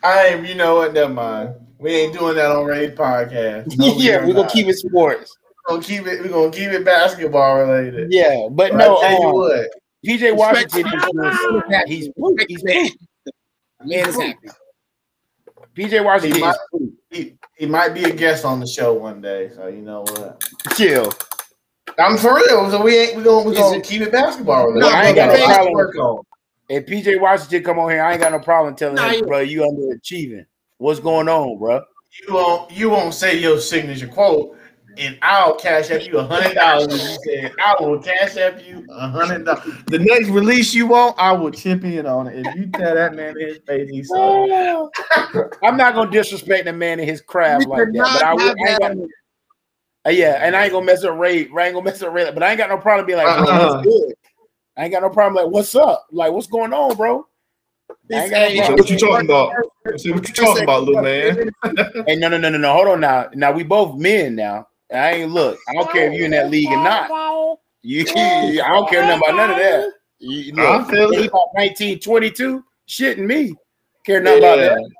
[0.02, 0.44] I am.
[0.44, 0.92] You know what?
[0.92, 1.54] Never mind.
[1.78, 3.74] We ain't doing that on Rae's podcast.
[3.78, 5.36] No, yeah, we're gonna keep it sports.
[5.68, 6.20] We're gonna keep it.
[6.20, 8.12] We're gonna keep it basketball related.
[8.12, 8.96] Yeah, but, but no.
[8.96, 9.68] Um, what.
[10.04, 12.08] PJ Washington is he's
[12.48, 12.88] he's man.
[13.84, 14.48] Man is happy.
[15.74, 16.56] PJ Washington he might,
[17.10, 20.44] he, he might be a guest on the show one day, so you know what.
[20.74, 21.12] Chill.
[21.98, 22.70] I'm for real.
[22.70, 24.72] So we ain't we gonna we gonna keep it basketball.
[24.72, 26.24] No, I ain't got no problem.
[26.68, 29.40] If PJ Washington come on here, I ain't got no problem telling nah, him, bro,
[29.40, 30.46] you underachieving.
[30.78, 31.82] What's going on, bro?
[32.26, 34.56] You won't you won't say your signature quote,
[35.00, 36.92] and I'll cash up you a hundred dollars.
[36.92, 39.74] You said I will cash up you a hundred dollars.
[39.86, 42.46] The next release you want, I will chip in on it.
[42.46, 44.50] If you tell that man his face, he's sorry.
[45.64, 48.50] I'm not gonna disrespect the man in his craft like that, but I will.
[48.50, 49.06] I gonna,
[50.06, 51.46] uh, yeah, and I ain't gonna mess up Rae.
[51.46, 53.80] Rae ain't gonna mess up Rae, but I ain't got no problem being like, uh-huh.
[53.82, 54.14] good.
[54.76, 55.42] I ain't got no problem.
[55.42, 56.06] Like, what's up?
[56.10, 57.26] Like, what's going on, bro?
[58.08, 59.52] Hey, so what you talking about?
[59.82, 61.50] What you talking about, little man?
[62.06, 62.72] hey, no, no, no, no, no.
[62.72, 63.28] Hold on now.
[63.34, 64.68] Now we both men now.
[64.92, 65.58] I ain't look.
[65.68, 67.58] I don't care if you're in that league or not.
[67.82, 69.92] You, I don't care nothing about none of that.
[70.18, 71.32] You, look, I feel it.
[71.32, 73.54] 1922, shitting me.
[74.04, 74.54] Care nothing yeah.
[74.54, 74.90] about that.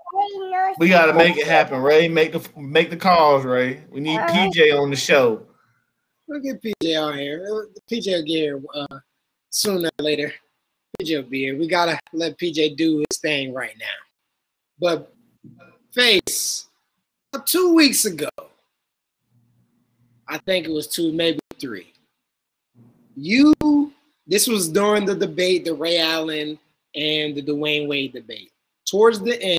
[0.78, 2.08] We gotta make it happen, Rae.
[2.08, 3.82] Make the make the calls, Rae.
[3.90, 5.46] We need PJ on the show.
[6.26, 7.68] We'll get PJ on here.
[7.90, 8.98] PJ will get here uh,
[9.50, 10.32] sooner or later.
[11.00, 11.58] PJ will be here.
[11.58, 13.86] We gotta let PJ do his thing right now.
[14.78, 15.12] But
[15.92, 16.68] face
[17.46, 18.28] two weeks ago,
[20.30, 21.92] I think it was two, maybe three.
[23.16, 23.54] You,
[24.26, 26.58] this was during the debate, the Ray Allen
[26.94, 28.50] and the Dwyane Wade debate.
[28.86, 29.58] Towards the end,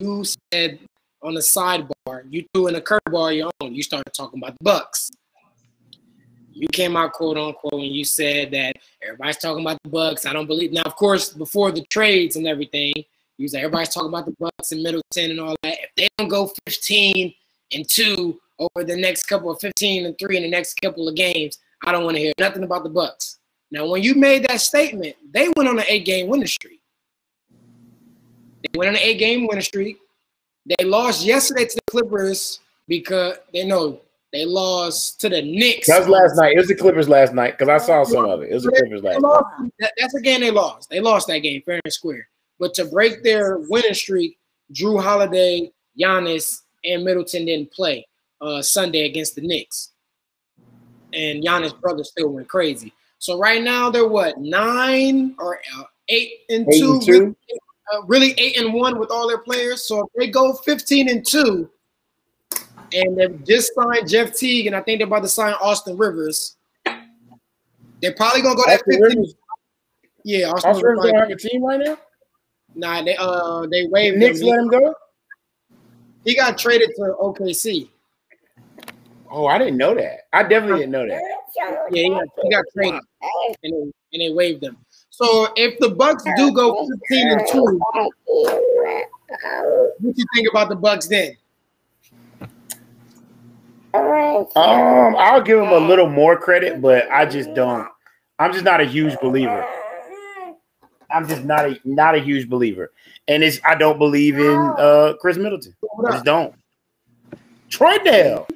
[0.00, 0.80] you said
[1.22, 3.74] on the sidebar, you threw in a curveball your own.
[3.74, 5.10] You started talking about the Bucks
[6.56, 10.24] you came out quote unquote and you said that everybody's talking about the Bucks.
[10.24, 10.82] I don't believe now.
[10.82, 12.94] Of course, before the trades and everything,
[13.36, 15.74] you said everybody's talking about the Bucks and Middleton and all that.
[15.74, 17.34] If they don't go 15
[17.72, 21.14] and two over the next couple of 15 and three in the next couple of
[21.14, 23.38] games, I don't want to hear nothing about the Bucks.
[23.70, 26.80] Now, when you made that statement, they went on an eight-game winning streak.
[27.50, 29.98] They went on an eight-game winning streak.
[30.66, 34.00] They lost yesterday to the Clippers because they know
[34.32, 35.88] they lost to the Knicks.
[35.88, 36.54] That was last night.
[36.54, 38.50] It was the Clippers last night because I saw some of it.
[38.50, 39.90] It was the Clippers last night.
[39.98, 40.90] that's a game they lost.
[40.90, 42.28] They lost that game fair and square.
[42.58, 44.38] But to break their winning streak,
[44.72, 45.70] Jrue Holiday,
[46.00, 48.06] Giannis, and Middleton didn't play
[48.40, 49.92] uh, Sunday against the Knicks.
[51.12, 52.92] and Giannis' brother still went crazy.
[53.18, 55.58] So right now they're what nine or
[56.08, 57.12] eight and Eight two, and two?
[57.12, 57.34] Really,
[57.94, 59.82] uh, really eight and one with all their players.
[59.82, 61.70] So if they go fifteen and two,
[62.92, 66.56] and they've just signed Jeff Teague, and I think they're about to sign Austin Rivers.
[68.02, 69.02] They're probably gonna go that fifteen.
[69.02, 69.34] Rivers,
[70.24, 71.98] Yeah, Austin, Austin Rivers don't have a team right now.
[72.74, 74.48] Nah, they uh they The waived Knicks him.
[74.48, 74.94] let him go.
[76.24, 77.88] He got traded to OKC.
[79.30, 80.28] Oh, I didn't know that.
[80.32, 81.22] I definitely didn't know that.
[81.56, 84.76] Yeah, he got, he got traded, and they, and they waived him.
[85.10, 87.80] So if the Bucks do go 15 and two,
[89.98, 91.36] what you think about the Bucks then?
[93.94, 97.88] Um, I'll give him a little more credit, but I just don't.
[98.38, 99.66] I'm just not a huge believer.
[101.10, 102.92] I'm just not a not a huge believer,
[103.28, 105.74] and it's I don't believe in uh Khris Middleton.
[106.06, 106.54] I just don't.
[107.68, 108.46] Troy Dale.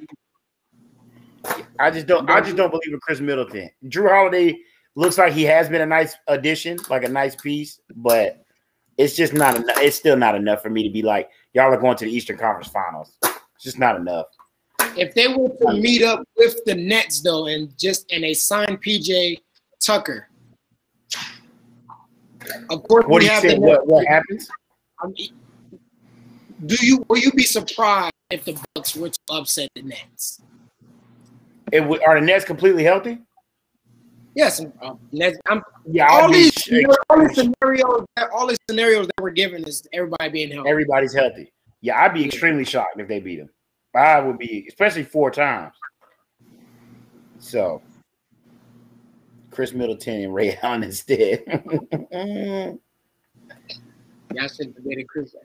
[1.79, 2.29] I just don't.
[2.29, 3.69] I just don't believe in Khris Middleton.
[3.85, 4.59] Jrue Holiday
[4.95, 8.43] looks like he has been a nice addition, like a nice piece, but
[8.97, 9.77] it's just not enough.
[9.77, 12.37] It's still not enough for me to be like, y'all are going to the Eastern
[12.37, 13.13] Conference Finals.
[13.23, 14.27] It's just not enough.
[14.97, 18.77] If they were to meet up with the Nets though, and just and they sign
[18.77, 19.39] PJ
[19.79, 20.27] Tucker,
[22.69, 23.61] of course What do you think?
[23.61, 24.49] What, what happens?
[24.99, 25.29] I mean,
[26.65, 30.41] do you will you be surprised if the Bucks were to upset the Nets?
[31.71, 33.19] It, would- are the Nets completely healthy?
[34.33, 35.37] Yes, um, Nets.
[35.49, 36.69] I'm, Yeah, all these sh-
[37.09, 40.69] all these scenarios, all these scenarios that we're given is everybody being healthy.
[40.69, 41.51] everybody's healthy.
[41.81, 43.49] Yeah, I'd be extremely shocked if they beat them.
[43.93, 45.73] I would be, especially four times.
[47.39, 47.81] So,
[49.49, 51.43] Khris Middleton and Ray Allen instead.
[54.33, 55.35] Y'all should have Khris.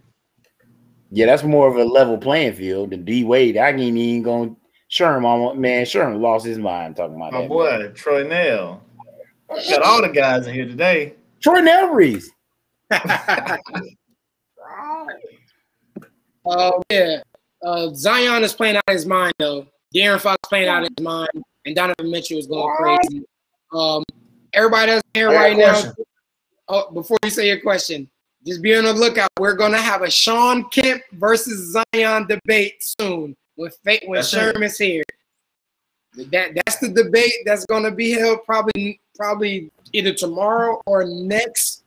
[1.11, 3.57] yeah, that's more of a level playing field than D Wade.
[3.57, 4.57] I ain't even going.
[4.91, 7.49] Sherm, almost, man, Sherm lost his mind talking about My that.
[7.49, 8.83] boy, Troy Nell.
[9.49, 11.15] Got all the guys in here today.
[11.41, 12.27] Troy Nelries.
[16.49, 17.23] Oh yeah,
[17.65, 19.67] uh, Zion is playing out of his mind though.
[19.95, 21.29] De'Aaron Fox playing out of his mind,
[21.65, 23.25] and Donovan Mitchell is going crazy.
[23.73, 24.05] Um,
[24.53, 25.93] everybody that's here I got a right now.
[26.69, 28.09] Oh, before you say your question,
[28.47, 29.29] just be on the lookout.
[29.41, 34.37] We're gonna have a Shawn Kemp versus Zion debate soon when Fa- when That's it.
[34.37, 35.03] Sherman's here.
[36.31, 41.83] That that's the debate that's gonna be held probably probably either tomorrow or next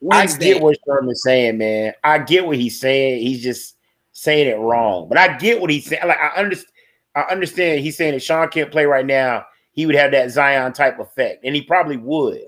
[0.00, 0.52] Wednesday.
[0.52, 1.92] I get what Sherman's saying, man.
[2.02, 3.20] I get what he's saying.
[3.20, 3.76] He's just
[4.12, 5.08] saying it wrong.
[5.08, 6.06] But I get what he's saying.
[6.06, 6.70] Like I understand.
[7.14, 7.80] I understand.
[7.80, 11.44] He's saying if Sean can't play right now, he would have that Zion type effect,
[11.44, 12.40] and he probably would,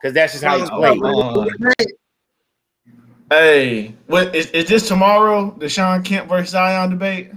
[0.00, 1.00] because that's just how he's played.
[1.02, 1.48] oh.
[3.30, 5.56] Hey, what is, is this tomorrow?
[5.58, 7.30] The Shawn Kemp versus Zion debate?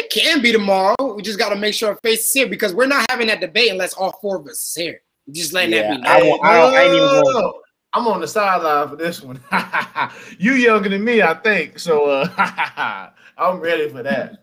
[0.00, 1.14] It can be tomorrow.
[1.14, 3.40] We just got to make sure our face is here because we're not having that
[3.40, 5.00] debate unless all four of us is here.
[5.30, 6.06] Just letting Yeah, that be.
[6.08, 7.52] I, won't, I, don't, I ain't even going.
[7.92, 9.38] I'm on the sideline for this one.
[10.38, 11.78] you younger than me, I think.
[11.78, 14.38] So uh, I'm ready for that.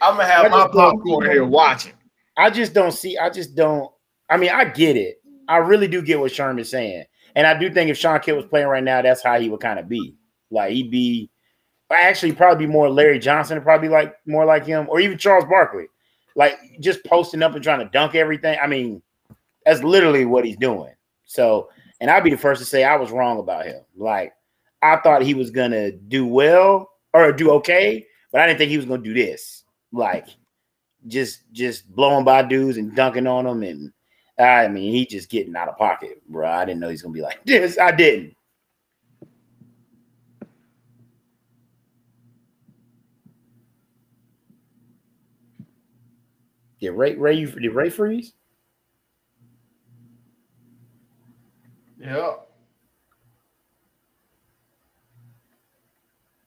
[0.00, 1.92] I'm gonna have my just don't popcorn here watching.
[2.38, 3.18] I just don't see.
[3.18, 3.90] I just don't.
[4.30, 5.16] I mean, I get it.
[5.46, 7.04] I really do get what Sherman's saying,
[7.34, 9.60] and I do think if Sean Kidd was playing right now, that's how he would
[9.60, 10.16] kind of be.
[10.50, 11.30] Like he'd be,
[11.90, 15.86] actually, probably be more Larry Johnson, probably like more like him, or even Charles Barkley,
[16.34, 18.58] like just posting up and trying to dunk everything.
[18.60, 19.02] I mean,
[19.64, 20.92] that's literally what he's doing.
[21.24, 23.82] So, and I'd be the first to say I was wrong about him.
[23.96, 24.32] Like
[24.82, 28.76] I thought he was gonna do well or do okay, but I didn't think he
[28.76, 29.64] was gonna do this.
[29.92, 30.28] Like
[31.06, 33.92] just just blowing by dudes and dunking on them and
[34.38, 36.48] I mean he just getting out of pocket, bro.
[36.48, 37.78] I didn't know he's gonna be like this.
[37.78, 38.36] I didn't.
[46.80, 48.32] Did Rae Rae you did Rae freeze?
[51.98, 52.34] Yeah.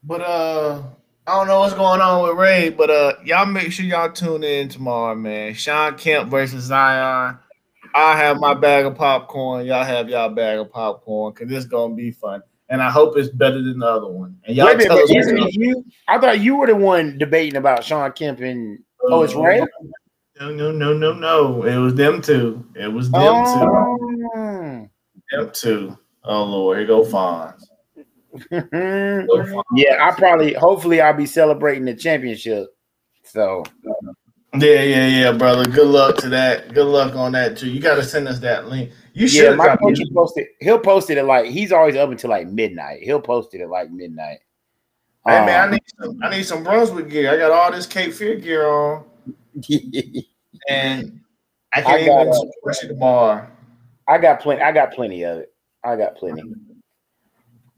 [0.03, 0.84] But uh
[1.27, 4.43] I don't know what's going on with Rae, but uh y'all make sure y'all tune
[4.43, 5.53] in tomorrow, man.
[5.53, 7.38] Shawn Kemp versus Zion.
[7.95, 9.65] I have my bag of popcorn.
[9.65, 12.41] Y'all have y'all bag of popcorn because it's gonna be fun.
[12.69, 14.38] And I hope it's better than the other one.
[14.45, 15.84] And y'all Wait minute, tell us you?
[16.07, 19.65] I thought you were the one debating about Shawn Kemp and oh, it's Rae.
[20.40, 21.64] No, no, no, no, no.
[21.64, 22.66] It was them two.
[22.76, 23.98] It was them Oh.
[24.34, 24.90] two.
[25.32, 25.98] Them two.
[26.24, 27.61] Oh Lord, here go Fonz.
[29.76, 32.68] Yeah, I probably, hopefully, I'll be celebrating the championship.
[33.24, 33.64] So
[34.53, 35.66] Yeah, yeah, yeah, brother.
[35.66, 36.74] Good luck to that.
[36.74, 37.70] Good luck on that too.
[37.70, 38.91] You got to send us that link.
[39.14, 39.44] You should.
[39.44, 40.40] yeah, my coach will post.
[40.61, 43.02] He'll post it at like he's always up until like midnight.
[43.03, 44.40] He'll post it at like midnight.
[45.26, 46.20] Hey man, I Um, need some.
[46.24, 47.32] I need some Brunswick gear.
[47.32, 49.03] I got all this Cape Fear gear on,
[50.69, 51.21] and
[51.73, 53.47] I can't I got, even uh, push it tomorrow.
[54.07, 54.61] I got plenty.
[54.61, 55.53] I got plenty of it.
[55.84, 56.43] I got plenty.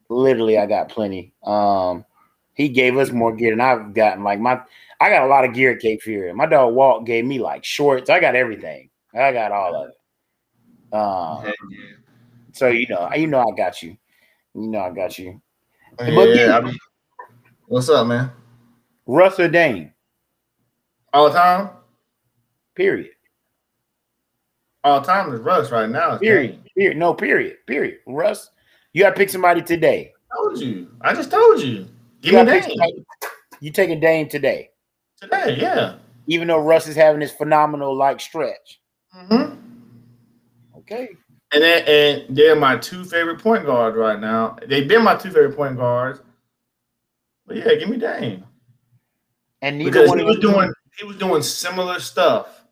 [0.10, 1.34] Literally, I got plenty.
[1.44, 2.06] Um,
[2.54, 4.24] he gave us more gear than I've gotten.
[4.24, 4.62] Like my,
[5.00, 6.34] I got a lot of gear at Cape Fear.
[6.34, 8.10] My dog Walt gave me like shorts.
[8.10, 8.90] I got everything.
[9.14, 10.96] I got all of it.
[10.96, 11.78] Um, yeah.
[12.52, 13.98] so you know, you know, I got you.
[14.54, 15.42] You know, I got you.
[15.98, 16.78] But Yeah, I mean,
[17.68, 18.32] what's up, man?
[19.06, 19.94] Russ or Dame?
[21.14, 21.70] All the time?
[22.76, 23.12] Period.
[24.84, 26.18] All the time is Russ right now.
[26.18, 26.60] Period.
[26.76, 26.98] Period.
[26.98, 27.14] No.
[27.14, 27.58] Period.
[27.68, 28.00] Period.
[28.08, 28.50] Russ,
[28.94, 30.14] you got to pick somebody today.
[30.32, 30.88] I told you.
[31.02, 31.88] I just told you.
[32.22, 33.06] Give You me gotta Dame somebody-
[33.60, 34.70] You taking Dame today,
[35.20, 35.58] today.
[35.60, 35.96] Yeah.
[36.28, 38.80] even though Russ is having this phenomenal like stretch.
[39.16, 39.56] Mm-hmm.
[40.80, 41.10] Okay.
[41.54, 44.56] And then, and they're my two favorite point guards right now.
[44.66, 46.22] They've been my two favorite point guards.
[47.46, 48.46] But yeah, give me Dame
[49.62, 52.64] And neither because one he of was doing he was doing similar stuff.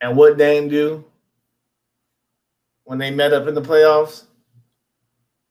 [0.00, 1.04] And what Dame do
[2.84, 4.24] when they met up in the playoffs?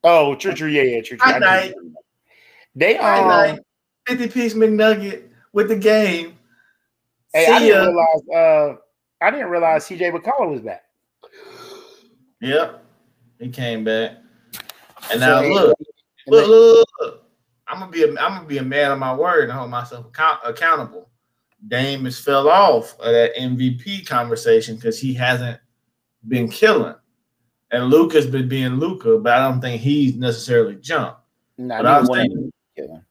[0.04, 1.40] Oh, true, true, yeah, yeah, true, true.
[1.40, 1.74] Night.
[2.76, 3.60] They um, night.
[4.08, 5.24] 50 piece McNugget
[5.54, 6.38] with the game.
[7.34, 7.92] hey, I See didn't ya.
[7.92, 8.76] realize uh,
[9.22, 10.84] I didn't realize CJ McCollum was back.
[12.42, 12.84] Yep.
[13.40, 14.18] He came back.
[15.12, 15.78] And now look,
[16.28, 17.24] look, look, look.
[17.68, 20.06] I'm gonna be a, I'm gonna be a man of my word and hold myself
[20.08, 21.10] account- accountable.
[21.68, 25.60] Dame has fell off of that MVP conversation because he hasn't
[26.28, 26.96] been killing,
[27.72, 31.20] and Luka's been being Luka, but I don't think he's necessarily jumped.
[31.58, 33.04] Nah, But I'm one of saying- them killing.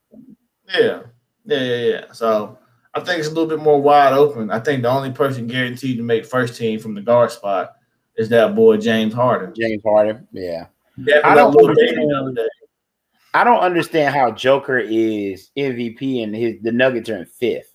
[0.68, 1.00] Yeah,
[1.44, 2.04] yeah, yeah, yeah.
[2.12, 2.58] So
[2.94, 4.50] I think it's a little bit more wide open.
[4.50, 7.72] I think the only person guaranteed to make first team from the guard spot
[8.16, 9.54] is that boy James Harden.
[9.54, 10.26] James Harden.
[10.32, 10.66] Yeah.
[10.98, 11.96] Definitely I don't understand.
[11.96, 12.48] baby the other day.
[13.34, 17.71] I don't understand how Joker is MVP and his the Nuggets are in fifth.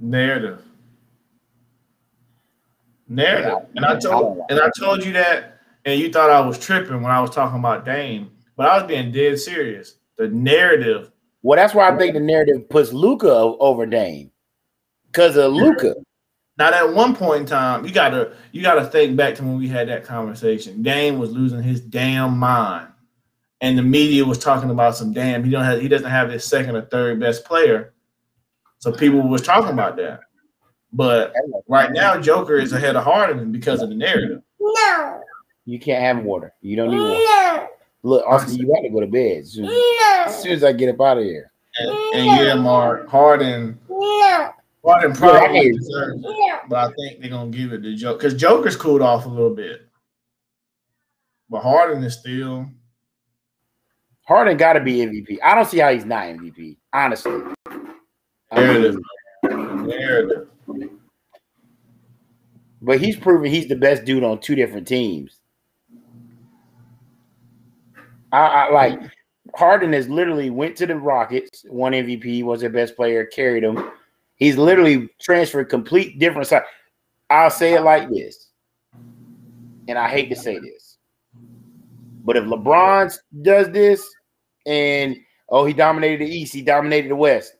[0.00, 0.62] Narrative.
[3.06, 3.68] Narrative.
[3.76, 7.02] And I I told and I told you that, and you thought I was tripping
[7.02, 9.96] when I was talking about Dame, but I was being dead serious.
[10.16, 11.12] The narrative.
[11.42, 14.30] Well, that's why I think the narrative puts Luka over Dame.
[15.06, 15.94] Because of Luka.
[16.56, 19.68] Now at one point in time, you gotta you gotta think back to when we
[19.68, 20.82] had that conversation.
[20.82, 22.88] Dame was losing his damn mind.
[23.62, 26.44] And the media was talking about some damn, he don't have he doesn't have his
[26.44, 27.92] second or third best player.
[28.80, 30.20] So people was talking about that.
[30.92, 31.32] But
[31.68, 34.42] right now, Joker is ahead of Harden because of the narrative.
[34.58, 35.22] No.
[35.66, 36.52] You can't have water.
[36.62, 37.14] You don't need water.
[37.14, 37.68] No.
[38.02, 39.72] Look, Austin, you got to go to bed as soon as,
[40.26, 41.52] as soon as I get up out of here.
[41.78, 44.50] And, and yeah, Mark Harden, No.
[44.84, 46.58] Harden Yeah, probably hear deserves it, No.
[46.68, 49.54] but I think they're gonna give it to Joker because Joker's cooled off a little
[49.54, 49.86] bit,
[51.50, 52.66] but Harden is still.
[54.22, 55.38] Harden got to be MVP.
[55.44, 57.42] I don't see how he's not MVP, honestly.
[58.52, 58.98] Narrative.
[59.42, 60.48] Narrative.
[62.82, 65.38] but he's proven he's the best dude on two different teams.
[68.32, 69.00] I, I like
[69.54, 73.92] Harden has literally went to the Rockets, won MVP, was their best player, carried them.
[74.36, 76.62] He's literally transferred complete different side.
[77.28, 78.48] I'll say it like this,
[79.88, 80.98] and I hate to say this,
[82.24, 84.08] but if LeBron does this,
[84.66, 85.16] and
[85.48, 87.54] oh, he dominated the East, he dominated the West.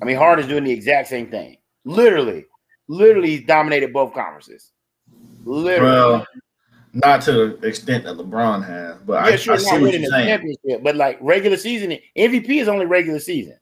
[0.00, 1.56] I mean, Harden's doing the exact same thing.
[1.84, 2.46] Literally,
[2.88, 4.72] literally, he's dominated both conferences.
[5.44, 5.92] Literally.
[5.92, 6.26] Well,
[6.92, 9.82] not to the extent that LeBron has, but I, yeah, sure, I not see what
[9.82, 10.26] winning you're saying.
[10.26, 13.58] championship, but like regular season, MVP is only regular season.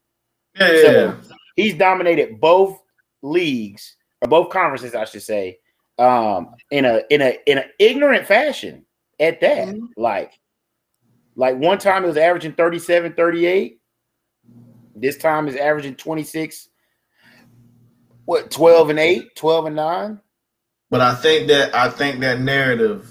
[0.58, 0.82] Yeah, yeah,
[1.22, 2.80] So he's dominated both
[3.22, 5.58] leagues or both conferences, I should say,
[5.98, 8.86] um, in a in a in an ignorant fashion
[9.18, 9.68] at that.
[9.68, 9.86] Mm-hmm.
[9.96, 10.32] Like,
[11.34, 13.80] like one time it was averaging 37, 38.
[14.94, 16.68] This time is averaging 26,
[18.24, 20.20] what 12 and 8, 12 and 9.
[20.90, 23.10] But I think that I think that narrative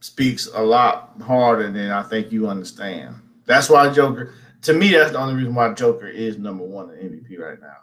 [0.00, 3.16] speaks a lot harder than I think you understand.
[3.46, 4.34] That's why Joker.
[4.62, 7.78] To me, that's the only reason why Joker is number one in MVP right now.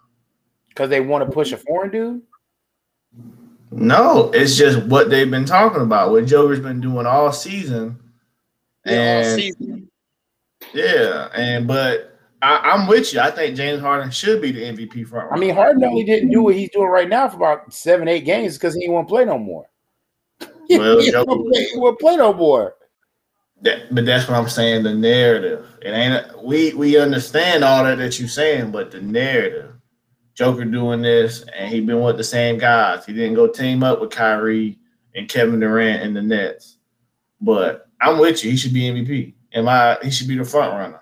[0.70, 2.22] Because they want to push a foreign dude.
[3.72, 6.12] No, it's just what they've been talking about.
[6.12, 8.00] What Joker's been doing all season,
[8.86, 9.58] and
[10.74, 13.20] yeah, and but I, I'm with you.
[13.20, 15.32] I think James Harden should be the MVP front.
[15.32, 18.26] I mean, Harden only didn't do what he's doing right now for about seven, eight
[18.26, 19.70] games because he won't play no more.
[20.70, 22.76] Well, he, Joker- won't play, he won't play no more.
[23.62, 24.84] That, but that's what I'm saying.
[24.84, 25.66] The narrative.
[25.82, 26.44] It ain't.
[26.44, 29.74] We we understand all that that you're saying, but the narrative.
[30.34, 33.06] Joker doing this, and he been with the same guys.
[33.06, 34.78] He didn't go team up with Kyrie
[35.16, 36.78] and Kevin Durant in the Nets.
[37.42, 38.52] But I'm with you.
[38.52, 39.34] He should be MVP.
[39.54, 39.98] Am I?
[40.04, 41.02] He should be the front runner.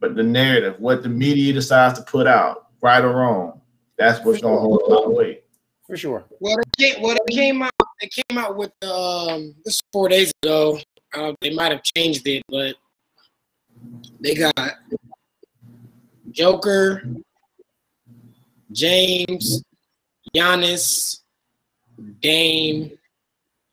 [0.00, 3.60] But the narrative, what the media decides to put out, right or wrong,
[3.98, 5.44] that's what's gonna hold a lot of weight.
[5.86, 6.24] for sure.
[6.40, 7.72] Well, it came, well, it came out.
[8.00, 9.54] It came out with um.
[9.64, 10.78] This was four days ago.
[11.14, 12.76] Uh, they might have changed it, but
[14.20, 14.54] they got
[16.30, 17.02] Joker,
[18.72, 19.62] James,
[20.34, 21.20] Giannis,
[22.22, 22.92] Dame.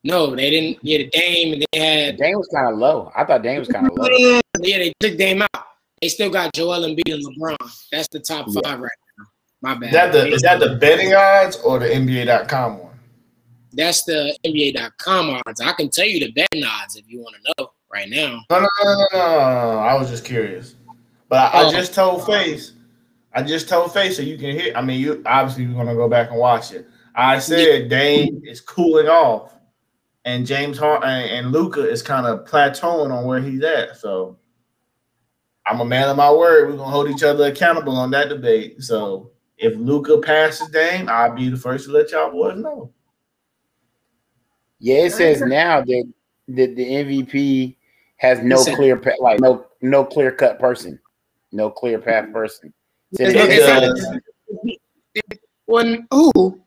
[0.04, 0.80] No, they didn't.
[0.82, 2.18] Yeah, the Dame, and they had.
[2.18, 3.12] Dame was kind of low.
[3.16, 4.08] I thought Dame was kind of low.
[4.60, 5.67] Yeah, they took Dame out.
[6.02, 7.58] They still got Joel Embiid and LeBron.
[7.92, 8.62] That's the top Yeah.
[8.64, 9.26] five right now.
[9.62, 9.88] My bad.
[9.88, 13.00] Is that the is that the betting odds or the NBA.com one?
[13.74, 15.62] That's the NBA.com odds.
[15.62, 18.42] I can tell you the betting odds if you want to know right now.
[18.50, 19.20] No, no, no, no, no.
[19.80, 20.76] I was just curious.
[21.30, 21.68] But I, Oh.
[21.68, 22.74] I just told Face.
[23.34, 24.74] I just told Face so you can hear.
[24.76, 26.88] I mean, you obviously you're gonna go back and watch it.
[27.16, 29.54] I said Dame is cooling off,
[30.26, 33.98] and James Harden, and Luka is kind of plateauing on where he's at.
[33.98, 34.38] So
[35.70, 36.70] I'm a man of my word.
[36.70, 38.82] We're gonna hold each other accountable on that debate.
[38.82, 42.92] So if Luka passes Dame, I'll be the first to let y'all boys know.
[44.80, 46.14] Yeah, it says now that
[46.50, 47.76] that the MVP
[48.18, 48.76] has no Listen.
[48.76, 51.00] clear pa- like no no clear cut person,
[51.52, 52.74] no clear path person.
[53.16, 54.04] Says It's- that- it's-
[54.64, 54.78] it's-
[55.66, 56.62] When who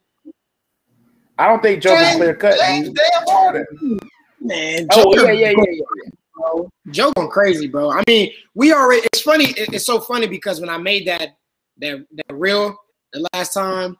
[1.39, 2.59] I don't think Joker's James- clear cut.
[2.61, 3.99] James Harden.
[4.41, 4.87] man?
[4.93, 5.83] Oh Joker- yeah, yeah, yeah, yeah.
[6.05, 6.10] yeah.
[6.41, 6.69] Bro.
[6.91, 7.91] Joe going crazy, bro.
[7.91, 9.03] I mean, we already.
[9.13, 9.47] It's funny.
[9.51, 11.37] it- it's so funny because when I made that
[11.79, 12.77] that that reel
[13.13, 13.97] the last time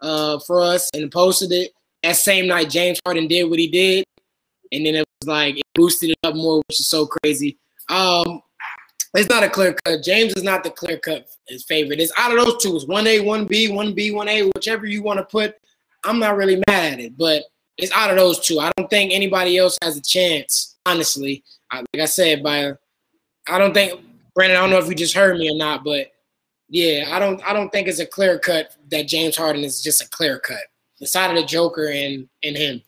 [0.00, 4.04] uh for us and posted it that same night, James Harden did what he did,
[4.72, 7.58] and then it was like it boosted it up more, which is so crazy.
[7.88, 8.42] Um,
[9.14, 10.02] it's not a clear cut.
[10.02, 12.00] James is not the clear cut his favorite.
[12.00, 12.74] It's out of those two.
[12.76, 15.54] It's one A, one B, one B, one A, whichever you want to put.
[16.04, 17.44] I'm not really mad at it, but
[17.76, 18.58] it's out of those two.
[18.58, 21.44] I don't think anybody else has a chance, honestly.
[21.70, 22.72] I, like I said, by
[23.48, 24.00] I don't think
[24.34, 24.58] Brandon.
[24.58, 26.12] I don't know if you just heard me or not, but
[26.68, 27.42] yeah, I don't.
[27.46, 30.62] I don't think it's a clear cut that James Harden is just a clear cut.
[31.00, 32.82] The side of the Joker and and him.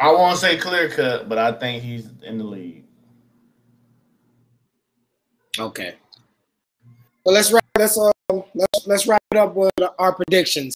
[0.00, 2.84] I won't say clear cut, but I think he's in the lead.
[5.58, 5.94] Okay.
[7.24, 7.64] Well, let's wrap.
[7.78, 8.12] Let's um.
[8.54, 10.74] Let's let's wrap it up with our predictions,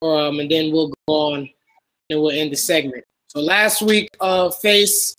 [0.00, 1.50] um, and then we'll go on
[2.10, 3.04] and we'll end the segment.
[3.26, 5.16] So last week, uh, face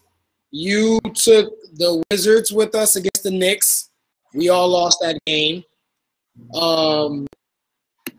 [0.51, 3.89] you took the Wizards with us against the Knicks.
[4.33, 5.63] We all lost that game.
[6.53, 7.27] Um,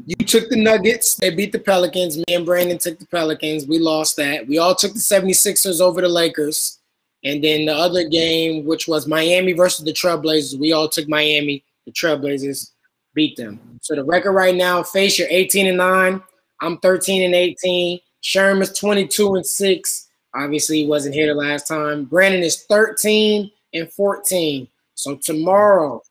[0.07, 1.17] you took the Nuggets.
[1.17, 2.17] They beat the Pelicans.
[2.17, 3.67] Me and Brandon took the Pelicans.
[3.67, 4.47] We lost that.
[4.47, 6.79] We all took the 76ers over the Lakers.
[7.23, 11.65] And then the other game, which was Miami versus the Trailblazers, we all took Miami.
[11.87, 12.71] The Trailblazers
[13.15, 13.61] beat them.
[13.83, 16.23] So the record right now, face you're 18 and 9.
[16.63, 18.01] I'm 13 and 18.
[18.23, 20.09] Sherm is 22 and 6.
[20.35, 22.05] Obviously, he wasn't here the last time.
[22.05, 24.69] Brandon is 13 and 14.
[24.95, 26.03] So tomorrow,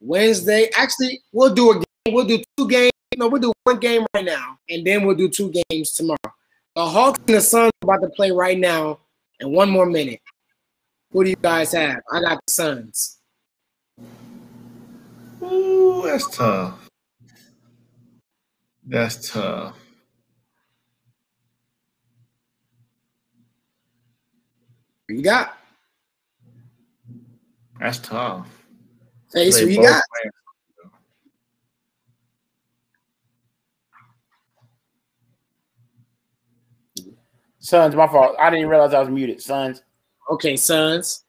[0.00, 2.14] Wednesday, actually, we'll do a game.
[2.14, 2.92] We'll do two games.
[3.16, 6.16] No, we'll do one game right now, and then we'll do two games tomorrow.
[6.74, 9.00] The Hawks and the Suns about to play right now
[9.40, 10.20] in one more minute.
[11.12, 12.00] Who do you guys have?
[12.12, 13.18] I got the Suns.
[15.42, 16.88] Ooh, that's tough.
[18.86, 19.76] That's tough.
[25.08, 25.56] Who you got?
[27.78, 28.48] That's tough.
[29.32, 30.02] Face, who They you got?
[30.12, 30.30] playing.
[37.58, 38.36] Suns, my fault.
[38.38, 39.42] I didn't realize I was muted.
[39.42, 39.82] Suns.
[40.30, 41.24] Okay, Suns.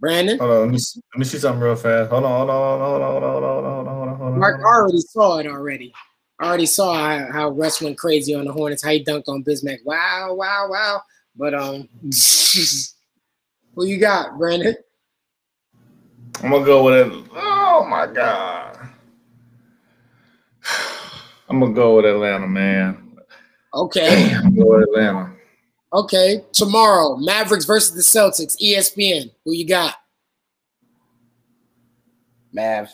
[0.00, 0.38] Brandon.
[0.38, 2.10] Hold on, let me, see, let me see something real fast.
[2.10, 4.32] Hold on, hold on, hold on, hold on, hold on, hold on, hold on, hold
[4.32, 4.38] on.
[4.40, 5.92] Mark already saw it already.
[6.40, 9.44] I already saw how, how Russ went crazy on the Hornets, how he dunked on
[9.44, 9.78] Bismack.
[9.84, 11.02] Wow, wow, wow.
[11.36, 11.88] But um
[13.74, 14.76] who you got, Brandon?
[16.42, 17.12] I'm gonna go with it.
[17.34, 18.78] Oh my god.
[21.48, 23.18] I'm gonna go with Atlanta, man.
[23.74, 24.34] Okay.
[24.34, 25.34] I'm go with Atlanta.
[25.92, 26.44] Okay.
[26.52, 29.30] Tomorrow, Mavericks versus the Celtics, ESPN.
[29.44, 29.94] Who you got?
[32.54, 32.90] Mavs.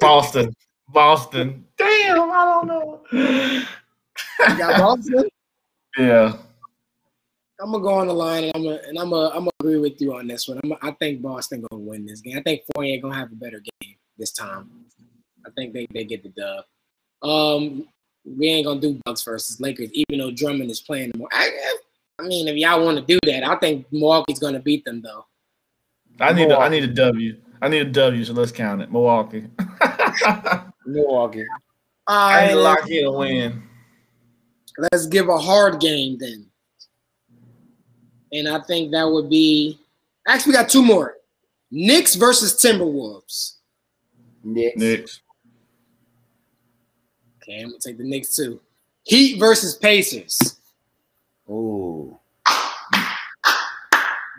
[0.00, 0.52] Boston.
[0.88, 1.64] Boston.
[1.76, 3.00] Damn, I don't know.
[3.12, 5.28] You got Boston?
[5.98, 6.36] yeah.
[7.60, 9.78] I'm gonna go on the line and I'm gonna and I'm gonna I'm gonna agree
[9.78, 10.60] with you on this one.
[10.62, 12.36] I'm, I think Boston gonna win this game.
[12.36, 14.70] I think Fournier gonna have a better game this time.
[15.46, 16.64] I think they, they get the dub.
[17.22, 17.88] Um,
[18.24, 21.28] we ain't gonna do Bucks versus Lakers, even though Drummond is playing more.
[21.32, 21.50] I,
[22.18, 25.24] I mean, if y'all want to do that, I think Milwaukee's gonna beat them though.
[26.20, 27.36] I need a, I need a W.
[27.62, 28.92] I need a W, so let's count it.
[28.92, 29.46] Milwaukee.
[30.86, 31.44] Milwaukee.
[32.06, 33.62] I ain't lock in a win.
[34.78, 36.46] let's give a hard game then.
[38.32, 39.78] And I think that would be
[40.26, 41.14] actually we got two more.
[41.70, 43.54] Knicks versus Timberwolves.
[44.44, 44.76] Knicks.
[44.76, 45.20] Knicks.
[47.42, 48.60] Okay, I'm gonna take the Knicks too.
[49.02, 50.58] Heat versus Pacers.
[51.48, 52.18] Ooh.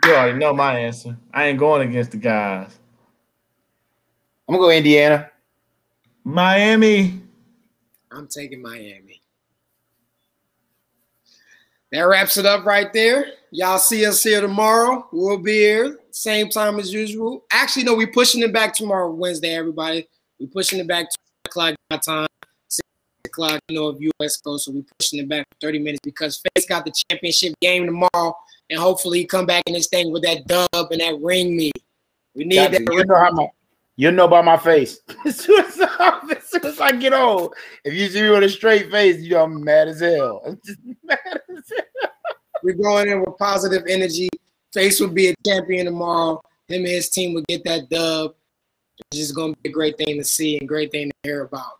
[0.04, 1.16] You already know my answer.
[1.34, 2.78] I ain't going against the guys.
[4.48, 5.30] I'm gonna go Indiana.
[6.24, 7.20] Miami.
[8.10, 9.20] I'm taking Miami.
[11.92, 13.26] That wraps it up right there.
[13.50, 15.08] Y'all see us here tomorrow.
[15.12, 17.44] We'll be here same time as usual.
[17.50, 20.08] Actually, no, we're pushing it back tomorrow, Wednesday, everybody.
[20.38, 22.26] We're pushing it back to o'clock my time,
[22.68, 22.82] six
[23.24, 24.66] o'clock, you know, of US Coast.
[24.66, 28.36] So we're pushing it back 30 minutes because Faise got the championship game tomorrow,
[28.70, 31.70] and hopefully he come back in this thing with that dub and that ring me.
[32.34, 32.80] We need Got that.
[32.80, 32.98] you.
[32.98, 33.48] You know how my
[33.98, 35.00] you know by my face.
[35.26, 37.54] as, soon as, I, as soon as I get old,
[37.84, 40.40] if you see me with a straight face, you know I'm mad as hell.
[40.46, 42.10] I'm just mad as hell.
[42.62, 44.28] We're going in with positive energy.
[44.72, 46.40] Faise will be a champion tomorrow.
[46.68, 48.34] Him and his team will get that dub.
[49.10, 51.42] It's just going to be a great thing to see and great thing to hear
[51.42, 51.72] about.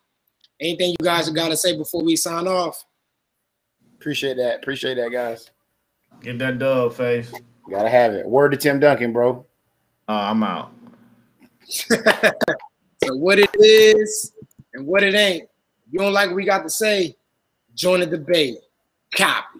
[0.59, 2.83] Anything you guys got to say before we sign off?
[3.95, 4.57] Appreciate that.
[4.57, 5.51] Appreciate that, guys.
[6.21, 7.33] Get that dub Faise.
[7.69, 8.25] Gotta have it.
[8.25, 9.45] Word to Tim Duncan, bro.
[10.07, 10.73] Uh, I'm out.
[13.03, 14.33] So what it is
[14.73, 15.47] and what it ain't.
[15.89, 17.15] You don't like what we got to say,
[17.73, 18.57] join the debate.
[19.15, 19.59] Copy.